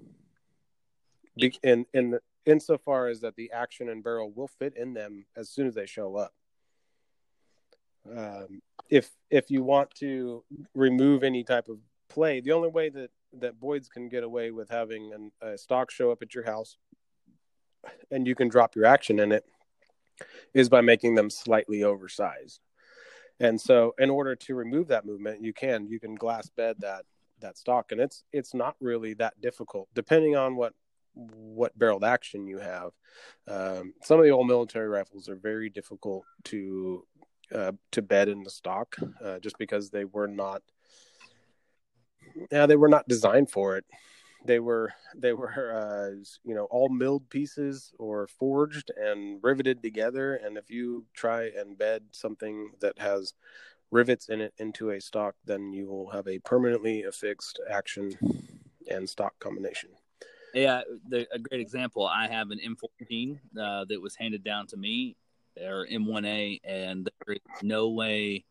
Be- 1.37 1.59
in 1.63 1.85
in 1.93 2.19
insofar 2.45 3.07
as 3.07 3.21
that 3.21 3.35
the 3.35 3.51
action 3.51 3.89
and 3.89 4.03
barrel 4.03 4.31
will 4.31 4.47
fit 4.47 4.75
in 4.75 4.93
them 4.93 5.25
as 5.35 5.49
soon 5.49 5.67
as 5.67 5.75
they 5.75 5.85
show 5.85 6.15
up. 6.15 6.33
Um, 8.15 8.61
if 8.89 9.11
if 9.29 9.51
you 9.51 9.63
want 9.63 9.91
to 9.99 10.43
remove 10.73 11.23
any 11.23 11.43
type 11.43 11.67
of 11.67 11.79
play, 12.09 12.39
the 12.39 12.53
only 12.53 12.69
way 12.69 12.89
that 12.89 13.11
that 13.33 13.59
Boyd's 13.59 13.89
can 13.89 14.09
get 14.09 14.23
away 14.23 14.51
with 14.51 14.69
having 14.69 15.13
an, 15.13 15.31
a 15.41 15.57
stock 15.57 15.91
show 15.91 16.11
up 16.11 16.21
at 16.21 16.33
your 16.33 16.45
house 16.45 16.77
and 18.09 18.25
you 18.25 18.35
can 18.35 18.47
drop 18.47 18.75
your 18.75 18.85
action 18.85 19.19
in 19.19 19.31
it 19.31 19.45
is 20.53 20.69
by 20.69 20.81
making 20.81 21.15
them 21.15 21.29
slightly 21.29 21.83
oversized. 21.83 22.61
And 23.39 23.59
so 23.59 23.93
in 23.99 24.09
order 24.09 24.35
to 24.35 24.55
remove 24.55 24.87
that 24.87 25.05
movement, 25.05 25.43
you 25.43 25.53
can 25.53 25.87
you 25.87 25.99
can 25.99 26.15
glass 26.15 26.49
bed 26.49 26.77
that 26.79 27.05
that 27.39 27.57
stock 27.57 27.91
and 27.91 28.01
it's 28.01 28.23
it's 28.31 28.53
not 28.53 28.75
really 28.79 29.13
that 29.13 29.39
difficult 29.41 29.87
depending 29.93 30.35
on 30.35 30.55
what 30.55 30.73
what 31.13 31.77
barreled 31.77 32.03
action 32.03 32.45
you 32.47 32.59
have 32.59 32.91
um, 33.47 33.93
some 34.03 34.19
of 34.19 34.25
the 34.25 34.31
old 34.31 34.47
military 34.47 34.87
rifles 34.87 35.29
are 35.29 35.35
very 35.35 35.69
difficult 35.69 36.23
to 36.43 37.05
uh, 37.53 37.71
to 37.91 38.01
bed 38.01 38.27
in 38.27 38.43
the 38.43 38.49
stock 38.49 38.95
uh, 39.23 39.39
just 39.39 39.57
because 39.57 39.89
they 39.89 40.05
were 40.05 40.27
not 40.27 40.61
yeah 42.51 42.65
they 42.65 42.75
were 42.75 42.89
not 42.89 43.07
designed 43.07 43.49
for 43.49 43.77
it 43.77 43.85
they 44.47 44.59
were 44.59 44.93
they 45.15 45.33
were 45.33 45.73
uh, 45.73 46.23
you 46.43 46.55
know 46.55 46.65
all 46.65 46.89
milled 46.89 47.29
pieces 47.29 47.93
or 47.99 48.27
forged 48.27 48.91
and 48.97 49.39
riveted 49.43 49.83
together. 49.83 50.35
And 50.35 50.57
if 50.57 50.71
you 50.71 51.05
try 51.13 51.51
and 51.57 51.77
bed 51.77 52.03
something 52.11 52.71
that 52.79 52.97
has 52.99 53.33
rivets 53.91 54.29
in 54.29 54.41
it 54.41 54.53
into 54.57 54.91
a 54.91 55.01
stock, 55.01 55.35
then 55.45 55.71
you 55.73 55.87
will 55.87 56.09
have 56.09 56.27
a 56.27 56.39
permanently 56.39 57.03
affixed 57.03 57.59
action 57.69 58.11
and 58.89 59.09
stock 59.09 59.37
combination. 59.39 59.89
Yeah, 60.53 60.81
the, 61.07 61.27
a 61.31 61.39
great 61.39 61.61
example. 61.61 62.05
I 62.05 62.27
have 62.27 62.51
an 62.51 62.59
M14 62.65 63.39
uh, 63.59 63.85
that 63.85 64.01
was 64.01 64.15
handed 64.15 64.43
down 64.43 64.67
to 64.67 64.77
me, 64.77 65.15
or 65.61 65.87
M1A, 65.87 66.61
and 66.63 67.09
there 67.25 67.35
is 67.35 67.63
no 67.63 67.89
way 67.89 68.45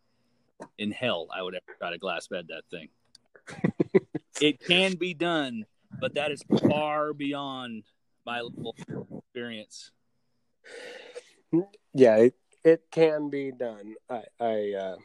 in 0.78 0.90
hell 0.90 1.28
I 1.34 1.42
would 1.42 1.54
ever 1.54 1.76
try 1.78 1.90
to 1.90 1.98
glass 1.98 2.28
bed 2.28 2.46
that 2.48 2.62
thing. 2.70 2.88
it 4.40 4.60
can 4.60 4.94
be 4.94 5.14
done, 5.14 5.64
but 6.00 6.14
that 6.14 6.30
is 6.30 6.42
far 6.68 7.12
beyond 7.12 7.84
my 8.24 8.40
level 8.40 8.74
experience. 9.18 9.90
Yeah, 11.94 12.16
it, 12.16 12.34
it 12.64 12.82
can 12.90 13.30
be 13.30 13.52
done. 13.52 13.94
I 14.10 14.22
I 14.40 14.72
uh, 14.78 14.96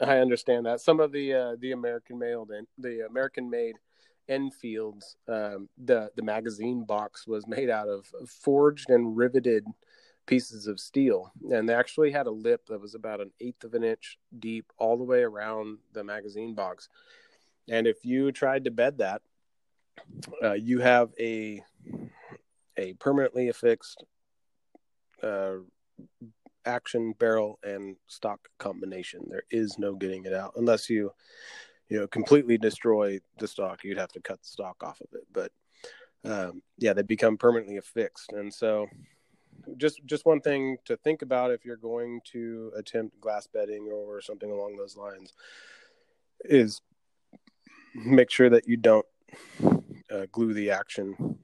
I 0.00 0.18
understand 0.18 0.66
that. 0.66 0.80
Some 0.80 1.00
of 1.00 1.12
the 1.12 1.34
uh, 1.34 1.56
the 1.58 1.72
American 1.72 2.18
made 2.18 2.36
the 2.78 3.06
American 3.06 3.50
made 3.50 3.76
Enfields, 4.28 5.16
um, 5.28 5.68
the 5.82 6.10
the 6.16 6.22
magazine 6.22 6.84
box 6.84 7.26
was 7.26 7.46
made 7.46 7.70
out 7.70 7.88
of 7.88 8.06
forged 8.28 8.88
and 8.90 9.16
riveted 9.16 9.66
pieces 10.26 10.66
of 10.66 10.78
steel, 10.78 11.32
and 11.50 11.68
they 11.68 11.74
actually 11.74 12.12
had 12.12 12.26
a 12.26 12.30
lip 12.30 12.66
that 12.68 12.80
was 12.80 12.94
about 12.94 13.20
an 13.20 13.30
eighth 13.40 13.64
of 13.64 13.74
an 13.74 13.82
inch 13.82 14.18
deep 14.38 14.72
all 14.78 14.96
the 14.96 15.04
way 15.04 15.22
around 15.22 15.78
the 15.92 16.04
magazine 16.04 16.54
box. 16.54 16.88
And 17.68 17.86
if 17.86 18.04
you 18.04 18.30
tried 18.32 18.64
to 18.64 18.70
bed 18.70 18.98
that, 18.98 19.22
uh, 20.42 20.52
you 20.52 20.80
have 20.80 21.10
a 21.18 21.62
a 22.76 22.94
permanently 22.94 23.48
affixed 23.48 24.04
uh, 25.22 25.56
action 26.64 27.14
barrel 27.18 27.58
and 27.62 27.96
stock 28.06 28.48
combination. 28.58 29.26
There 29.28 29.44
is 29.50 29.78
no 29.78 29.94
getting 29.94 30.24
it 30.24 30.32
out 30.32 30.52
unless 30.56 30.88
you 30.88 31.12
you 31.88 32.00
know 32.00 32.06
completely 32.06 32.58
destroy 32.58 33.20
the 33.38 33.48
stock. 33.48 33.84
You'd 33.84 33.98
have 33.98 34.12
to 34.12 34.20
cut 34.20 34.40
the 34.40 34.48
stock 34.48 34.82
off 34.82 35.00
of 35.00 35.08
it. 35.12 35.26
But 35.32 35.52
um, 36.24 36.62
yeah, 36.78 36.92
they 36.92 37.02
become 37.02 37.36
permanently 37.36 37.76
affixed, 37.76 38.32
and 38.32 38.52
so 38.52 38.86
just 39.76 40.00
just 40.06 40.26
one 40.26 40.40
thing 40.40 40.76
to 40.84 40.96
think 40.96 41.22
about 41.22 41.50
if 41.50 41.64
you're 41.64 41.76
going 41.76 42.20
to 42.32 42.72
attempt 42.76 43.20
glass 43.20 43.46
bedding 43.46 43.88
or 43.92 44.20
something 44.20 44.50
along 44.50 44.76
those 44.76 44.96
lines 44.96 45.32
is 46.44 46.80
make 47.94 48.30
sure 48.30 48.50
that 48.50 48.66
you 48.66 48.76
don't 48.76 49.06
uh, 50.10 50.26
glue 50.32 50.52
the 50.52 50.70
action, 50.70 51.38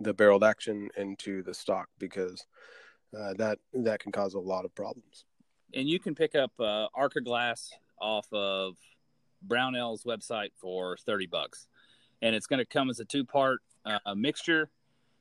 the 0.00 0.14
barreled 0.14 0.44
action 0.44 0.88
into 0.96 1.42
the 1.42 1.54
stock 1.54 1.88
because 1.98 2.46
uh, 3.18 3.34
that 3.34 3.58
that 3.72 4.00
can 4.00 4.12
cause 4.12 4.34
a 4.34 4.38
lot 4.38 4.64
of 4.64 4.74
problems. 4.74 5.24
And 5.74 5.88
you 5.88 5.98
can 5.98 6.14
pick 6.14 6.34
up 6.34 6.52
uh, 6.58 6.88
Acraglas 6.96 7.68
off 8.00 8.26
of 8.32 8.76
Brownell's 9.42 10.04
website 10.04 10.50
for 10.60 10.96
thirty 10.96 11.26
bucks, 11.26 11.66
and 12.22 12.34
it's 12.34 12.46
going 12.46 12.58
to 12.58 12.64
come 12.64 12.90
as 12.90 13.00
a 13.00 13.04
two 13.04 13.24
part 13.24 13.60
uh, 13.84 14.14
mixture. 14.14 14.70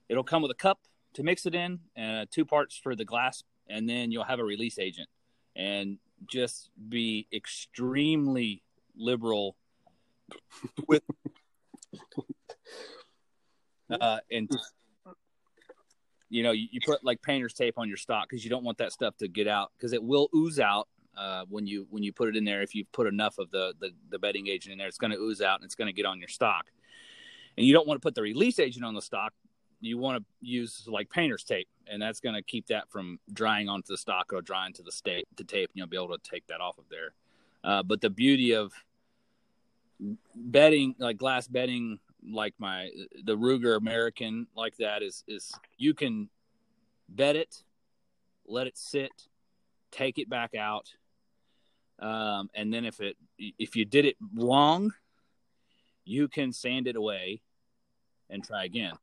It'll 0.07 0.23
come 0.23 0.41
with 0.41 0.51
a 0.51 0.55
cup 0.55 0.79
to 1.13 1.23
mix 1.23 1.45
it 1.45 1.55
in, 1.55 1.79
uh, 1.99 2.25
two 2.31 2.45
parts 2.45 2.77
for 2.81 2.95
the 2.95 3.05
glass, 3.05 3.43
and 3.67 3.87
then 3.87 4.11
you'll 4.11 4.23
have 4.23 4.39
a 4.39 4.43
release 4.43 4.79
agent. 4.79 5.09
And 5.55 5.97
just 6.27 6.69
be 6.89 7.27
extremely 7.33 8.63
liberal 8.95 9.55
with 10.87 11.03
uh, 13.89 14.19
and 14.31 14.49
you 16.29 16.43
know 16.43 16.51
you, 16.51 16.67
you, 16.71 16.79
put 16.85 17.03
like 17.03 17.21
painter's 17.21 17.53
tape 17.53 17.77
on 17.77 17.87
your 17.87 17.97
stock 17.97 18.29
because 18.29 18.43
you 18.43 18.49
don't 18.49 18.63
want 18.63 18.77
that 18.77 18.91
stuff 18.91 19.17
to 19.17 19.27
get 19.27 19.47
out 19.47 19.71
because 19.77 19.93
it 19.93 20.03
will 20.03 20.29
ooze 20.35 20.59
out 20.59 20.87
uh, 21.17 21.43
when 21.49 21.67
you 21.67 21.87
when 21.89 22.03
you 22.03 22.13
put 22.13 22.29
it 22.29 22.35
in 22.35 22.45
there. 22.45 22.61
If 22.61 22.75
you 22.75 22.85
put 22.91 23.07
enough 23.07 23.37
of 23.37 23.51
the 23.51 23.73
the, 23.79 23.91
the 24.09 24.19
bedding 24.19 24.47
agent 24.47 24.71
in 24.71 24.77
there 24.77 24.87
it's 24.87 24.97
going 24.97 25.11
to 25.11 25.17
ooze 25.17 25.41
out 25.41 25.59
and 25.59 25.65
it's 25.65 25.75
going 25.75 25.87
to 25.87 25.93
get 25.93 26.05
on 26.05 26.19
your 26.19 26.27
stock. 26.27 26.67
And 27.57 27.65
you 27.65 27.73
don't 27.73 27.87
want 27.87 28.01
to 28.01 28.05
put 28.05 28.15
the 28.15 28.21
release 28.21 28.59
agent 28.59 28.85
on 28.85 28.93
the 28.93 29.01
stock. 29.01 29.33
You 29.81 29.97
want 29.97 30.19
to 30.19 30.25
use 30.41 30.85
like 30.87 31.09
painter's 31.09 31.43
tape 31.43 31.67
and 31.87 32.01
that's 32.01 32.19
going 32.19 32.35
to 32.35 32.41
keep 32.41 32.67
that 32.67 32.89
from 32.89 33.19
drying 33.33 33.67
onto 33.67 33.87
the 33.87 33.97
stock 33.97 34.31
or 34.33 34.41
drying 34.41 34.73
to 34.73 34.83
the 34.83 34.91
state 34.91 35.27
to 35.37 35.43
tape 35.43 35.69
and 35.69 35.77
you'll 35.77 35.87
be 35.87 35.97
able 35.97 36.17
to 36.17 36.29
take 36.29 36.45
that 36.47 36.61
off 36.61 36.77
of 36.77 36.85
there. 36.89 37.13
Uh, 37.63 37.83
but 37.83 38.01
the 38.01 38.09
beauty 38.09 38.53
of 38.53 38.71
bedding 40.35 40.95
like 40.99 41.17
glass 41.17 41.47
bedding 41.47 41.99
like 42.27 42.53
my 42.57 42.89
the 43.23 43.37
Ruger 43.37 43.77
American 43.77 44.47
like 44.55 44.77
that 44.77 45.01
is 45.01 45.23
is 45.27 45.51
you 45.77 45.93
can 45.93 46.29
bet 47.07 47.35
it, 47.35 47.63
let 48.47 48.67
it 48.67 48.77
sit, 48.77 49.11
take 49.91 50.19
it 50.19 50.29
back 50.29 50.55
out, 50.55 50.93
um, 51.99 52.49
and 52.53 52.73
then 52.73 52.85
if 52.85 52.99
it 52.99 53.17
if 53.37 53.75
you 53.75 53.85
did 53.85 54.05
it 54.05 54.15
wrong, 54.35 54.91
you 56.05 56.27
can 56.27 56.51
sand 56.51 56.87
it 56.87 56.95
away 56.95 57.41
and 58.29 58.43
try 58.43 58.65
again. 58.65 58.93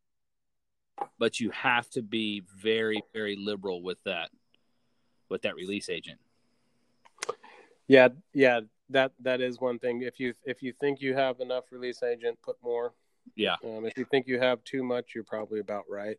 But 1.18 1.40
you 1.40 1.50
have 1.50 1.88
to 1.90 2.02
be 2.02 2.42
very 2.56 3.02
very 3.12 3.36
liberal 3.36 3.82
with 3.82 4.02
that 4.04 4.30
with 5.28 5.42
that 5.42 5.54
release 5.56 5.88
agent. 5.88 6.18
Yeah, 7.88 8.08
yeah, 8.32 8.60
that 8.90 9.12
that 9.20 9.40
is 9.40 9.60
one 9.60 9.78
thing. 9.78 10.02
If 10.02 10.18
you 10.18 10.34
if 10.44 10.62
you 10.62 10.72
think 10.72 11.00
you 11.00 11.14
have 11.14 11.40
enough 11.40 11.64
release 11.70 12.02
agent, 12.02 12.38
put 12.42 12.56
more. 12.62 12.92
Yeah. 13.34 13.56
Um, 13.64 13.84
if 13.86 13.96
you 13.98 14.04
think 14.04 14.26
you 14.26 14.38
have 14.38 14.62
too 14.64 14.82
much, 14.82 15.14
you're 15.14 15.24
probably 15.24 15.60
about 15.60 15.84
right. 15.88 16.18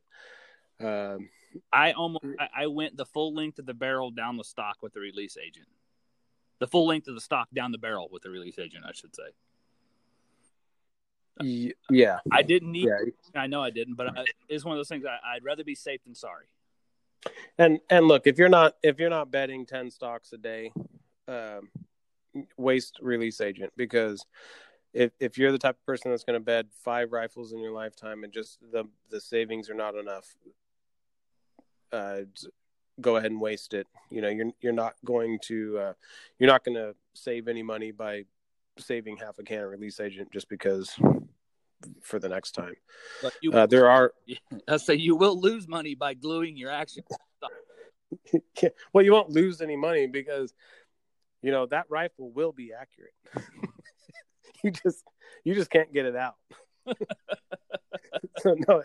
Um, 0.80 1.30
I 1.72 1.93
almost 1.93 2.26
I, 2.39 2.64
I 2.64 2.68
went 2.68 2.97
the 2.97 3.05
full 3.05 3.34
length 3.34 3.60
of 3.60 3.66
the 3.66 3.74
barrel 3.74 4.12
down 4.12 4.38
the 4.38 4.43
stock 4.43 4.78
with 4.82 4.93
the 4.93 4.99
release 4.99 5.38
agent. 5.38 5.68
The 6.60 6.68
full 6.68 6.88
length 6.88 7.08
of 7.08 7.16
the 7.16 7.22
stock 7.22 7.47
down 7.53 7.72
the 7.72 7.78
barrel 7.78 8.10
with 8.12 8.24
the 8.24 8.30
release 8.30 8.60
agent, 8.60 8.84
I 8.88 8.91
should 8.93 9.16
say. 9.16 9.24
Yeah, 11.89 12.20
I 12.32 12.41
didn't 12.41 12.72
need. 12.72 12.88
Yeah. 12.88 13.39
I 13.39 13.47
know 13.47 13.62
I 13.62 13.70
didn't, 13.70 13.95
but 13.95 14.08
I, 14.08 14.26
it's 14.49 14.66
one 14.66 14.74
of 14.74 14.80
those 14.80 14.88
things. 14.88 15.05
I, 15.05 15.36
I'd 15.36 15.43
rather 15.43 15.64
be 15.64 15.76
safe 15.76 16.03
than 16.03 16.16
sorry. 16.16 16.45
And 17.58 17.80
and 17.89 18.08
look, 18.08 18.28
if 18.28 18.38
you're 18.38 18.49
not 18.49 18.76
if 18.84 18.99
you're 18.99 19.10
not 19.10 19.32
betting 19.32 19.66
ten 19.66 19.91
stocks 19.91 20.34
a 20.34 20.38
day, 20.38 20.72
um, 21.28 21.70
waste 22.58 22.99
release 23.01 23.41
agent 23.41 23.72
because 23.76 24.26
if 24.98 25.12
if 25.20 25.38
you're 25.38 25.52
the 25.52 25.60
type 25.60 25.76
of 25.76 25.86
person 25.86 26.10
that's 26.10 26.24
going 26.24 26.39
to 26.39 26.43
bed 26.43 26.68
five 26.84 27.12
rifles 27.12 27.54
in 27.54 27.60
your 27.60 27.72
lifetime 27.72 28.24
and 28.24 28.34
just 28.34 28.60
the 28.72 28.86
the 29.10 29.22
savings 29.22 29.70
are 29.70 29.76
not 29.76 29.95
enough, 29.95 30.36
uh, 31.91 32.22
go 33.00 33.18
ahead 33.18 33.30
and 33.30 33.39
waste 33.39 33.76
it. 33.76 33.86
You 34.10 34.22
know, 34.22 34.30
you're 34.30 34.52
you're 34.60 34.74
not 34.74 34.95
going 35.06 35.38
to 35.43 35.78
uh, 35.78 35.93
you're 36.39 36.50
not 36.50 36.64
going 36.64 36.76
to 36.76 36.95
save 37.14 37.48
any 37.48 37.62
money 37.62 37.91
by 37.91 38.24
saving 38.80 39.18
half 39.18 39.38
a 39.38 39.43
can 39.43 39.64
of 39.64 39.70
release 39.70 40.00
agent 40.00 40.32
just 40.32 40.50
because 40.50 40.98
for 42.02 42.18
the 42.18 42.30
next 42.30 42.54
time. 42.54 42.74
But 43.22 43.34
you, 43.41 43.52
uh, 43.54 43.68
there 43.68 43.88
are. 43.89 44.14
I 44.68 44.78
say 44.78 44.95
you 44.95 45.16
will 45.16 45.39
lose 45.39 45.68
money 45.68 45.93
by 45.93 46.16
gluing 46.16 46.58
your 46.58 46.72
action. 46.72 47.04
well, 48.93 49.06
you 49.06 49.12
won't 49.12 49.30
lose 49.30 49.62
any 49.62 49.76
money 49.76 50.08
because 50.08 50.56
you 51.43 51.52
know 51.52 51.68
that 51.68 51.86
rifle 51.88 52.32
will 52.32 52.52
be 52.52 52.72
accurate. 52.74 53.14
you 54.68 54.72
just 54.72 55.03
you 55.43 55.55
just 55.55 55.70
can't 55.70 55.93
get 55.93 56.05
it 56.05 56.15
out. 56.15 56.36
so 58.39 58.55
no, 58.68 58.84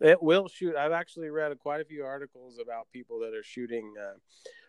it 0.00 0.22
will 0.22 0.48
shoot. 0.48 0.76
I've 0.76 0.92
actually 0.92 1.30
read 1.30 1.58
quite 1.58 1.80
a 1.80 1.84
few 1.84 2.04
articles 2.04 2.58
about 2.62 2.88
people 2.92 3.20
that 3.20 3.34
are 3.34 3.42
shooting 3.42 3.94
uh, 4.00 4.18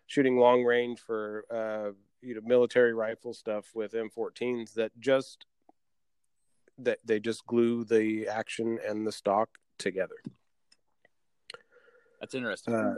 shooting 0.08 0.38
long 0.38 0.64
range 0.64 1.00
for 1.00 1.46
uh, 1.52 1.92
you 2.22 2.36
know 2.36 2.42
military 2.44 2.94
rifle 2.94 3.34
stuff 3.34 3.66
with 3.74 3.94
M14s 3.94 4.74
that 4.74 4.92
just 5.00 5.46
that 6.80 7.00
they 7.06 7.20
just 7.20 7.46
glue 7.46 7.84
the 7.84 8.28
action 8.28 8.80
and 8.88 9.06
the 9.06 9.12
stock 9.12 9.50
together. 9.80 10.16
That's 12.20 12.36
interesting. 12.36 12.74
Uh, 12.74 12.96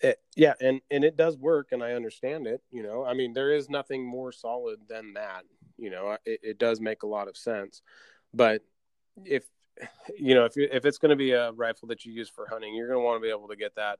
it, 0.00 0.20
yeah, 0.36 0.54
and 0.60 0.80
and 0.90 1.04
it 1.04 1.16
does 1.16 1.38
work, 1.38 1.68
and 1.72 1.82
I 1.82 1.92
understand 1.92 2.46
it. 2.46 2.62
You 2.70 2.82
know, 2.82 3.04
I 3.04 3.14
mean, 3.14 3.32
there 3.32 3.52
is 3.52 3.70
nothing 3.70 4.04
more 4.04 4.32
solid 4.32 4.80
than 4.88 5.14
that. 5.14 5.44
You 5.78 5.90
know, 5.90 6.16
it, 6.24 6.40
it 6.42 6.58
does 6.58 6.80
make 6.80 7.02
a 7.02 7.06
lot 7.06 7.28
of 7.28 7.36
sense. 7.36 7.82
But 8.32 8.62
if 9.24 9.44
you 10.16 10.34
know, 10.34 10.44
if 10.44 10.56
you 10.56 10.68
if 10.70 10.84
it's 10.84 10.98
going 10.98 11.10
to 11.10 11.16
be 11.16 11.32
a 11.32 11.52
rifle 11.52 11.88
that 11.88 12.04
you 12.04 12.12
use 12.12 12.28
for 12.28 12.46
hunting, 12.48 12.74
you're 12.74 12.88
going 12.88 13.00
to 13.00 13.04
want 13.04 13.20
to 13.20 13.26
be 13.26 13.30
able 13.30 13.48
to 13.48 13.56
get 13.56 13.74
that 13.76 13.98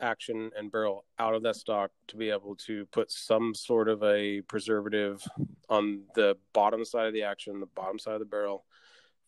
action 0.00 0.50
and 0.56 0.72
barrel 0.72 1.04
out 1.18 1.34
of 1.34 1.42
that 1.44 1.56
stock 1.56 1.90
to 2.08 2.16
be 2.16 2.30
able 2.30 2.56
to 2.56 2.84
put 2.86 3.10
some 3.10 3.54
sort 3.54 3.88
of 3.88 4.02
a 4.02 4.40
preservative 4.42 5.22
on 5.68 6.02
the 6.14 6.36
bottom 6.52 6.84
side 6.84 7.06
of 7.06 7.12
the 7.12 7.22
action, 7.22 7.60
the 7.60 7.66
bottom 7.66 7.98
side 7.98 8.14
of 8.14 8.18
the 8.18 8.26
barrel, 8.26 8.64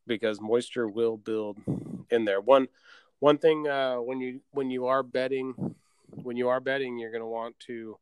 because 0.07 0.41
moisture 0.41 0.89
will 0.89 1.17
build 1.17 1.59
in 2.11 2.25
there. 2.25 2.41
One 2.41 2.69
one 3.21 3.39
thing 3.39 3.69
uh, 3.69 3.97
when 3.97 4.21
you 4.21 4.41
when 4.51 4.71
you 4.71 4.87
are 4.87 5.03
bedding, 5.03 5.75
when 6.11 6.37
you 6.37 6.49
are 6.49 6.61
bedding, 6.61 6.99
you're 6.99 7.13
going 7.13 7.23
to 7.23 7.27
want 7.27 7.59
to 7.61 7.99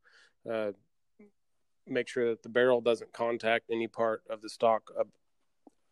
uh, 0.51 0.73
make 1.87 2.09
sure 2.09 2.31
that 2.31 2.43
the 2.43 2.49
barrel 2.49 2.81
doesn't 2.81 3.13
contact 3.13 3.71
any 3.71 3.89
part 3.89 4.23
of 4.31 4.41
the 4.41 4.49
stock 4.49 4.91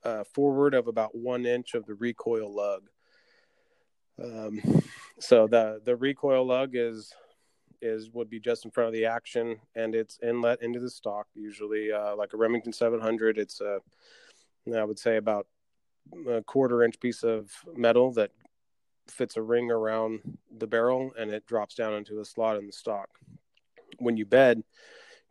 uh, 0.05 0.25
forward 0.25 0.75
of 0.75 0.87
about 0.87 1.15
one 1.15 1.47
inch 1.47 1.75
of 1.75 1.87
the 1.87 1.95
recoil 1.95 2.55
lug. 2.55 2.89
Um, 4.23 4.61
so 5.19 5.47
the 5.47 5.81
the 5.85 5.97
recoil 5.97 6.47
lug 6.47 6.71
is 6.75 7.13
is 7.83 8.11
would 8.11 8.29
be 8.29 8.41
just 8.41 8.65
in 8.65 8.71
front 8.71 8.89
of 8.89 8.95
the 8.95 9.07
action, 9.07 9.57
and 9.75 9.95
it's 9.95 10.19
inlet 10.23 10.63
into 10.63 10.81
the 10.81 10.91
stock. 10.91 11.27
Usually, 11.35 11.93
uh, 11.93 12.15
like 12.17 12.33
a 12.35 12.37
Remington 12.37 12.73
700, 12.73 13.39
it's 13.39 13.61
a 13.61 13.81
I 14.75 14.85
would 14.85 14.99
say 14.99 15.17
about 15.17 15.47
a 16.29 16.43
quarter 16.43 16.83
inch 16.83 17.01
piece 17.01 17.23
of 17.23 17.51
metal 17.77 18.13
that 18.13 18.31
fits 19.09 19.37
a 19.37 19.43
ring 19.43 19.71
around 19.71 20.21
the 20.59 20.67
barrel, 20.67 21.13
and 21.19 21.31
it 21.31 21.47
drops 21.47 21.75
down 21.75 21.95
into 21.95 22.21
a 22.21 22.25
slot 22.25 22.57
in 22.57 22.67
the 22.67 22.73
stock. 22.73 23.09
When 23.99 24.17
you 24.17 24.27
bed, 24.27 24.63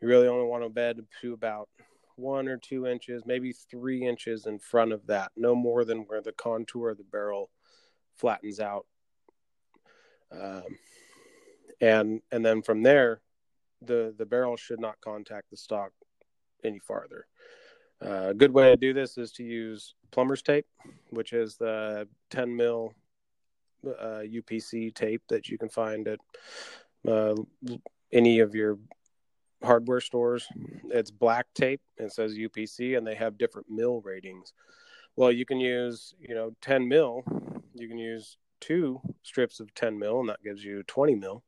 you 0.02 0.08
really 0.08 0.28
only 0.28 0.48
want 0.48 0.64
to 0.64 0.70
bed 0.70 1.06
to 1.22 1.34
about 1.34 1.70
one 2.16 2.48
or 2.48 2.58
two 2.58 2.86
inches, 2.86 3.24
maybe 3.26 3.54
three 3.54 4.06
inches 4.06 4.46
in 4.46 4.60
front 4.60 4.92
of 4.92 5.08
that, 5.08 5.32
no 5.36 5.56
more 5.56 5.86
than 5.86 6.00
where 6.00 6.22
the 6.22 6.34
contour 6.34 6.90
of 6.90 6.98
the 6.98 7.04
barrel 7.04 7.50
flattens 8.18 8.60
out. 8.60 8.86
Um, 10.32 10.64
and 11.82 12.22
and 12.32 12.46
then 12.46 12.62
from 12.62 12.84
there, 12.84 13.22
the 13.82 14.14
the 14.18 14.26
barrel 14.26 14.58
should 14.58 14.80
not 14.80 15.00
contact 15.02 15.50
the 15.50 15.58
stock 15.58 15.92
any 16.64 16.80
farther. 16.80 17.26
Uh, 18.04 18.30
a 18.30 18.34
good 18.34 18.54
way 18.54 18.70
to 18.70 18.78
do 18.78 18.94
this 18.94 19.18
is 19.18 19.32
to 19.34 19.44
use 19.44 19.96
plumber's 20.12 20.42
tape, 20.42 20.66
which 21.10 21.34
is 21.34 21.58
the 21.58 22.08
10 22.30 22.56
mil 22.56 22.94
uh, 23.86 24.22
UPC 24.24 24.94
tape 24.94 25.22
that 25.28 25.50
you 25.50 25.58
can 25.58 25.70
find 25.70 26.08
at 26.08 26.20
uh, 27.08 27.36
any 28.14 28.40
of 28.40 28.56
your 28.56 28.78
hardware 29.64 30.02
stores. 30.02 30.48
Mm-hmm. 30.58 30.90
It's 30.92 31.12
black 31.12 31.48
tape. 31.54 31.82
It 31.98 32.12
says 32.12 32.38
UPC, 32.38 32.98
and 32.98 33.06
they 33.06 33.16
have 33.16 33.38
different 33.38 33.70
mil 33.70 34.02
ratings. 34.02 34.54
Well, 35.16 35.32
you 35.32 35.46
can 35.46 35.60
use, 35.60 36.14
you 36.20 36.36
know, 36.36 36.52
10 36.62 36.88
mil. 36.88 37.24
You 37.74 37.88
can 37.88 37.98
use 37.98 38.38
two 38.62 39.02
strips 39.24 39.60
of 39.60 39.74
10 39.74 39.98
mil, 39.98 40.20
and 40.20 40.30
that 40.30 40.44
gives 40.44 40.64
you 40.64 40.84
20 40.84 41.16
mil. 41.16 41.44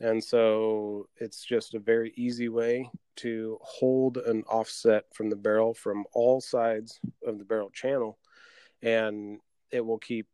And 0.00 0.22
so 0.22 1.08
it's 1.16 1.42
just 1.42 1.74
a 1.74 1.78
very 1.78 2.12
easy 2.16 2.48
way 2.48 2.90
to 3.16 3.58
hold 3.62 4.18
an 4.18 4.42
offset 4.42 5.04
from 5.14 5.30
the 5.30 5.36
barrel 5.36 5.72
from 5.72 6.04
all 6.12 6.40
sides 6.40 7.00
of 7.26 7.38
the 7.38 7.44
barrel 7.44 7.70
channel, 7.70 8.18
and 8.82 9.40
it 9.70 9.84
will 9.84 9.98
keep 9.98 10.26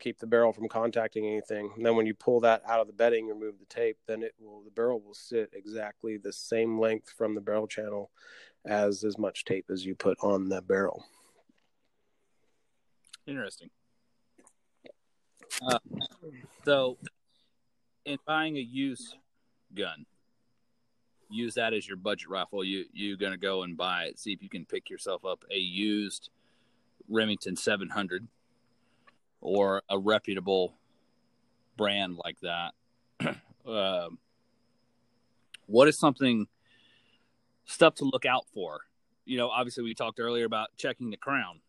keep 0.00 0.18
the 0.18 0.26
barrel 0.26 0.52
from 0.52 0.68
contacting 0.68 1.26
anything. 1.26 1.70
And 1.76 1.84
then 1.84 1.96
when 1.96 2.06
you 2.06 2.14
pull 2.14 2.40
that 2.40 2.62
out 2.68 2.80
of 2.80 2.86
the 2.86 2.92
bedding, 2.92 3.28
remove 3.28 3.58
the 3.58 3.66
tape, 3.66 3.98
then 4.06 4.22
it 4.22 4.34
will 4.40 4.62
the 4.62 4.70
barrel 4.70 5.00
will 5.00 5.14
sit 5.14 5.50
exactly 5.52 6.16
the 6.16 6.32
same 6.32 6.78
length 6.78 7.12
from 7.16 7.34
the 7.34 7.40
barrel 7.40 7.66
channel 7.66 8.10
as 8.66 9.04
as 9.04 9.18
much 9.18 9.44
tape 9.44 9.66
as 9.70 9.84
you 9.84 9.94
put 9.94 10.18
on 10.20 10.48
the 10.48 10.62
barrel. 10.62 11.04
Interesting. 13.26 13.70
Uh, 15.62 15.78
so, 16.64 16.98
in 18.04 18.18
buying 18.26 18.56
a 18.56 18.60
used 18.60 19.16
gun, 19.74 20.04
use 21.30 21.54
that 21.54 21.72
as 21.72 21.86
your 21.86 21.96
budget 21.96 22.28
rifle. 22.28 22.64
You 22.64 22.84
you 22.92 23.16
gonna 23.16 23.36
go 23.36 23.62
and 23.62 23.76
buy 23.76 24.04
it. 24.04 24.18
See 24.18 24.32
if 24.32 24.42
you 24.42 24.48
can 24.48 24.66
pick 24.66 24.90
yourself 24.90 25.24
up 25.24 25.44
a 25.50 25.58
used 25.58 26.30
Remington 27.08 27.56
700 27.56 28.26
or 29.44 29.82
a 29.90 29.96
reputable 29.96 30.74
brand 31.76 32.18
like 32.24 32.38
that. 32.40 32.72
uh, 33.68 34.08
what 35.66 35.86
is 35.86 35.98
something 35.98 36.48
stuff 37.66 37.94
to 37.96 38.04
look 38.04 38.24
out 38.24 38.46
for? 38.52 38.80
You 39.26 39.36
know, 39.36 39.50
obviously 39.50 39.84
we 39.84 39.94
talked 39.94 40.18
earlier 40.18 40.46
about 40.46 40.70
checking 40.76 41.10
the 41.10 41.16
crown. 41.16 41.60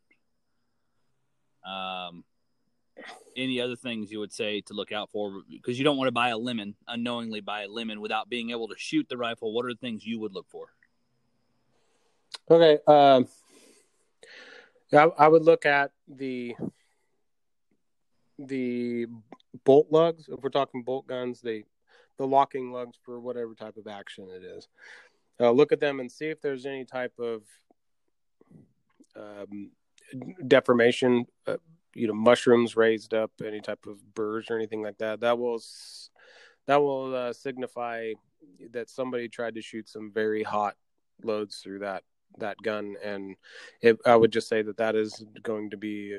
Um, 1.66 2.24
any 3.36 3.60
other 3.60 3.76
things 3.76 4.10
you 4.10 4.20
would 4.20 4.32
say 4.32 4.62
to 4.62 4.74
look 4.74 4.94
out 4.94 5.10
for 5.12 5.42
because 5.50 5.78
you 5.78 5.84
don't 5.84 5.98
want 5.98 6.08
to 6.08 6.14
buy 6.14 6.30
a 6.30 6.38
lemon 6.38 6.76
unknowingly 6.88 7.42
buy 7.42 7.64
a 7.64 7.68
lemon 7.68 8.00
without 8.00 8.30
being 8.30 8.52
able 8.52 8.70
to 8.70 8.76
shoot 8.78 9.06
the 9.10 9.18
rifle 9.18 9.52
what 9.52 9.66
are 9.66 9.74
the 9.74 9.80
things 9.80 10.06
you 10.06 10.18
would 10.18 10.34
look 10.34 10.46
for 10.48 10.68
okay 12.50 12.80
um 12.88 13.28
I, 14.94 15.10
I 15.18 15.28
would 15.28 15.44
look 15.44 15.66
at 15.66 15.92
the 16.08 16.56
the 18.40 19.08
bolt 19.64 19.88
lugs. 19.92 20.28
If 20.28 20.42
we're 20.42 20.50
talking 20.50 20.84
bolt 20.84 21.08
guns, 21.08 21.42
the 21.42 21.64
the 22.18 22.28
locking 22.28 22.72
lugs 22.72 22.98
for 23.04 23.20
whatever 23.20 23.54
type 23.54 23.78
of 23.78 23.88
action 23.88 24.30
it 24.30 24.44
is. 24.44 24.68
Uh, 25.40 25.52
look 25.52 25.72
at 25.74 25.82
them 25.82 26.00
and 26.00 26.10
see 26.10 26.28
if 26.28 26.42
there's 26.42 26.66
any 26.66 26.86
type 26.86 27.12
of 27.20 27.42
um, 29.18 29.72
deformation, 30.48 31.26
uh, 31.46 31.58
you 31.94 32.08
know, 32.08 32.14
mushrooms 32.14 32.78
raised 32.78 33.14
up, 33.14 33.32
any 33.46 33.60
type 33.60 33.86
of 33.86 34.14
burrs 34.14 34.50
or 34.50 34.56
anything 34.56 34.82
like 34.82 34.98
that. 35.00 35.20
That 35.22 35.38
will 35.38 35.62
that 36.68 36.78
will 36.78 37.16
uh, 37.16 37.34
signify 37.34 38.14
that 38.72 38.90
somebody 38.90 39.28
tried 39.28 39.56
to 39.56 39.62
shoot 39.62 39.90
some 39.90 40.12
very 40.14 40.44
hot 40.44 40.76
loads 41.24 41.58
through 41.58 41.80
that 41.80 42.04
that 42.38 42.58
gun, 42.62 42.96
and 43.04 43.36
it, 43.82 43.98
I 44.06 44.16
would 44.16 44.32
just 44.32 44.50
say 44.50 44.62
that 44.62 44.78
that 44.78 44.96
is 44.96 45.26
going 45.42 45.70
to 45.70 45.78
be 45.78 46.18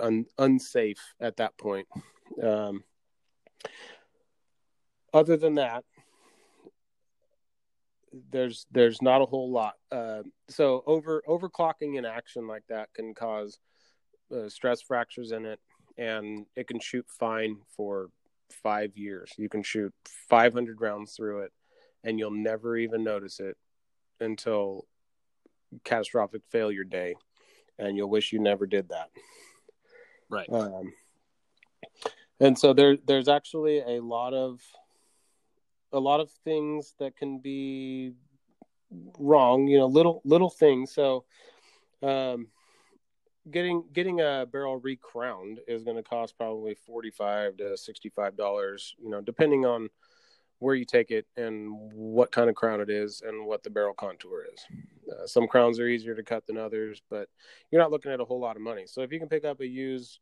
un, 0.00 0.26
unsafe 0.38 1.14
at 1.20 1.36
that 1.36 1.56
point. 1.58 1.86
Um, 2.42 2.84
other 5.12 5.36
than 5.36 5.54
that, 5.56 5.84
there's 8.30 8.66
there's 8.70 9.02
not 9.02 9.22
a 9.22 9.26
whole 9.26 9.50
lot. 9.50 9.74
Uh, 9.90 10.22
so 10.48 10.82
over 10.86 11.22
overclocking 11.28 11.96
in 11.96 12.04
action 12.04 12.46
like 12.46 12.64
that 12.68 12.88
can 12.94 13.14
cause 13.14 13.58
uh, 14.34 14.48
stress 14.48 14.82
fractures 14.82 15.32
in 15.32 15.44
it, 15.44 15.60
and 15.98 16.46
it 16.56 16.66
can 16.66 16.80
shoot 16.80 17.06
fine 17.08 17.58
for 17.76 18.08
five 18.62 18.96
years. 18.96 19.32
You 19.36 19.48
can 19.48 19.62
shoot 19.62 19.92
500 20.28 20.80
rounds 20.80 21.14
through 21.14 21.40
it, 21.40 21.52
and 22.02 22.18
you'll 22.18 22.30
never 22.30 22.76
even 22.76 23.04
notice 23.04 23.40
it 23.40 23.56
until 24.20 24.86
catastrophic 25.84 26.42
failure 26.50 26.84
day, 26.84 27.14
and 27.78 27.96
you'll 27.96 28.10
wish 28.10 28.32
you 28.32 28.38
never 28.38 28.66
did 28.66 28.88
that. 28.90 29.10
Right. 30.28 30.48
Um, 30.50 30.92
and 32.40 32.58
so 32.58 32.72
there 32.72 32.96
there's 33.06 33.28
actually 33.28 33.80
a 33.80 34.00
lot 34.00 34.34
of 34.34 34.60
a 35.92 36.00
lot 36.00 36.20
of 36.20 36.30
things 36.44 36.94
that 36.98 37.16
can 37.16 37.38
be 37.38 38.12
wrong, 39.18 39.66
you 39.66 39.78
know, 39.78 39.86
little 39.86 40.20
little 40.24 40.50
things. 40.50 40.92
So 40.92 41.24
um 42.02 42.48
getting 43.50 43.84
getting 43.92 44.20
a 44.20 44.46
barrel 44.50 44.78
recrowned 44.78 45.60
is 45.68 45.84
going 45.84 45.96
to 45.96 46.02
cost 46.02 46.36
probably 46.36 46.74
45 46.74 47.58
to 47.58 47.76
65 47.76 48.36
dollars, 48.36 48.94
you 48.98 49.10
know, 49.10 49.20
depending 49.20 49.64
on 49.64 49.88
where 50.64 50.74
you 50.74 50.86
take 50.86 51.10
it 51.10 51.26
and 51.36 51.70
what 51.92 52.32
kind 52.32 52.48
of 52.48 52.56
crown 52.56 52.80
it 52.80 52.88
is 52.88 53.22
and 53.24 53.44
what 53.44 53.62
the 53.62 53.68
barrel 53.68 53.92
contour 53.92 54.46
is. 54.50 54.64
Uh, 55.12 55.26
some 55.26 55.46
crowns 55.46 55.78
are 55.78 55.86
easier 55.86 56.14
to 56.14 56.22
cut 56.22 56.46
than 56.46 56.56
others, 56.56 57.02
but 57.10 57.28
you're 57.70 57.82
not 57.82 57.90
looking 57.90 58.10
at 58.10 58.18
a 58.18 58.24
whole 58.24 58.40
lot 58.40 58.56
of 58.56 58.62
money. 58.62 58.84
So 58.86 59.02
if 59.02 59.12
you 59.12 59.18
can 59.18 59.28
pick 59.28 59.44
up 59.44 59.60
a 59.60 59.66
used 59.66 60.20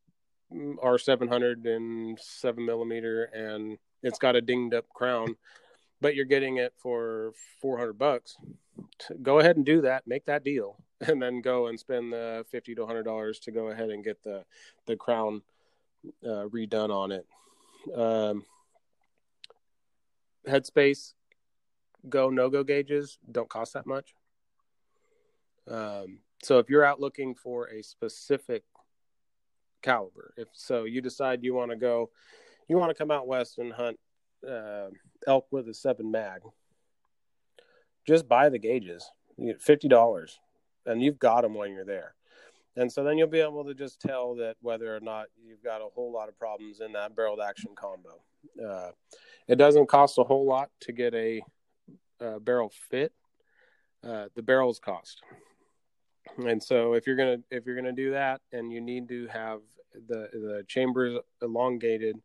R700 0.51 1.65
and 1.65 2.19
seven 2.19 2.65
millimeter 2.65 3.23
and 3.33 3.77
it's 4.03 4.19
got 4.19 4.35
a 4.35 4.41
dinged 4.41 4.73
up 4.73 4.89
crown, 4.89 5.37
but 6.01 6.13
you're 6.13 6.25
getting 6.25 6.57
it 6.57 6.73
for 6.77 7.31
400 7.61 7.93
bucks, 7.93 8.35
go 9.21 9.39
ahead 9.39 9.55
and 9.55 9.65
do 9.65 9.79
that. 9.83 10.05
Make 10.05 10.25
that 10.25 10.43
deal, 10.43 10.75
and 10.99 11.21
then 11.21 11.39
go 11.39 11.67
and 11.67 11.79
spend 11.79 12.11
the 12.11 12.45
50 12.51 12.75
to 12.75 12.81
100 12.81 13.03
dollars 13.03 13.39
to 13.39 13.51
go 13.51 13.67
ahead 13.67 13.91
and 13.91 14.03
get 14.03 14.21
the 14.23 14.43
the 14.87 14.97
crown 14.97 15.41
uh, 16.21 16.47
redone 16.49 16.89
on 16.89 17.13
it. 17.13 17.25
Um, 17.95 18.43
headspace 20.47 21.13
go 22.09 22.29
no 22.29 22.49
go 22.49 22.63
gauges 22.63 23.17
don't 23.31 23.49
cost 23.49 23.73
that 23.73 23.85
much. 23.85 24.13
Um, 25.69 26.19
so 26.43 26.59
if 26.59 26.69
you're 26.69 26.83
out 26.83 26.99
looking 26.99 27.35
for 27.35 27.67
a 27.67 27.81
specific 27.81 28.63
caliber, 29.81 30.33
if 30.37 30.49
so, 30.53 30.83
you 30.83 31.01
decide 31.01 31.43
you 31.43 31.53
want 31.53 31.71
to 31.71 31.77
go, 31.77 32.09
you 32.67 32.77
want 32.77 32.89
to 32.89 32.95
come 32.95 33.11
out 33.11 33.27
west 33.27 33.57
and 33.57 33.71
hunt 33.71 33.97
uh, 34.47 34.87
elk 35.25 35.47
with 35.51 35.69
a 35.69 35.73
seven 35.73 36.11
mag. 36.11 36.41
Just 38.05 38.27
buy 38.27 38.49
the 38.49 38.59
gauges, 38.59 39.09
you 39.37 39.47
get 39.47 39.61
fifty 39.61 39.87
dollars, 39.87 40.39
and 40.85 41.01
you've 41.01 41.19
got 41.19 41.41
them 41.41 41.53
when 41.53 41.71
you're 41.71 41.85
there. 41.85 42.15
And 42.75 42.91
so 42.91 43.03
then 43.03 43.17
you'll 43.17 43.27
be 43.27 43.39
able 43.39 43.63
to 43.65 43.73
just 43.73 43.99
tell 43.99 44.35
that 44.35 44.55
whether 44.61 44.95
or 44.95 44.99
not 44.99 45.27
you've 45.43 45.63
got 45.63 45.81
a 45.81 45.87
whole 45.93 46.11
lot 46.11 46.27
of 46.27 46.37
problems 46.37 46.79
in 46.79 46.93
that 46.93 47.15
barreled 47.15 47.39
action 47.39 47.71
combo. 47.75 48.21
Uh, 48.63 48.91
it 49.47 49.57
doesn't 49.57 49.87
cost 49.87 50.17
a 50.17 50.23
whole 50.23 50.45
lot 50.45 50.69
to 50.81 50.91
get 50.91 51.13
a, 51.13 51.41
a 52.19 52.39
barrel 52.39 52.71
fit. 52.89 53.13
Uh, 54.03 54.25
the 54.35 54.41
barrels 54.41 54.79
cost, 54.79 55.21
and 56.45 56.61
so 56.61 56.93
if 56.93 57.07
you're 57.07 57.15
gonna 57.15 57.37
if 57.49 57.65
you're 57.65 57.75
gonna 57.75 57.93
do 57.93 58.11
that, 58.11 58.41
and 58.51 58.69
you 58.69 58.81
need 58.81 59.07
to 59.07 59.27
have 59.27 59.61
the 60.09 60.27
the 60.33 60.65
chambers 60.67 61.17
elongated, 61.41 62.17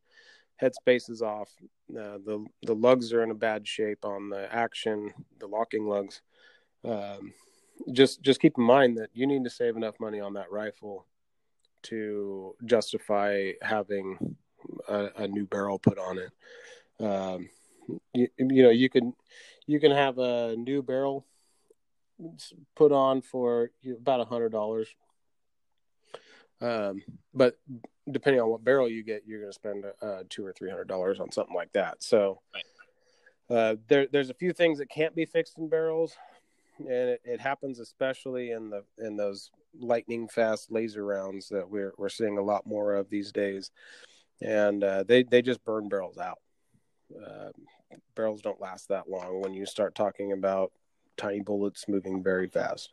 head 0.57 0.75
space 0.75 1.09
is 1.09 1.23
off, 1.23 1.49
uh, 1.93 2.19
the 2.25 2.45
the 2.65 2.75
lugs 2.75 3.13
are 3.13 3.23
in 3.23 3.31
a 3.31 3.35
bad 3.35 3.67
shape 3.67 4.05
on 4.05 4.29
the 4.29 4.53
action, 4.53 5.13
the 5.39 5.47
locking 5.47 5.87
lugs. 5.87 6.21
Um, 6.85 7.33
just 7.93 8.23
just 8.23 8.41
keep 8.41 8.59
in 8.59 8.65
mind 8.65 8.99
that 8.99 9.11
you 9.13 9.27
need 9.27 9.45
to 9.45 9.51
save 9.51 9.77
enough 9.77 9.95
money 10.01 10.21
on 10.21 10.35
that 10.35 10.51
rifle 10.51 11.07
to 11.83 12.55
justify 12.65 13.53
having 13.63 14.37
a, 14.89 15.09
a 15.17 15.29
new 15.29 15.47
barrel 15.47 15.79
put 15.79 15.99
on 15.99 16.19
it. 16.19 17.05
Um, 17.05 17.49
you, 18.13 18.29
you 18.39 18.63
know, 18.63 18.71
you 18.71 18.91
can 18.91 19.15
you 19.67 19.81
can 19.81 19.93
have 19.93 20.19
a 20.19 20.57
new 20.57 20.83
barrel 20.83 21.27
put 22.75 22.93
on 22.93 23.23
for 23.23 23.71
about 23.85 24.21
a 24.21 24.25
hundred 24.25 24.51
dollars. 24.51 24.89
Um, 26.61 27.03
but 27.33 27.59
depending 28.11 28.43
on 28.43 28.49
what 28.49 28.65
barrel 28.65 28.89
you 28.89 29.05
get, 29.05 29.23
you're 29.27 29.41
going 29.41 29.53
to 29.53 29.55
spend 29.55 29.85
uh, 30.03 30.23
two 30.29 30.45
or 30.45 30.53
three 30.53 30.71
hundred 30.71 30.89
dollars 30.89 31.21
on 31.21 31.31
something 31.31 31.55
like 31.55 31.73
that. 31.75 32.03
So 32.03 32.41
right. 32.55 33.57
uh, 33.57 33.77
there, 33.87 34.07
there's 34.11 34.31
a 34.31 34.35
few 34.35 34.53
things 34.53 34.79
that 34.79 34.91
can't 34.91 35.15
be 35.15 35.25
fixed 35.25 35.59
in 35.59 35.69
barrels, 35.69 36.17
and 36.79 36.89
it, 36.89 37.21
it, 37.25 37.41
happens 37.41 37.81
especially 37.81 38.53
in 38.53 38.71
the 38.71 38.85
in 38.99 39.17
those 39.17 39.51
lightning 39.79 40.29
fast 40.29 40.71
laser 40.71 41.05
rounds 41.05 41.49
that 41.49 41.69
we're 41.69 41.93
we're 41.99 42.09
seeing 42.09 42.39
a 42.39 42.43
lot 42.43 42.67
more 42.67 42.95
of 42.95 43.11
these 43.11 43.33
days, 43.33 43.71
and 44.43 44.85
uh, 44.85 45.03
they 45.05 45.23
they 45.23 45.43
just 45.43 45.65
burn 45.65 45.89
barrels 45.89 46.19
out. 46.19 46.39
Uh, 47.15 47.51
barrels 48.15 48.43
don't 48.43 48.61
last 48.61 48.89
that 48.89 49.09
long 49.09 49.41
when 49.41 49.55
you 49.55 49.67
start 49.67 49.95
talking 49.95 50.33
about 50.33 50.73
tiny 51.17 51.41
bullets 51.41 51.89
moving 51.89 52.23
very 52.23 52.49
fast. 52.49 52.91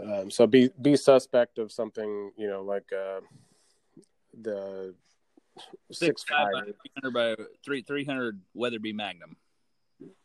Um, 0.00 0.30
so 0.30 0.46
be 0.46 0.70
be 0.80 0.96
suspect 0.96 1.58
of 1.58 1.70
something, 1.70 2.32
you 2.36 2.48
know, 2.48 2.62
like 2.62 2.90
uh, 2.92 3.20
the 4.40 4.94
six, 5.90 5.98
six 5.98 6.24
five 6.24 6.52
by 6.52 6.62
three 6.62 6.90
hundred 6.96 7.12
by 7.12 7.44
three 7.64 7.82
three 7.82 8.04
hundred 8.04 8.40
Weatherby 8.54 8.92
Magnum. 8.92 9.36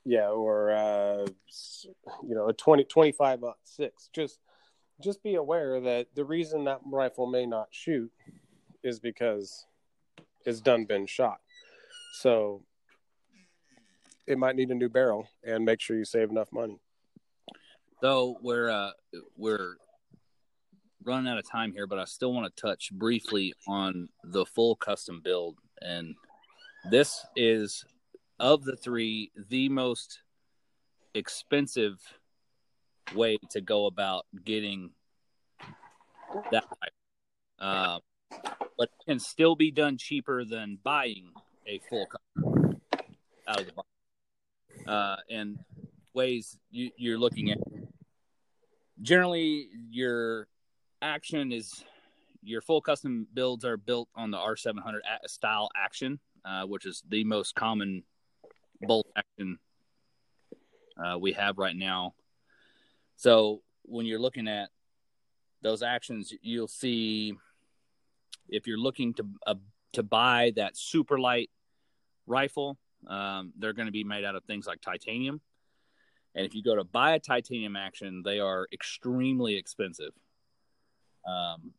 Yeah, 0.07 0.29
or 0.29 0.71
uh, 0.71 1.27
you 2.23 2.33
know, 2.33 2.47
a 2.47 2.53
20, 2.53 2.85
25 2.85 3.43
six. 3.65 4.09
Just 4.13 4.39
just 5.03 5.21
be 5.21 5.35
aware 5.35 5.81
that 5.81 6.07
the 6.15 6.23
reason 6.23 6.63
that 6.63 6.79
rifle 6.85 7.27
may 7.27 7.45
not 7.45 7.67
shoot 7.71 8.09
is 8.85 9.01
because 9.01 9.65
it's 10.45 10.61
done 10.61 10.85
been 10.85 11.07
shot. 11.07 11.41
So 12.21 12.63
it 14.27 14.37
might 14.37 14.55
need 14.55 14.69
a 14.69 14.75
new 14.75 14.87
barrel 14.87 15.27
and 15.43 15.65
make 15.65 15.81
sure 15.81 15.97
you 15.97 16.05
save 16.05 16.29
enough 16.29 16.53
money. 16.53 16.79
So 17.99 18.37
we're 18.41 18.69
uh, 18.69 18.91
we're 19.35 19.75
running 21.03 21.29
out 21.29 21.37
of 21.37 21.51
time 21.51 21.73
here, 21.73 21.85
but 21.85 21.99
I 21.99 22.05
still 22.05 22.33
want 22.33 22.55
to 22.55 22.61
touch 22.61 22.93
briefly 22.93 23.53
on 23.67 24.07
the 24.23 24.45
full 24.45 24.77
custom 24.77 25.19
build, 25.21 25.57
and 25.81 26.15
this 26.89 27.25
is 27.35 27.83
of 28.39 28.63
the 28.63 28.75
three 28.75 29.31
the 29.49 29.69
most 29.69 30.19
expensive 31.13 31.99
way 33.15 33.37
to 33.49 33.61
go 33.61 33.85
about 33.85 34.25
getting 34.43 34.91
that 36.51 36.65
type. 36.69 36.93
Uh, 37.59 37.99
but 38.77 38.89
can 39.05 39.19
still 39.19 39.55
be 39.55 39.71
done 39.71 39.97
cheaper 39.97 40.43
than 40.45 40.77
buying 40.83 41.31
a 41.65 41.79
full 41.89 42.05
custom 42.05 42.79
out 43.47 43.59
of 43.59 43.65
the 43.65 43.71
box. 43.73 43.87
Uh, 44.85 45.15
and 45.29 45.57
ways 46.13 46.57
you, 46.69 46.91
you're 46.97 47.17
looking 47.17 47.51
at 47.51 47.57
generally 49.01 49.69
your 49.89 50.47
action 51.01 51.51
is 51.51 51.83
your 52.43 52.61
full 52.61 52.81
custom 52.81 53.27
builds 53.33 53.65
are 53.65 53.77
built 53.77 54.07
on 54.15 54.31
the 54.31 54.37
R700 54.37 54.99
style 55.25 55.69
action, 55.75 56.19
uh, 56.45 56.63
which 56.63 56.85
is 56.85 57.03
the 57.09 57.23
most 57.23 57.55
common 57.55 58.03
bolt 58.81 59.07
action 59.15 59.59
uh, 60.97 61.17
we 61.17 61.33
have 61.33 61.57
right 61.57 61.75
now. 61.75 62.13
So 63.15 63.61
when 63.83 64.05
you're 64.05 64.19
looking 64.19 64.47
at 64.47 64.69
those 65.61 65.81
actions, 65.81 66.33
you'll 66.41 66.67
see 66.67 67.33
if 68.49 68.67
you're 68.67 68.79
looking 68.79 69.13
to 69.15 69.25
uh, 69.45 69.55
to 69.93 70.03
buy 70.03 70.53
that 70.55 70.77
super 70.77 71.17
light 71.17 71.49
rifle, 72.25 72.77
um, 73.07 73.53
they're 73.57 73.73
going 73.73 73.87
to 73.87 73.91
be 73.91 74.03
made 74.03 74.23
out 74.23 74.35
of 74.35 74.43
things 74.43 74.67
like 74.67 74.81
titanium. 74.81 75.41
And 76.35 76.45
if 76.45 76.53
you 76.53 76.61
go 76.61 76.75
to 76.75 76.83
buy 76.83 77.13
a 77.13 77.19
titanium 77.19 77.75
action, 77.75 78.21
they 78.23 78.39
are 78.39 78.67
extremely 78.71 79.55
expensive. 79.55 80.11
Um, 81.27 81.71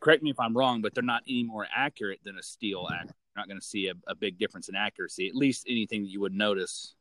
correct 0.00 0.22
me 0.22 0.30
if 0.30 0.40
I'm 0.40 0.56
wrong, 0.56 0.82
but 0.82 0.94
they're 0.94 1.04
not 1.04 1.22
any 1.28 1.44
more 1.44 1.66
accurate 1.74 2.20
than 2.24 2.38
a 2.38 2.42
steel 2.42 2.88
action. 2.92 3.14
You're 3.36 3.42
not 3.42 3.48
going 3.48 3.60
to 3.60 3.66
see 3.66 3.88
a, 3.88 3.94
a, 4.06 4.14
big 4.14 4.38
difference 4.38 4.70
in 4.70 4.76
accuracy, 4.76 5.28
at 5.28 5.34
least 5.34 5.66
anything 5.68 6.02
that 6.02 6.08
you 6.08 6.20
would 6.20 6.32
notice 6.32 6.94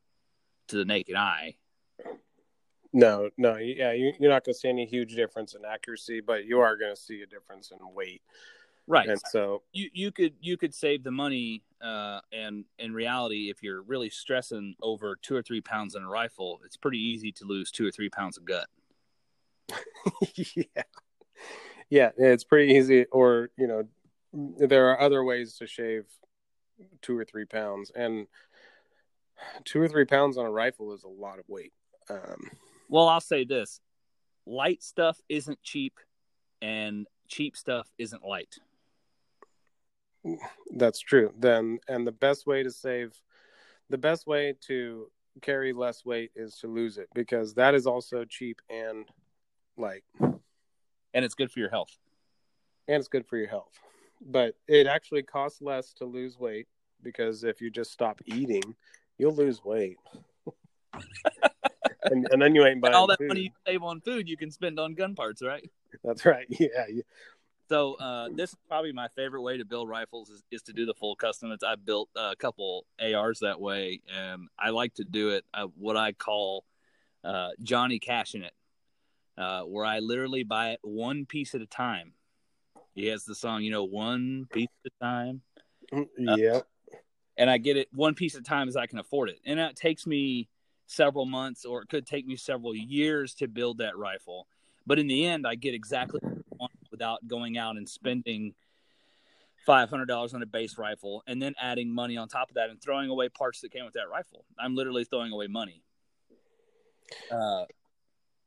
to 0.67 0.75
the 0.75 0.83
naked 0.83 1.15
eye. 1.15 1.55
No, 2.91 3.29
no, 3.37 3.55
yeah, 3.55 3.93
you, 3.93 4.09
are 4.09 4.29
not 4.29 4.43
going 4.43 4.53
to 4.53 4.59
see 4.59 4.67
any 4.67 4.85
huge 4.85 5.15
difference 5.15 5.53
in 5.53 5.63
accuracy, 5.65 6.21
but 6.21 6.45
you 6.45 6.59
are 6.59 6.75
going 6.75 6.93
to 6.93 7.01
see 7.01 7.21
a 7.21 7.25
difference 7.25 7.71
in 7.71 7.77
weight. 7.93 8.21
Right. 8.87 9.09
And 9.09 9.19
so 9.31 9.63
you 9.73 9.89
you 9.93 10.11
could 10.11 10.33
you 10.41 10.57
could 10.57 10.73
save 10.75 11.03
the 11.03 11.09
money 11.09 11.63
uh, 11.81 12.19
and 12.31 12.65
in 12.77 12.93
reality 12.93 13.49
if 13.49 13.63
you're 13.63 13.81
really 13.81 14.11
stressing 14.11 14.75
over 14.81 15.17
2 15.23 15.35
or 15.35 15.41
3 15.41 15.59
pounds 15.61 15.95
in 15.95 16.03
a 16.03 16.07
rifle, 16.07 16.59
it's 16.63 16.77
pretty 16.77 16.99
easy 16.99 17.31
to 17.31 17.45
lose 17.45 17.71
2 17.71 17.87
or 17.87 17.91
3 17.91 18.09
pounds 18.09 18.37
of 18.37 18.45
gut. 18.45 18.67
yeah. 20.35 20.83
Yeah, 21.89 22.11
it's 22.17 22.43
pretty 22.43 22.73
easy 22.73 23.05
or, 23.05 23.49
you 23.57 23.67
know, 23.67 23.87
there 24.35 24.89
are 24.91 24.99
other 25.01 25.23
ways 25.23 25.55
to 25.57 25.67
shave 25.67 26.05
2 27.01 27.17
or 27.17 27.25
3 27.25 27.45
pounds 27.45 27.91
and 27.95 28.27
2 29.65 29.81
or 29.81 29.87
3 29.87 30.05
pounds 30.05 30.37
on 30.37 30.45
a 30.45 30.51
rifle 30.51 30.93
is 30.93 31.03
a 31.03 31.07
lot 31.07 31.39
of 31.39 31.45
weight. 31.47 31.73
Um, 32.09 32.49
well, 32.89 33.07
I'll 33.07 33.21
say 33.21 33.45
this. 33.45 33.79
Light 34.45 34.83
stuff 34.83 35.19
isn't 35.27 35.61
cheap 35.63 35.99
and 36.61 37.07
cheap 37.27 37.57
stuff 37.57 37.89
isn't 37.97 38.23
light. 38.23 38.55
That's 40.75 40.99
true. 40.99 41.33
Then, 41.37 41.79
and 41.87 42.05
the 42.05 42.11
best 42.11 42.47
way 42.47 42.63
to 42.63 42.71
save, 42.71 43.13
the 43.89 43.97
best 43.97 44.27
way 44.27 44.55
to 44.67 45.11
carry 45.41 45.73
less 45.73 46.05
weight 46.05 46.31
is 46.35 46.57
to 46.57 46.67
lose 46.67 46.97
it 46.97 47.09
because 47.13 47.53
that 47.55 47.75
is 47.75 47.85
also 47.85 48.25
cheap 48.25 48.61
and 48.69 49.05
light. 49.77 50.03
And 50.21 51.25
it's 51.25 51.35
good 51.35 51.51
for 51.51 51.59
your 51.59 51.69
health. 51.69 51.95
And 52.87 52.97
it's 52.97 53.07
good 53.07 53.25
for 53.25 53.37
your 53.37 53.47
health. 53.47 53.71
But 54.21 54.55
it 54.67 54.87
actually 54.87 55.23
costs 55.23 55.61
less 55.61 55.93
to 55.93 56.05
lose 56.05 56.39
weight 56.39 56.67
because 57.03 57.43
if 57.43 57.61
you 57.61 57.69
just 57.69 57.91
stop 57.91 58.21
eating, 58.25 58.75
you'll 59.17 59.35
lose 59.35 59.63
weight. 59.63 59.97
and, 62.03 62.27
and, 62.31 62.41
then 62.41 62.55
you 62.55 62.65
ain't 62.65 62.81
buying 62.81 62.95
all 62.95 63.07
that 63.07 63.19
food. 63.19 63.27
money 63.27 63.41
you 63.41 63.49
save 63.67 63.83
on 63.83 64.01
food 64.01 64.27
you 64.27 64.37
can 64.37 64.51
spend 64.51 64.79
on 64.79 64.93
gun 64.93 65.15
parts, 65.15 65.41
right? 65.41 65.69
That's 66.03 66.25
right. 66.25 66.47
Yeah, 66.59 66.85
so 67.67 67.95
uh, 67.95 68.29
this 68.31 68.51
is 68.51 68.57
probably 68.67 68.91
my 68.91 69.07
favorite 69.15 69.41
way 69.41 69.57
to 69.57 69.65
build 69.65 69.89
rifles 69.89 70.29
is, 70.29 70.43
is 70.51 70.61
to 70.63 70.73
do 70.73 70.85
the 70.85 70.93
full 70.93 71.15
custom. 71.15 71.51
It's, 71.51 71.63
I 71.63 71.75
built 71.75 72.09
a 72.15 72.35
couple 72.35 72.85
ARs 72.99 73.39
that 73.39 73.59
way, 73.59 74.01
and 74.15 74.49
I 74.59 74.69
like 74.69 74.93
to 74.95 75.03
do 75.03 75.29
it 75.29 75.45
uh, 75.53 75.67
what 75.75 75.97
I 75.97 76.11
call 76.11 76.63
uh, 77.23 77.49
Johnny 77.63 77.97
cashing 77.97 78.43
it, 78.43 78.53
uh, 79.37 79.61
where 79.61 79.83
I 79.83 79.99
literally 79.99 80.43
buy 80.43 80.71
it 80.71 80.79
one 80.83 81.25
piece 81.25 81.55
at 81.55 81.61
a 81.61 81.65
time. 81.65 82.13
He 82.95 83.07
has 83.07 83.25
the 83.25 83.35
song, 83.35 83.61
you 83.61 83.71
know, 83.71 83.83
one 83.83 84.47
piece 84.51 84.69
at 84.85 84.91
a 84.91 85.03
time. 85.03 85.41
Mm, 85.93 86.07
uh, 86.27 86.35
yeah. 86.37 86.61
and 87.37 87.49
I 87.49 87.59
get 87.59 87.77
it 87.77 87.89
one 87.93 88.15
piece 88.15 88.33
at 88.33 88.41
a 88.41 88.43
time 88.43 88.67
as 88.67 88.75
I 88.75 88.87
can 88.87 88.97
afford 88.97 89.29
it, 89.29 89.39
and 89.45 89.59
that 89.59 89.75
takes 89.75 90.07
me 90.07 90.49
several 90.87 91.25
months, 91.25 91.65
or 91.65 91.81
it 91.81 91.89
could 91.89 92.07
take 92.07 92.25
me 92.25 92.35
several 92.35 92.75
years 92.75 93.35
to 93.35 93.47
build 93.47 93.77
that 93.79 93.97
rifle. 93.97 94.47
But 94.87 94.99
in 94.99 95.07
the 95.07 95.25
end, 95.25 95.45
I 95.45 95.55
get 95.55 95.73
exactly 95.73 96.21
I 96.59 96.67
without 96.91 97.27
going 97.27 97.57
out 97.57 97.75
and 97.75 97.87
spending 97.87 98.53
five 99.65 99.89
hundred 99.89 100.05
dollars 100.05 100.33
on 100.33 100.41
a 100.41 100.45
base 100.45 100.77
rifle 100.77 101.23
and 101.27 101.41
then 101.41 101.53
adding 101.59 101.93
money 101.93 102.17
on 102.17 102.27
top 102.27 102.49
of 102.49 102.55
that 102.55 102.69
and 102.69 102.81
throwing 102.81 103.09
away 103.09 103.27
parts 103.29 103.61
that 103.61 103.71
came 103.71 103.83
with 103.83 103.95
that 103.95 104.09
rifle. 104.09 104.45
I'm 104.59 104.75
literally 104.75 105.03
throwing 105.03 105.31
away 105.31 105.47
money. 105.47 105.83
Uh, 107.31 107.65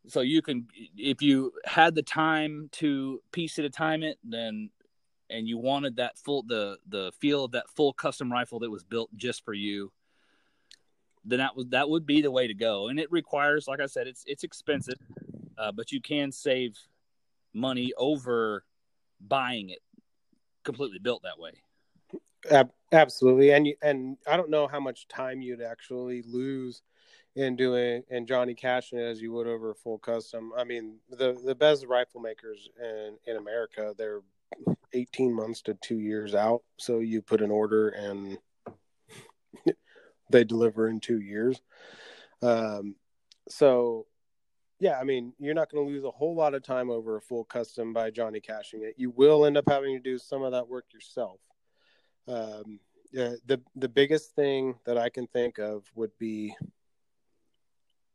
so 0.09 0.21
you 0.21 0.43
can, 0.43 0.67
if 0.97 1.23
you 1.23 1.53
had 1.65 1.95
the 1.95 2.03
time 2.03 2.69
to 2.73 3.21
piece 3.33 3.59
it 3.59 3.65
a 3.65 3.71
time 3.71 4.03
it, 4.03 4.19
then 4.25 4.71
and 5.31 5.47
you 5.47 5.59
wanted 5.59 5.97
that 5.97 6.19
full 6.19 6.43
the 6.43 6.79
the 6.89 7.13
feel 7.21 7.45
of 7.45 7.53
that 7.53 7.69
full 7.71 7.93
custom 7.93 8.33
rifle 8.33 8.59
that 8.61 8.71
was 8.71 8.85
built 8.85 9.11
just 9.17 9.45
for 9.45 9.53
you, 9.53 9.93
then 11.25 11.39
that 11.39 11.55
was 11.55 11.67
that 11.69 11.89
would 11.89 12.07
be 12.07 12.23
the 12.23 12.31
way 12.31 12.47
to 12.47 12.55
go. 12.55 12.89
And 12.89 12.99
it 12.99 13.11
requires, 13.13 13.69
like 13.69 13.81
I 13.81 13.87
said, 13.87 14.07
it's 14.07 14.25
it's 14.27 14.45
expensive, 14.45 14.99
uh, 15.59 15.73
but 15.73 15.93
you 15.93 16.01
can 16.01 16.33
save 16.33 16.79
money 17.53 17.93
over 17.97 18.65
buying 19.21 19.71
it 19.71 19.81
completely 20.65 20.99
built 20.99 21.23
that 21.25 21.39
way. 21.39 21.53
Absolutely, 22.93 23.53
and 23.53 23.67
you, 23.67 23.75
and 23.83 24.17
I 24.27 24.37
don't 24.37 24.51
know 24.51 24.67
how 24.67 24.81
much 24.81 25.09
time 25.09 25.43
you'd 25.43 25.61
actually 25.61 26.23
lose 26.23 26.83
in 27.37 27.57
doing 27.57 28.03
and 28.11 28.27
Johnny 28.27 28.55
cashing 28.55 28.99
it 28.99 29.03
as 29.03 29.21
you 29.21 29.33
would 29.33 29.47
over 29.47 29.71
a 29.71 29.75
full 29.75 29.99
custom. 29.99 30.53
I 30.57 30.65
mean, 30.65 30.99
the 31.11 31.39
the 31.45 31.55
best 31.55 31.87
rifle 31.87 32.21
makers 32.21 32.69
in 32.81 33.17
in 33.27 33.37
America, 33.37 33.95
they're 33.97 34.21
18 34.95 35.35
months 35.35 35.61
to 35.63 35.75
2 35.75 35.99
years 35.99 36.35
out, 36.35 36.63
so 36.79 37.01
you 37.01 37.21
put 37.21 37.43
an 37.43 37.51
order 37.51 37.91
and 37.91 38.39
they 40.31 40.45
deliver 40.45 40.89
in 40.89 41.01
2 41.01 41.21
years. 41.21 41.61
Um 42.43 42.97
so 43.49 44.07
yeah, 44.81 44.99
I 44.99 45.05
mean, 45.05 45.33
you're 45.39 45.55
not 45.55 45.71
going 45.71 45.85
to 45.85 45.93
lose 45.93 46.05
a 46.05 46.11
whole 46.11 46.37
lot 46.37 46.55
of 46.55 46.63
time 46.63 46.89
over 46.89 47.17
a 47.17 47.21
full 47.21 47.45
custom 47.45 47.93
by 47.93 48.11
Johnny 48.11 48.39
cashing 48.39 48.85
it. 48.85 48.95
You 48.97 49.11
will 49.11 49.45
end 49.45 49.57
up 49.57 49.65
having 49.69 49.97
to 49.97 50.01
do 50.01 50.19
some 50.19 50.43
of 50.43 50.53
that 50.53 50.69
work 50.69 50.85
yourself. 50.93 51.41
Um, 52.29 52.79
the 53.13 53.61
the 53.75 53.89
biggest 53.89 54.35
thing 54.35 54.75
that 54.85 54.99
I 54.99 55.09
can 55.09 55.27
think 55.27 55.59
of 55.59 55.85
would 55.95 56.17
be 56.19 56.55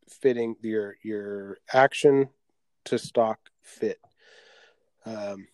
fitting 0.07 0.55
your 0.61 0.97
your 1.03 1.57
action 1.71 2.29
to 2.85 2.97
stock 2.97 3.39
fit. 3.61 3.99
Um, 5.05 5.47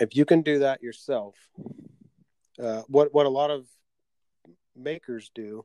if 0.00 0.16
you 0.16 0.24
can 0.24 0.42
do 0.42 0.60
that 0.60 0.82
yourself, 0.82 1.36
uh, 2.62 2.82
what 2.88 3.12
what 3.12 3.26
a 3.26 3.30
lot 3.30 3.50
of 3.50 3.66
makers 4.76 5.30
do 5.34 5.64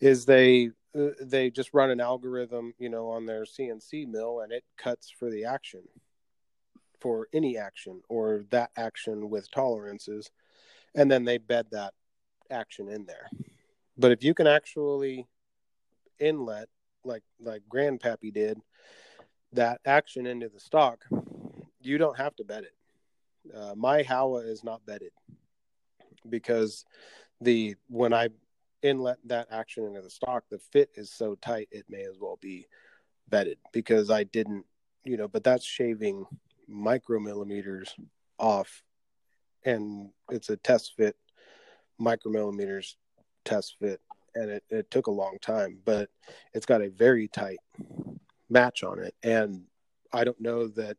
is 0.00 0.24
they 0.24 0.70
uh, 0.98 1.10
they 1.20 1.50
just 1.50 1.72
run 1.72 1.90
an 1.90 2.00
algorithm, 2.00 2.74
you 2.78 2.88
know, 2.88 3.10
on 3.10 3.26
their 3.26 3.44
CNC 3.44 4.08
mill, 4.08 4.40
and 4.40 4.52
it 4.52 4.64
cuts 4.76 5.10
for 5.10 5.30
the 5.30 5.44
action, 5.44 5.82
for 7.00 7.28
any 7.32 7.56
action 7.56 8.00
or 8.08 8.44
that 8.50 8.70
action 8.76 9.30
with 9.30 9.50
tolerances, 9.50 10.30
and 10.94 11.10
then 11.10 11.24
they 11.24 11.38
bed 11.38 11.66
that 11.70 11.94
action 12.50 12.88
in 12.88 13.06
there. 13.06 13.30
But 13.96 14.12
if 14.12 14.24
you 14.24 14.34
can 14.34 14.46
actually 14.46 15.26
inlet, 16.18 16.68
like 17.04 17.22
like 17.40 17.62
Grandpappy 17.72 18.32
did, 18.32 18.58
that 19.52 19.80
action 19.84 20.26
into 20.26 20.48
the 20.48 20.60
stock, 20.60 21.04
you 21.80 21.98
don't 21.98 22.16
have 22.16 22.36
to 22.36 22.44
bet 22.44 22.64
it. 22.64 23.54
Uh, 23.54 23.74
my 23.74 24.02
Howa 24.02 24.40
is 24.40 24.62
not 24.62 24.84
betted 24.86 25.12
because 26.28 26.84
the 27.40 27.76
when 27.88 28.12
I 28.12 28.28
inlet 28.82 29.18
that 29.26 29.48
action 29.50 29.84
into 29.84 30.02
the 30.02 30.10
stock, 30.10 30.44
the 30.50 30.58
fit 30.58 30.90
is 30.94 31.12
so 31.12 31.34
tight 31.36 31.68
it 31.70 31.86
may 31.88 32.04
as 32.04 32.18
well 32.20 32.38
be 32.40 32.66
betted 33.28 33.58
because 33.72 34.10
I 34.10 34.24
didn't, 34.24 34.64
you 35.04 35.16
know, 35.16 35.28
but 35.28 35.44
that's 35.44 35.64
shaving 35.64 36.26
micromillimeters 36.70 37.88
off 38.38 38.82
and 39.64 40.10
it's 40.30 40.50
a 40.50 40.56
test 40.56 40.94
fit 40.96 41.16
micromillimeters 42.00 42.94
test 43.44 43.76
fit 43.80 44.00
and 44.34 44.50
it, 44.50 44.64
it 44.70 44.90
took 44.90 45.06
a 45.06 45.10
long 45.10 45.36
time 45.40 45.78
but 45.84 46.08
it's 46.54 46.66
got 46.66 46.82
a 46.82 46.90
very 46.90 47.28
tight 47.28 47.58
match 48.48 48.82
on 48.82 48.98
it 48.98 49.14
and 49.22 49.62
i 50.12 50.24
don't 50.24 50.40
know 50.40 50.66
that 50.66 50.96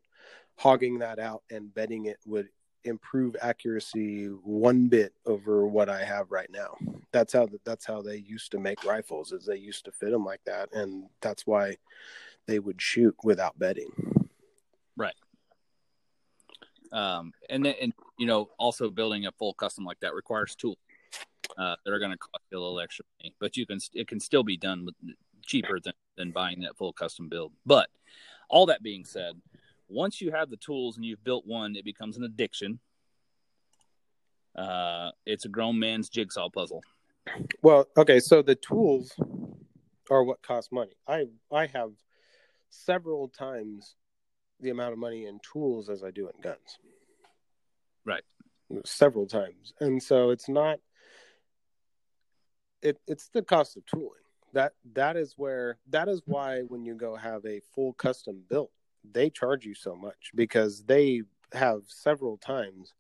hogging 0.58 1.00
that 1.00 1.20
out 1.20 1.44
and 1.50 1.74
bedding 1.74 2.06
it 2.06 2.18
would 2.26 2.48
improve 2.84 3.36
accuracy 3.42 4.26
one 4.44 4.88
bit 4.88 5.14
over 5.26 5.68
what 5.68 5.90
I 5.90 6.04
have 6.04 6.32
right 6.32 6.50
now. 6.52 6.76
That's 7.12 7.34
how 7.34 7.48
that's 7.66 7.86
how 7.86 8.02
they 8.02 8.18
used 8.18 8.52
to 8.52 8.60
make 8.60 8.84
rifles. 8.84 9.32
Is 9.32 9.46
they 9.46 9.58
used 9.58 9.86
to 9.86 9.92
fit 9.92 10.12
them 10.12 10.26
like 10.26 10.42
that, 10.46 10.74
and 10.74 11.06
that's 11.22 11.46
why 11.46 11.78
they 12.48 12.60
would 12.60 12.82
shoot 12.82 13.16
without 13.24 13.58
bedding. 13.60 13.92
Right. 14.98 15.16
Um, 16.92 17.32
and 17.50 17.66
then, 17.66 17.76
and 17.82 17.94
you 18.18 18.26
know, 18.26 18.50
also 18.58 18.90
building 18.90 19.26
a 19.26 19.32
full 19.32 19.54
custom 19.54 19.86
like 19.86 20.00
that 20.02 20.14
requires 20.14 20.56
tools 20.56 20.78
uh, 21.58 21.76
that 21.84 21.92
are 21.92 22.00
going 22.00 22.12
to 22.12 22.18
cost 22.18 22.44
you 22.52 22.58
a 22.58 22.60
little 22.60 22.80
extra 22.80 23.06
money, 23.20 23.34
but 23.40 23.58
you 23.58 23.66
can 23.66 23.80
it 23.94 24.08
can 24.08 24.20
still 24.20 24.44
be 24.44 24.58
done 24.58 24.86
with 24.86 24.96
cheaper 25.44 25.80
than 25.80 25.94
than 26.18 26.32
buying 26.32 26.62
that 26.62 26.78
full 26.78 26.94
custom 26.94 27.30
build. 27.30 27.52
But 27.66 27.90
all 28.50 28.66
that 28.68 28.84
being 28.84 29.06
said, 29.06 29.40
once 29.88 30.22
you 30.22 30.32
have 30.32 30.50
the 30.50 30.58
tools 30.58 30.98
and 30.98 31.06
you've 31.06 31.24
built 31.24 31.46
one, 31.46 31.76
it 31.76 31.86
becomes 31.86 32.18
an 32.18 32.24
addiction. 32.24 32.80
Uh, 34.56 35.12
it's 35.26 35.46
a 35.46 35.50
grown 35.50 35.80
man's 35.80 36.10
jigsaw 36.10 36.50
puzzle. 36.50 36.84
Well, 37.62 37.88
okay, 37.96 38.20
so 38.20 38.42
the 38.42 38.56
tools 38.56 39.14
are 40.10 40.24
what 40.24 40.42
cost 40.42 40.72
money. 40.72 40.92
I 41.08 41.26
I 41.52 41.68
have 41.68 41.92
several 42.70 43.28
times 43.30 43.96
the 44.60 44.70
amount 44.70 44.94
of 44.94 45.00
money 45.00 45.26
in 45.26 45.40
tools 45.40 45.90
as 45.90 46.04
I 46.04 46.12
do 46.12 46.28
in 46.28 46.42
guns. 46.42 46.80
Right. 48.06 48.24
Several 48.86 49.26
times. 49.26 49.74
And 49.80 50.02
so 50.02 50.30
it's 50.30 50.48
not 50.48 50.80
it 52.82 52.98
it's 53.08 53.30
the 53.30 53.42
cost 53.42 53.78
of 53.78 53.86
tooling. 53.86 54.10
That 54.54 54.74
that 54.94 55.16
is 55.18 55.34
where 55.38 55.78
that 55.90 56.08
is 56.10 56.22
why 56.26 56.62
when 56.62 56.84
you 56.84 56.96
go 56.96 57.16
have 57.16 57.46
a 57.46 57.62
full 57.74 57.94
custom 57.94 58.44
built 58.50 58.72
they 59.10 59.30
charge 59.30 59.66
you 59.66 59.74
so 59.74 59.96
much 59.96 60.32
because 60.36 60.84
they 60.84 61.24
have 61.54 61.82
several 61.88 62.38
times 62.38 62.94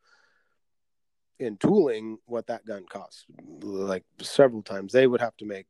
in 1.39 1.57
tooling 1.57 2.17
what 2.25 2.47
that 2.47 2.65
gun 2.65 2.85
costs. 2.89 3.25
Like 3.61 4.03
several 4.21 4.61
times. 4.61 4.93
They 4.93 5.07
would 5.07 5.21
have 5.21 5.37
to 5.37 5.45
make 5.45 5.65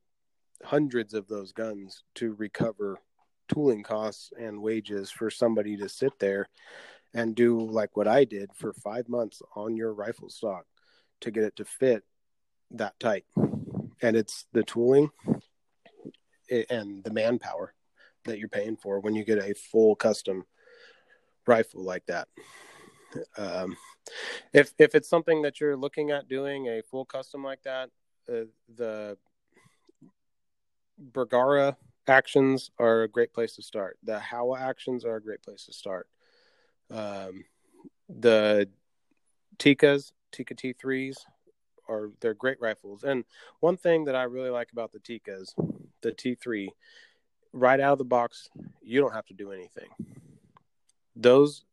hundreds 0.64 1.14
of 1.14 1.26
those 1.28 1.52
guns 1.52 2.04
to 2.16 2.34
recover 2.34 2.98
tooling 3.52 3.82
costs 3.82 4.32
and 4.38 4.62
wages 4.62 5.10
for 5.10 5.30
somebody 5.30 5.76
to 5.76 5.88
sit 5.88 6.12
there 6.18 6.48
and 7.14 7.34
do 7.34 7.58
like 7.60 7.96
what 7.96 8.08
I 8.08 8.24
did 8.24 8.50
for 8.54 8.72
5 8.72 9.08
months 9.08 9.42
on 9.56 9.76
your 9.76 9.92
rifle 9.92 10.30
stock 10.30 10.64
to 11.20 11.30
get 11.30 11.44
it 11.44 11.56
to 11.56 11.64
fit 11.64 12.04
that 12.70 12.98
tight 12.98 13.24
and 14.02 14.16
it's 14.16 14.46
the 14.52 14.62
tooling 14.64 15.10
and 16.68 17.02
the 17.04 17.12
manpower 17.12 17.72
that 18.24 18.38
you're 18.38 18.48
paying 18.48 18.76
for 18.76 19.00
when 19.00 19.14
you 19.14 19.24
get 19.24 19.38
a 19.38 19.54
full 19.54 19.94
custom 19.96 20.44
rifle 21.46 21.82
like 21.82 22.04
that. 22.06 22.28
Um, 23.36 23.76
if 24.52 24.72
if 24.78 24.94
it's 24.94 25.08
something 25.08 25.42
that 25.42 25.60
you're 25.60 25.76
looking 25.76 26.10
at 26.10 26.28
doing 26.28 26.66
a 26.66 26.82
full 26.82 27.04
custom 27.04 27.44
like 27.44 27.62
that, 27.62 27.90
uh, 28.28 28.44
the 28.74 29.16
Bergara 30.98 31.76
actions 32.06 32.70
are 32.78 33.02
a 33.02 33.08
great 33.08 33.32
place 33.32 33.56
to 33.56 33.62
start. 33.62 33.98
The 34.02 34.18
Howa 34.18 34.58
actions 34.58 35.04
are 35.04 35.16
a 35.16 35.22
great 35.22 35.42
place 35.42 35.66
to 35.66 35.72
start. 35.72 36.08
Um, 36.90 37.44
the 38.08 38.68
Tikkas, 39.58 40.12
Tikka 40.32 40.54
T3s, 40.54 41.16
are 41.92 42.10
they're 42.20 42.34
great 42.34 42.60
rifles. 42.60 43.04
And 43.04 43.24
one 43.60 43.76
thing 43.76 44.04
that 44.06 44.16
I 44.16 44.24
really 44.24 44.50
like 44.50 44.72
about 44.72 44.92
the 44.92 44.98
Tikkas, 44.98 45.54
the 46.00 46.12
T3, 46.12 46.68
right 47.52 47.80
out 47.80 47.92
of 47.92 47.98
the 47.98 48.04
box, 48.04 48.48
you 48.82 49.00
don't 49.00 49.14
have 49.14 49.26
to 49.26 49.34
do 49.34 49.52
anything. 49.52 49.88
Those 51.14 51.64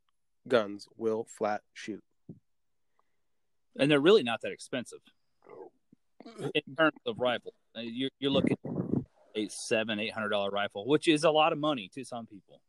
guns 0.47 0.87
will 0.97 1.25
flat 1.37 1.61
shoot. 1.73 2.03
And 3.77 3.89
they're 3.89 3.99
really 3.99 4.23
not 4.23 4.41
that 4.41 4.51
expensive 4.51 4.99
in 6.53 6.75
terms 6.77 6.97
of 7.05 7.19
rifle. 7.19 7.53
Uh, 7.75 7.81
you're, 7.81 8.09
you're 8.19 8.31
looking 8.31 8.57
a 9.35 9.47
seven, 9.47 9.99
eight 9.99 10.13
hundred 10.13 10.29
dollar 10.29 10.49
rifle, 10.49 10.85
which 10.87 11.07
is 11.07 11.23
a 11.23 11.31
lot 11.31 11.53
of 11.53 11.59
money 11.59 11.89
to 11.93 12.03
some 12.03 12.25
people. 12.25 12.61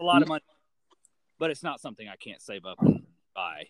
A 0.00 0.04
lot 0.04 0.20
of 0.20 0.28
money, 0.28 0.42
but 1.38 1.50
it's 1.50 1.62
not 1.62 1.80
something 1.80 2.08
I 2.08 2.16
can't 2.16 2.42
save 2.42 2.64
up 2.64 2.78
and 2.80 3.04
buy. 3.34 3.66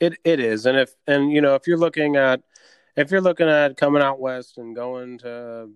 It 0.00 0.18
it 0.24 0.40
is, 0.40 0.64
and 0.64 0.78
if 0.78 0.94
and 1.06 1.30
you 1.30 1.42
know 1.42 1.54
if 1.54 1.66
you're 1.66 1.76
looking 1.76 2.16
at 2.16 2.42
if 2.96 3.10
you're 3.10 3.20
looking 3.20 3.48
at 3.48 3.76
coming 3.76 4.02
out 4.02 4.18
west 4.18 4.58
and 4.58 4.74
going 4.74 5.18
to 5.18 5.68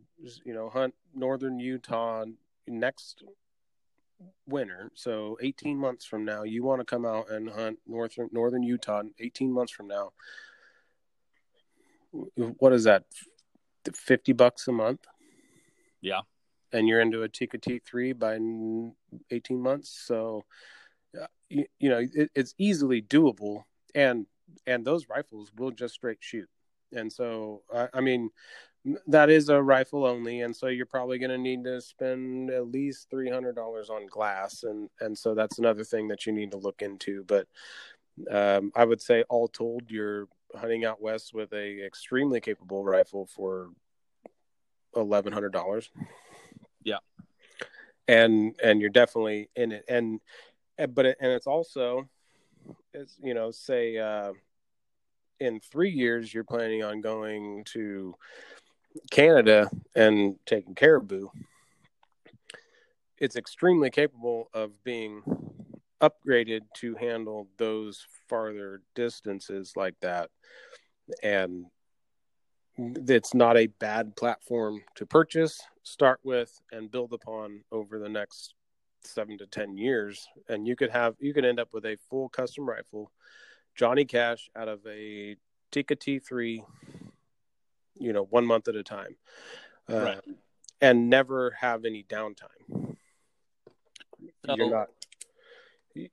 you 0.45 0.55
know 0.55 0.71
hunt 0.71 0.95
northern 1.15 1.59
Utah 1.59 2.25
next 2.67 3.23
winter, 4.47 4.91
so 4.95 5.37
18 5.43 5.77
months 5.77 6.07
from 6.07 6.25
now, 6.25 6.43
you 6.43 6.65
want 6.65 6.81
to 6.81 6.85
come 6.85 7.05
out 7.05 7.31
and 7.31 7.51
hunt 7.51 7.79
northern 7.87 8.31
northern 8.33 8.63
Utah 8.63 9.03
18 9.19 9.53
months 9.53 9.73
from 9.73 9.89
now. 9.89 10.13
What 12.37 12.73
is 12.73 12.85
that? 12.85 13.05
50 13.93 14.33
bucks 14.33 14.69
a 14.69 14.73
month? 14.73 15.07
Yeah. 16.01 16.21
And 16.73 16.89
you're 16.89 17.01
into 17.01 17.23
a 17.23 17.29
Tikka 17.29 17.59
T3 17.59 18.19
by 18.19 18.39
18 19.31 19.61
months, 19.61 20.03
so 20.07 20.45
uh, 21.21 21.27
you, 21.49 21.67
you 21.79 21.91
know 21.91 21.99
it, 21.99 22.31
it's 22.35 22.55
easily 22.59 23.03
doable 23.03 23.65
and 23.95 24.27
and 24.67 24.85
those 24.85 25.09
rifles 25.09 25.51
will 25.57 25.71
just 25.71 25.95
straight 25.95 26.19
shoot. 26.21 26.49
And 26.93 27.13
so 27.13 27.63
I, 27.73 27.89
I 27.95 28.01
mean 28.01 28.31
that 29.07 29.31
is 29.31 29.49
a 29.49 29.63
rifle 29.63 30.05
only 30.05 30.43
and 30.43 30.55
so 30.55 30.67
you're 30.67 30.85
probably 30.85 31.19
going 31.19 31.31
to 31.31 31.39
need 31.39 31.65
to 31.65 31.81
spend 31.81 32.51
at 32.51 32.71
least 32.71 33.11
$300 33.11 33.89
on 33.89 34.07
glass 34.07 34.63
and 34.63 34.91
and 35.01 35.17
so 35.17 35.35
that's 35.35 35.59
another 35.59 35.85
thing 35.85 36.09
that 36.09 36.27
you 36.27 36.33
need 36.33 36.51
to 36.51 36.59
look 36.59 36.83
into. 36.83 37.25
But 37.25 37.47
um, 38.31 38.71
i 38.77 38.85
would 38.85 39.01
say 39.01 39.25
all 39.29 39.49
told 39.49 39.91
you're 39.91 40.29
hunting 40.55 40.85
out 40.85 41.03
west 41.03 41.35
with 41.35 41.53
a 41.53 41.85
extremely 41.85 42.41
capable 42.41 42.85
rifle 42.85 43.27
for 43.27 43.71
$1100 44.95 45.89
yeah. 46.85 46.99
And 48.07 48.55
and 48.63 48.81
you're 48.81 48.91
definitely 48.91 49.49
in 49.57 49.73
it. 49.73 49.85
And 49.89 50.21
but 50.93 51.07
it, 51.07 51.17
and 51.21 51.33
it's 51.33 51.47
also 51.47 52.09
you 53.23 53.35
know 53.35 53.51
say 53.51 53.99
uh 53.99 54.33
in 55.41 55.61
three 55.61 55.91
years 55.91 56.33
you're 56.33 56.45
planning 56.45 56.83
on 56.83 57.01
going 57.01 57.65
to 57.65 58.15
Canada 59.11 59.69
and 59.95 60.37
taking 60.47 60.75
caribou, 60.75 61.29
it's 63.19 63.37
extremely 63.37 63.91
capable 63.91 64.49
of 64.55 64.83
being 64.85 65.23
upgraded 66.01 66.61
to 66.75 66.95
handle 66.97 67.49
those 67.57 68.07
farther 68.29 68.83
distances 68.95 69.73
like 69.77 69.99
that. 70.01 70.31
And 71.23 71.67
it's 72.77 73.35
not 73.35 73.57
a 73.57 73.67
bad 73.67 74.17
platform 74.17 74.83
to 74.97 75.07
purchase, 75.07 75.61
start 75.83 76.21
with, 76.25 76.61
and 76.73 76.91
build 76.91 77.13
upon 77.13 77.63
over 77.71 77.99
the 77.99 78.09
next 78.09 78.55
seven 79.07 79.39
to 79.39 79.47
ten 79.47 79.77
years, 79.77 80.27
and 80.49 80.67
you 80.67 80.77
could 80.77 80.91
have 80.91 81.15
you 81.19 81.35
could 81.35 81.45
end 81.45 81.61
up 81.61 81.69
with 81.73 81.85
a 81.85 81.97
full 82.11 82.29
custom 82.29 82.69
rifle, 82.69 83.11
Johnny 83.75 84.05
Cash 84.05 84.49
out 84.57 84.69
of 84.69 84.81
a 84.87 85.37
Tikka 85.73 85.97
T3, 85.97 86.65
you 87.95 88.13
know, 88.13 88.25
one 88.25 88.47
month 88.47 88.69
at 88.69 88.77
a 88.77 88.83
time, 88.83 89.17
uh, 89.91 90.01
right. 90.01 90.21
and 90.81 91.11
never 91.11 91.53
have 91.61 91.85
any 91.85 92.05
downtime. 92.05 92.97
So, 94.47 94.55
you're 94.57 94.71
not 94.71 94.89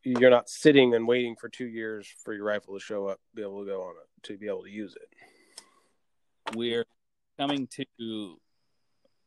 you're 0.04 0.30
not 0.30 0.50
sitting 0.50 0.94
and 0.94 1.08
waiting 1.08 1.36
for 1.36 1.50
two 1.50 1.68
years 1.68 2.08
for 2.24 2.34
your 2.34 2.46
rifle 2.46 2.76
to 2.76 2.80
show 2.80 3.08
up, 3.08 3.20
be 3.34 3.42
able 3.42 3.66
to 3.66 3.72
go 3.72 3.82
on 3.82 3.92
it, 3.92 4.24
to 4.28 4.38
be 4.38 4.48
able 4.48 4.64
to 4.64 4.70
use 4.70 4.96
it. 4.96 6.56
We're 6.56 6.86
coming 7.40 7.68
to 7.68 8.38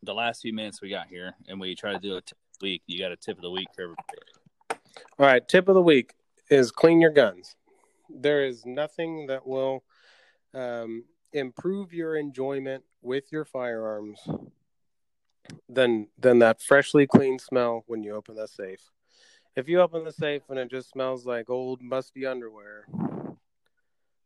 the 0.03 0.15
last 0.15 0.43
few 0.43 0.53
minutes 0.53 0.81
we 0.81 0.91
got 0.91 1.09
here, 1.09 1.35
and 1.49 1.61
we 1.61 1.75
try 1.75 1.93
to 1.93 1.99
do 1.99 2.17
a 2.17 2.21
the 2.21 2.35
week. 2.61 2.83
You 2.87 2.99
got 2.99 3.13
a 3.13 3.17
tip 3.17 3.37
of 3.37 3.43
the 3.43 3.51
week 3.51 3.69
for 3.75 3.83
everybody. 3.83 4.79
All 5.19 5.27
right, 5.27 5.47
tip 5.47 5.69
of 5.69 5.75
the 5.75 5.83
week 5.83 6.13
is 6.51 6.71
clean 6.71 7.01
your 7.01 7.11
guns. 7.11 7.57
There 8.09 8.45
is 8.45 8.65
nothing 8.65 9.27
that 9.29 9.47
will 9.47 9.85
um, 10.55 11.05
improve 11.33 11.93
your 11.93 12.17
enjoyment 12.17 12.85
with 13.03 13.33
your 13.33 13.45
firearms 13.45 14.21
than 15.69 16.09
than 16.19 16.39
that 16.39 16.63
freshly 16.63 17.07
clean 17.07 17.39
smell 17.39 17.85
when 17.87 18.03
you 18.03 18.15
open 18.15 18.37
the 18.37 18.47
safe. 18.47 18.91
If 19.57 19.69
you 19.69 19.81
open 19.81 20.05
the 20.05 20.13
safe 20.13 20.43
and 20.49 20.59
it 20.59 20.71
just 20.71 20.91
smells 20.91 21.27
like 21.27 21.49
old 21.51 21.81
musty 21.81 22.27
underwear, 22.27 22.87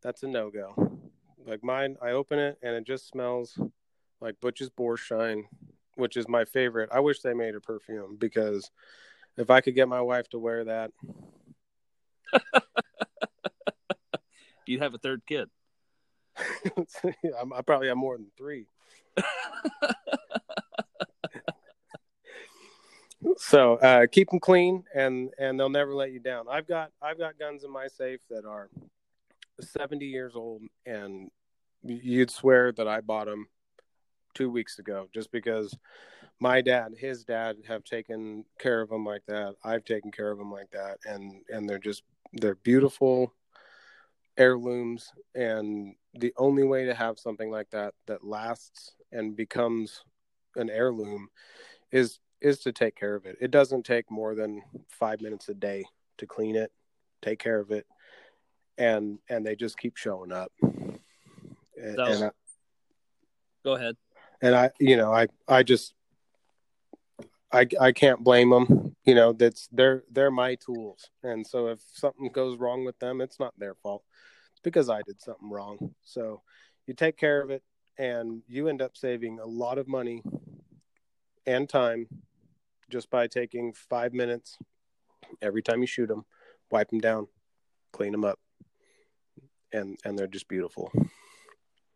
that's 0.03 0.23
a 0.23 0.29
no 0.29 0.51
go. 0.51 0.75
Like 1.47 1.63
mine, 1.63 1.97
I 2.01 2.11
open 2.11 2.39
it 2.39 2.59
and 2.63 2.75
it 2.75 2.87
just 2.87 3.09
smells 3.09 3.59
like 4.21 4.41
Butch's 4.41 4.71
Bore 4.71 4.97
Shine, 4.97 5.45
which 5.99 6.17
is 6.17 6.29
my 6.29 6.45
favorite. 6.45 6.91
I 6.93 7.01
wish 7.01 7.21
they 7.21 7.35
made 7.35 7.57
a 7.57 7.61
perfume 7.61 8.17
because 8.19 8.71
if 9.37 9.51
I 9.51 9.61
could 9.61 9.75
get 9.75 9.89
my 9.89 10.01
wife 10.01 10.29
to 10.31 10.39
wear 10.39 10.65
that, 10.65 10.93
you'd 14.67 14.81
have 14.81 14.95
a 14.95 14.99
third 14.99 15.23
kid. 15.27 15.49
I 16.37 17.63
probably 17.67 17.89
have 17.89 17.97
more 17.97 18.17
than 18.17 18.31
three. 18.37 18.67
so 23.37 23.75
uh, 23.77 24.07
keep 24.11 24.31
them 24.31 24.39
clean, 24.39 24.85
and 24.95 25.31
and 25.39 25.59
they'll 25.59 25.69
never 25.69 25.95
let 25.95 26.13
you 26.13 26.21
down. 26.21 26.47
I've 26.49 26.69
got 26.69 26.93
I've 27.03 27.19
got 27.19 27.41
guns 27.41 27.65
in 27.65 27.73
my 27.73 27.89
safe 27.89 28.21
that 28.31 28.45
are 28.45 28.71
seventy 29.61 30.07
years 30.07 30.37
old, 30.37 30.63
and 30.87 31.29
you'd 31.83 32.31
swear 32.31 32.71
that 32.73 32.87
I 32.87 33.01
bought 33.01 33.27
them 33.27 33.49
two 34.39 34.51
weeks 34.51 34.79
ago, 34.79 35.09
just 35.13 35.33
because 35.33 35.77
my 36.39 36.61
dad, 36.61 36.95
his 36.97 37.25
dad, 37.25 37.57
have 37.67 37.83
taken 37.83 38.45
care 38.59 38.81
of 38.81 38.89
them 38.89 39.05
like 39.05 39.23
that. 39.27 39.57
I've 39.65 39.85
taken 39.85 40.13
care 40.13 40.31
of 40.31 40.39
them 40.39 40.53
like 40.53 40.71
that, 40.71 40.99
and 41.05 41.43
and 41.49 41.69
they're 41.69 41.79
just 41.79 42.05
they're 42.33 42.55
beautiful 42.57 43.35
heirlooms 44.37 45.11
and 45.35 45.97
the 46.15 46.33
only 46.37 46.63
way 46.63 46.85
to 46.85 46.95
have 46.95 47.19
something 47.19 47.51
like 47.51 47.69
that 47.71 47.93
that 48.07 48.23
lasts 48.23 48.95
and 49.11 49.35
becomes 49.35 50.05
an 50.55 50.71
heirloom 50.71 51.29
is 51.91 52.21
is 52.41 52.61
to 52.61 52.71
take 52.71 52.95
care 52.95 53.17
of 53.17 53.27
it. 53.27 53.37
It 53.41 53.51
doesn't 53.51 53.85
take 53.85 54.09
more 54.13 54.37
than 54.37 54.63
5 54.91 55.21
minutes 55.21 55.49
a 55.49 55.55
day 55.55 55.85
to 56.19 56.27
clean 56.27 56.55
it, 56.55 56.71
take 57.21 57.41
care 57.41 57.59
of 57.59 57.73
it 57.73 57.85
and 58.77 59.19
and 59.29 59.45
they 59.45 59.57
just 59.57 59.77
keep 59.77 59.97
showing 59.97 60.31
up. 60.31 60.53
So, 60.63 62.05
I, 62.23 62.31
go 63.65 63.75
ahead. 63.75 63.97
And 64.43 64.55
I 64.55 64.71
you 64.79 64.97
know, 64.97 65.13
I 65.13 65.29
I 65.47 65.63
just 65.63 65.95
I 67.53 67.67
I 67.81 67.93
can't 67.93 68.23
blame 68.23 68.51
them. 68.51 68.97
You 69.05 69.15
know, 69.15 69.33
that's 69.33 69.69
they're 69.73 70.05
they're 70.11 70.31
my 70.31 70.57
tools. 70.57 71.11
And 71.23 71.47
so 71.47 71.69
if 71.69 71.81
something 71.93 72.31
goes 72.31 72.59
wrong 72.59 72.85
with 72.85 72.99
them, 72.99 73.21
it's 73.21 73.41
not 73.41 73.59
their 73.59 73.75
fault 73.75 74.03
It's 74.53 74.61
because 74.61 74.91
I 74.91 75.03
did 75.03 75.21
something 75.21 75.51
wrong. 75.51 75.95
So 76.05 76.43
you 76.87 76.95
take 76.95 77.17
care 77.17 77.41
of 77.41 77.51
it 77.51 77.63
and 77.99 78.43
you 78.47 78.69
end 78.69 78.83
up 78.83 78.97
saving 78.97 79.41
a 79.41 79.47
lot 79.47 79.79
of 79.79 79.89
money 79.89 80.23
and 81.47 81.69
time 81.69 82.07
just 82.91 83.11
by 83.11 83.27
taking 83.27 83.73
five 83.73 84.13
minutes 84.13 84.57
every 85.43 85.63
time 85.63 85.81
you 85.81 85.87
shoot 85.87 86.07
them, 86.07 86.25
wipe 86.71 86.91
them 86.91 87.01
down, 87.01 87.27
clean 87.93 88.13
them 88.13 88.25
up, 88.25 88.39
and 89.73 89.99
and 90.05 90.19
they're 90.19 90.27
just 90.27 90.49
beautiful. 90.49 90.93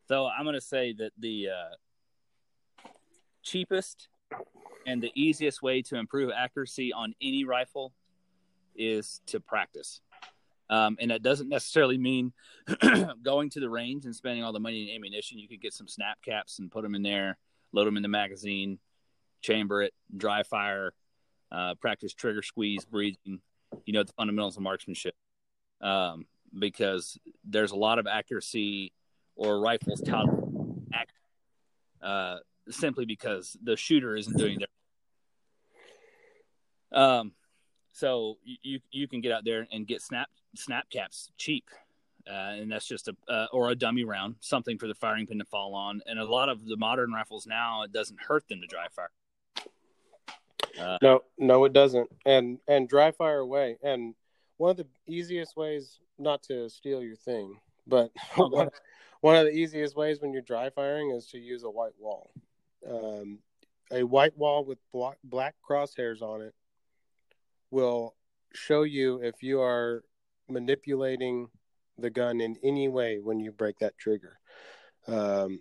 So 0.08 0.26
I'm 0.26 0.44
to 0.44 0.60
say 0.60 0.92
that 0.94 1.12
the 1.18 1.48
uh, 1.48 1.74
cheapest 3.42 4.08
and 4.86 5.02
the 5.02 5.12
easiest 5.14 5.62
way 5.62 5.82
to 5.82 5.96
improve 5.96 6.30
accuracy 6.36 6.92
on 6.92 7.14
any 7.20 7.44
rifle 7.44 7.92
is 8.74 9.20
to 9.26 9.40
practice. 9.40 10.00
Um, 10.70 10.96
and 11.00 11.10
that 11.10 11.22
doesn't 11.22 11.48
necessarily 11.48 11.98
mean 11.98 12.32
going 13.22 13.50
to 13.50 13.60
the 13.60 13.68
range 13.68 14.06
and 14.06 14.16
spending 14.16 14.42
all 14.42 14.52
the 14.52 14.60
money 14.60 14.88
in 14.88 14.96
ammunition. 14.96 15.38
You 15.38 15.48
could 15.48 15.60
get 15.60 15.74
some 15.74 15.88
snap 15.88 16.18
caps 16.24 16.58
and 16.58 16.70
put 16.70 16.82
them 16.82 16.94
in 16.94 17.02
there, 17.02 17.36
load 17.72 17.86
them 17.86 17.96
in 17.96 18.02
the 18.02 18.08
magazine, 18.08 18.78
chamber 19.42 19.82
it, 19.82 19.92
dry 20.16 20.42
fire, 20.42 20.94
uh, 21.50 21.74
practice 21.74 22.14
trigger 22.14 22.42
squeeze, 22.42 22.84
breathing, 22.84 23.40
you 23.84 23.92
know, 23.92 24.02
the 24.02 24.12
fundamentals 24.14 24.56
of 24.56 24.62
marksmanship. 24.62 25.14
Um, 25.80 26.26
because 26.58 27.18
there's 27.44 27.72
a 27.72 27.76
lot 27.76 27.98
of 27.98 28.06
accuracy 28.06 28.92
or 29.36 29.60
rifles 29.60 30.00
touted 30.00 30.42
uh, 32.02 32.38
simply 32.70 33.04
because 33.04 33.56
the 33.62 33.76
shooter 33.76 34.16
isn't 34.16 34.36
doing 34.36 34.58
their. 34.58 34.68
Um, 37.00 37.32
so 37.92 38.38
you 38.44 38.80
you 38.90 39.08
can 39.08 39.20
get 39.20 39.32
out 39.32 39.44
there 39.44 39.66
and 39.70 39.86
get 39.86 40.02
snap 40.02 40.28
snap 40.56 40.88
caps 40.90 41.30
cheap, 41.36 41.64
uh, 42.28 42.54
and 42.56 42.70
that's 42.70 42.86
just 42.86 43.08
a 43.08 43.16
uh, 43.28 43.46
or 43.52 43.70
a 43.70 43.74
dummy 43.74 44.04
round, 44.04 44.36
something 44.40 44.78
for 44.78 44.86
the 44.86 44.94
firing 44.94 45.26
pin 45.26 45.38
to 45.38 45.44
fall 45.44 45.74
on. 45.74 46.00
And 46.06 46.18
a 46.18 46.24
lot 46.24 46.48
of 46.48 46.66
the 46.66 46.76
modern 46.76 47.12
rifles 47.12 47.46
now, 47.46 47.82
it 47.82 47.92
doesn't 47.92 48.20
hurt 48.20 48.48
them 48.48 48.60
to 48.60 48.66
dry 48.66 48.86
fire. 48.88 49.10
Uh, 50.80 50.98
no, 51.02 51.20
no, 51.38 51.64
it 51.64 51.72
doesn't. 51.72 52.08
And 52.24 52.58
and 52.66 52.88
dry 52.88 53.10
fire 53.10 53.40
away. 53.40 53.76
And 53.82 54.14
one 54.56 54.70
of 54.70 54.76
the 54.76 54.86
easiest 55.06 55.56
ways, 55.56 56.00
not 56.18 56.42
to 56.44 56.68
steal 56.70 57.02
your 57.02 57.16
thing, 57.16 57.58
but 57.86 58.10
one, 58.36 58.70
one 59.20 59.36
of 59.36 59.44
the 59.44 59.52
easiest 59.52 59.96
ways 59.96 60.20
when 60.20 60.32
you're 60.32 60.42
dry 60.42 60.70
firing 60.70 61.10
is 61.10 61.26
to 61.28 61.38
use 61.38 61.62
a 61.62 61.70
white 61.70 61.98
wall. 61.98 62.30
Um, 62.88 63.38
a 63.90 64.02
white 64.04 64.36
wall 64.36 64.64
with 64.64 64.78
black, 64.92 65.54
crosshairs 65.68 66.22
on 66.22 66.40
it 66.40 66.54
will 67.70 68.14
show 68.54 68.82
you 68.82 69.20
if 69.22 69.42
you 69.42 69.60
are 69.60 70.04
manipulating 70.48 71.48
the 71.98 72.10
gun 72.10 72.40
in 72.40 72.56
any 72.62 72.88
way 72.88 73.18
when 73.18 73.38
you 73.38 73.52
break 73.52 73.78
that 73.78 73.98
trigger. 73.98 74.38
Um, 75.06 75.60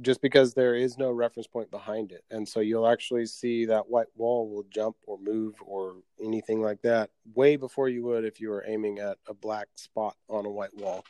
just 0.00 0.22
because 0.22 0.54
there 0.54 0.74
is 0.74 0.96
no 0.96 1.10
reference 1.10 1.46
point 1.46 1.70
behind 1.70 2.12
it. 2.12 2.24
And 2.30 2.48
so 2.48 2.60
you'll 2.60 2.88
actually 2.88 3.26
see 3.26 3.66
that 3.66 3.90
white 3.90 4.06
wall 4.16 4.48
will 4.48 4.64
jump 4.70 4.96
or 5.06 5.18
move 5.18 5.56
or 5.64 5.96
anything 6.22 6.62
like 6.62 6.80
that 6.82 7.10
way 7.34 7.56
before 7.56 7.90
you 7.90 8.02
would 8.04 8.24
if 8.24 8.40
you 8.40 8.48
were 8.48 8.64
aiming 8.66 9.00
at 9.00 9.18
a 9.28 9.34
black 9.34 9.68
spot 9.74 10.16
on 10.30 10.46
a 10.46 10.50
white 10.50 10.74
wall. 10.74 11.04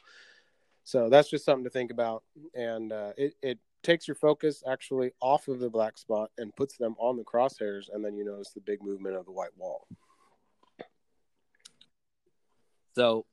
So 0.84 1.08
that's 1.08 1.30
just 1.30 1.44
something 1.44 1.64
to 1.64 1.70
think 1.70 1.92
about. 1.92 2.24
And 2.54 2.92
uh, 2.92 3.12
it, 3.16 3.34
it 3.40 3.58
takes 3.82 4.06
your 4.06 4.14
focus 4.14 4.62
actually 4.70 5.12
off 5.20 5.48
of 5.48 5.58
the 5.58 5.70
black 5.70 5.98
spot 5.98 6.30
and 6.38 6.54
puts 6.56 6.76
them 6.76 6.94
on 6.98 7.16
the 7.16 7.24
crosshairs. 7.24 7.84
And 7.92 8.04
then 8.04 8.16
you 8.16 8.24
notice 8.24 8.50
the 8.50 8.60
big 8.60 8.82
movement 8.82 9.16
of 9.16 9.24
the 9.24 9.32
white 9.32 9.56
wall. 9.56 9.86
So 12.94 13.24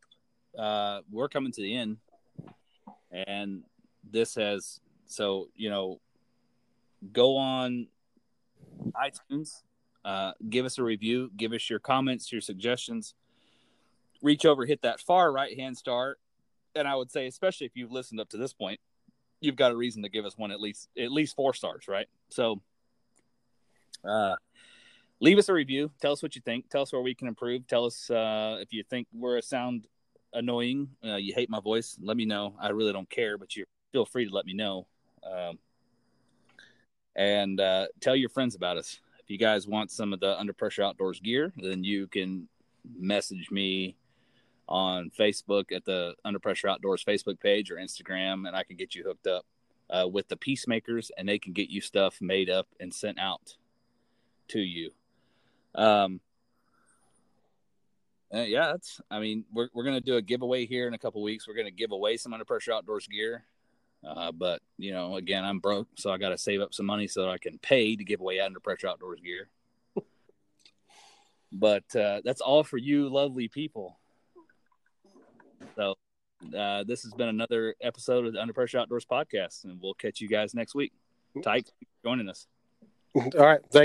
uh, 0.58 1.02
we're 1.12 1.30
coming 1.30 1.52
to 1.52 1.62
the 1.62 1.76
end, 1.76 1.97
and 3.12 3.64
this 4.10 4.36
has 4.36 4.80
so 5.06 5.50
you 5.56 5.70
know, 5.70 6.00
go 7.12 7.36
on 7.38 7.88
iTunes, 8.93 9.64
uh, 10.06 10.32
give 10.50 10.66
us 10.66 10.78
a 10.78 10.84
review, 10.84 11.30
give 11.36 11.52
us 11.52 11.70
your 11.70 11.80
comments, 11.80 12.32
your 12.32 12.41
suggestions. 12.41 13.16
Reach 14.22 14.45
over, 14.45 14.66
hit 14.66 14.82
that 14.82 15.00
far 15.00 15.32
right 15.32 15.58
hand 15.58 15.78
star, 15.78 16.18
and 16.76 16.88
I 16.88 16.95
would 16.95 17.12
say, 17.12 17.28
especially 17.28 17.66
if 17.66 17.76
you've 17.76 17.91
listened 17.91 18.20
up 18.20 18.30
to 18.30 18.38
this 18.38 18.54
point, 18.54 18.80
you've 19.42 19.56
got 19.56 19.72
a 19.72 19.76
reason 19.76 20.04
to 20.04 20.10
give 20.10 20.26
us 20.26 20.38
one 20.38 20.52
at 20.52 20.60
least 20.60 20.90
at 20.98 21.12
least 21.12 21.36
four 21.36 21.54
stars, 21.54 21.88
right? 21.88 22.08
So, 22.30 22.62
uh, 24.08 24.36
leave 25.20 25.38
us 25.38 25.50
a 25.50 25.54
review. 25.54 25.92
Tell 26.02 26.12
us 26.12 26.24
what 26.24 26.36
you 26.36 26.42
think. 26.42 26.70
Tell 26.70 26.82
us 26.82 26.94
where 26.94 27.02
we 27.02 27.16
can 27.16 27.28
improve. 27.28 27.68
Tell 27.68 27.86
us 27.86 28.10
uh, 28.10 28.58
if 28.62 28.74
you 28.74 28.84
think 28.84 29.08
we're 29.14 29.38
a 29.38 29.42
sound 29.42 29.88
annoying. 30.34 30.90
Uh, 31.04 31.16
you 31.16 31.34
hate 31.34 31.50
my 31.50 31.60
voice. 31.60 31.98
Let 32.02 32.18
me 32.18 32.26
know. 32.26 32.56
I 32.60 32.70
really 32.70 32.94
don't 32.94 33.10
care, 33.10 33.38
but 33.38 33.56
you 33.56 33.66
feel 33.92 34.06
free 34.06 34.28
to 34.28 34.34
let 34.34 34.46
me 34.46 34.54
know. 34.54 34.88
Um, 35.24 35.60
and 37.16 37.60
uh, 37.60 37.88
tell 38.00 38.16
your 38.16 38.30
friends 38.30 38.56
about 38.56 38.78
us. 38.78 39.00
If 39.20 39.30
you 39.30 39.38
guys 39.38 39.68
want 39.68 39.92
some 39.92 40.14
of 40.14 40.20
the 40.20 40.40
Under 40.40 40.54
Pressure 40.54 40.84
Outdoors 40.84 41.20
gear, 41.20 41.52
then 41.58 41.84
you 41.84 42.08
can 42.08 42.48
message 42.98 43.52
me 43.52 43.96
on 44.70 45.09
Facebook 45.09 45.72
at 45.76 45.84
the 45.84 46.15
Under 46.24 46.39
Pressure 46.39 46.70
Outdoors 46.70 47.03
Facebook 47.03 47.39
page 47.41 47.72
or 47.72 47.76
Instagram, 47.76 48.47
and 48.47 48.55
I 48.55 48.63
can 48.63 48.78
get 48.78 48.95
you 48.95 49.03
hooked 49.03 49.28
up 49.28 49.45
uh, 49.89 50.07
with 50.07 50.30
the 50.30 50.38
Peacemakers, 50.38 51.11
and 51.17 51.28
they 51.28 51.39
can 51.39 51.51
get 51.51 51.70
you 51.70 51.82
stuff 51.82 52.22
made 52.22 52.49
up 52.49 52.67
and 52.80 52.93
sent 52.93 53.20
out 53.20 53.57
to 54.49 54.59
you. 54.59 54.91
Um, 55.76 56.22
Uh, 58.32 58.41
yeah, 58.41 58.67
that's. 58.67 59.01
I 59.09 59.20
mean, 59.20 59.43
we're 59.51 59.70
we're 59.74 59.84
gonna 59.84 60.01
do 60.01 60.17
a 60.17 60.22
giveaway 60.22 60.67
here 60.67 60.88
in 60.88 60.93
a 60.93 60.99
couple 60.99 61.24
weeks. 61.24 61.47
We're 61.47 61.55
gonna 61.55 61.72
give 61.72 61.91
away 61.91 62.15
some 62.15 62.32
under 62.32 62.45
pressure 62.45 62.74
outdoors 62.74 63.07
gear. 63.07 63.43
Uh, 64.07 64.32
but 64.32 64.61
you 64.78 64.93
know, 64.93 65.15
again, 65.15 65.43
I'm 65.43 65.59
broke, 65.59 65.88
so 65.95 66.11
I 66.11 66.17
got 66.17 66.30
to 66.30 66.38
save 66.38 66.61
up 66.61 66.74
some 66.74 66.86
money 66.86 67.07
so 67.07 67.30
I 67.30 67.38
can 67.38 67.57
pay 67.57 67.95
to 67.95 68.03
give 68.03 68.22
away 68.22 68.39
under 68.39 68.59
pressure 68.59 68.88
outdoors 68.88 69.20
gear. 69.20 69.49
but 71.51 71.95
uh, 71.95 72.22
that's 72.24 72.41
all 72.41 72.63
for 72.63 72.78
you, 72.78 73.09
lovely 73.09 73.47
people. 73.47 73.99
So, 75.80 75.95
uh, 76.57 76.84
this 76.84 77.03
has 77.03 77.13
been 77.13 77.30
another 77.30 77.73
episode 77.82 78.25
of 78.25 78.34
the 78.34 78.41
Under 78.41 78.53
Pressure 78.53 78.80
Outdoors 78.80 79.05
podcast, 79.05 79.63
and 79.63 79.80
we'll 79.82 79.93
catch 79.93 80.19
you 80.19 80.27
guys 80.27 80.53
next 80.53 80.75
week. 80.75 80.91
Tyke, 81.41 81.67
joining 82.03 82.27
us. 82.27 82.47
All 83.15 83.32
right. 83.38 83.61
Thank 83.61 83.73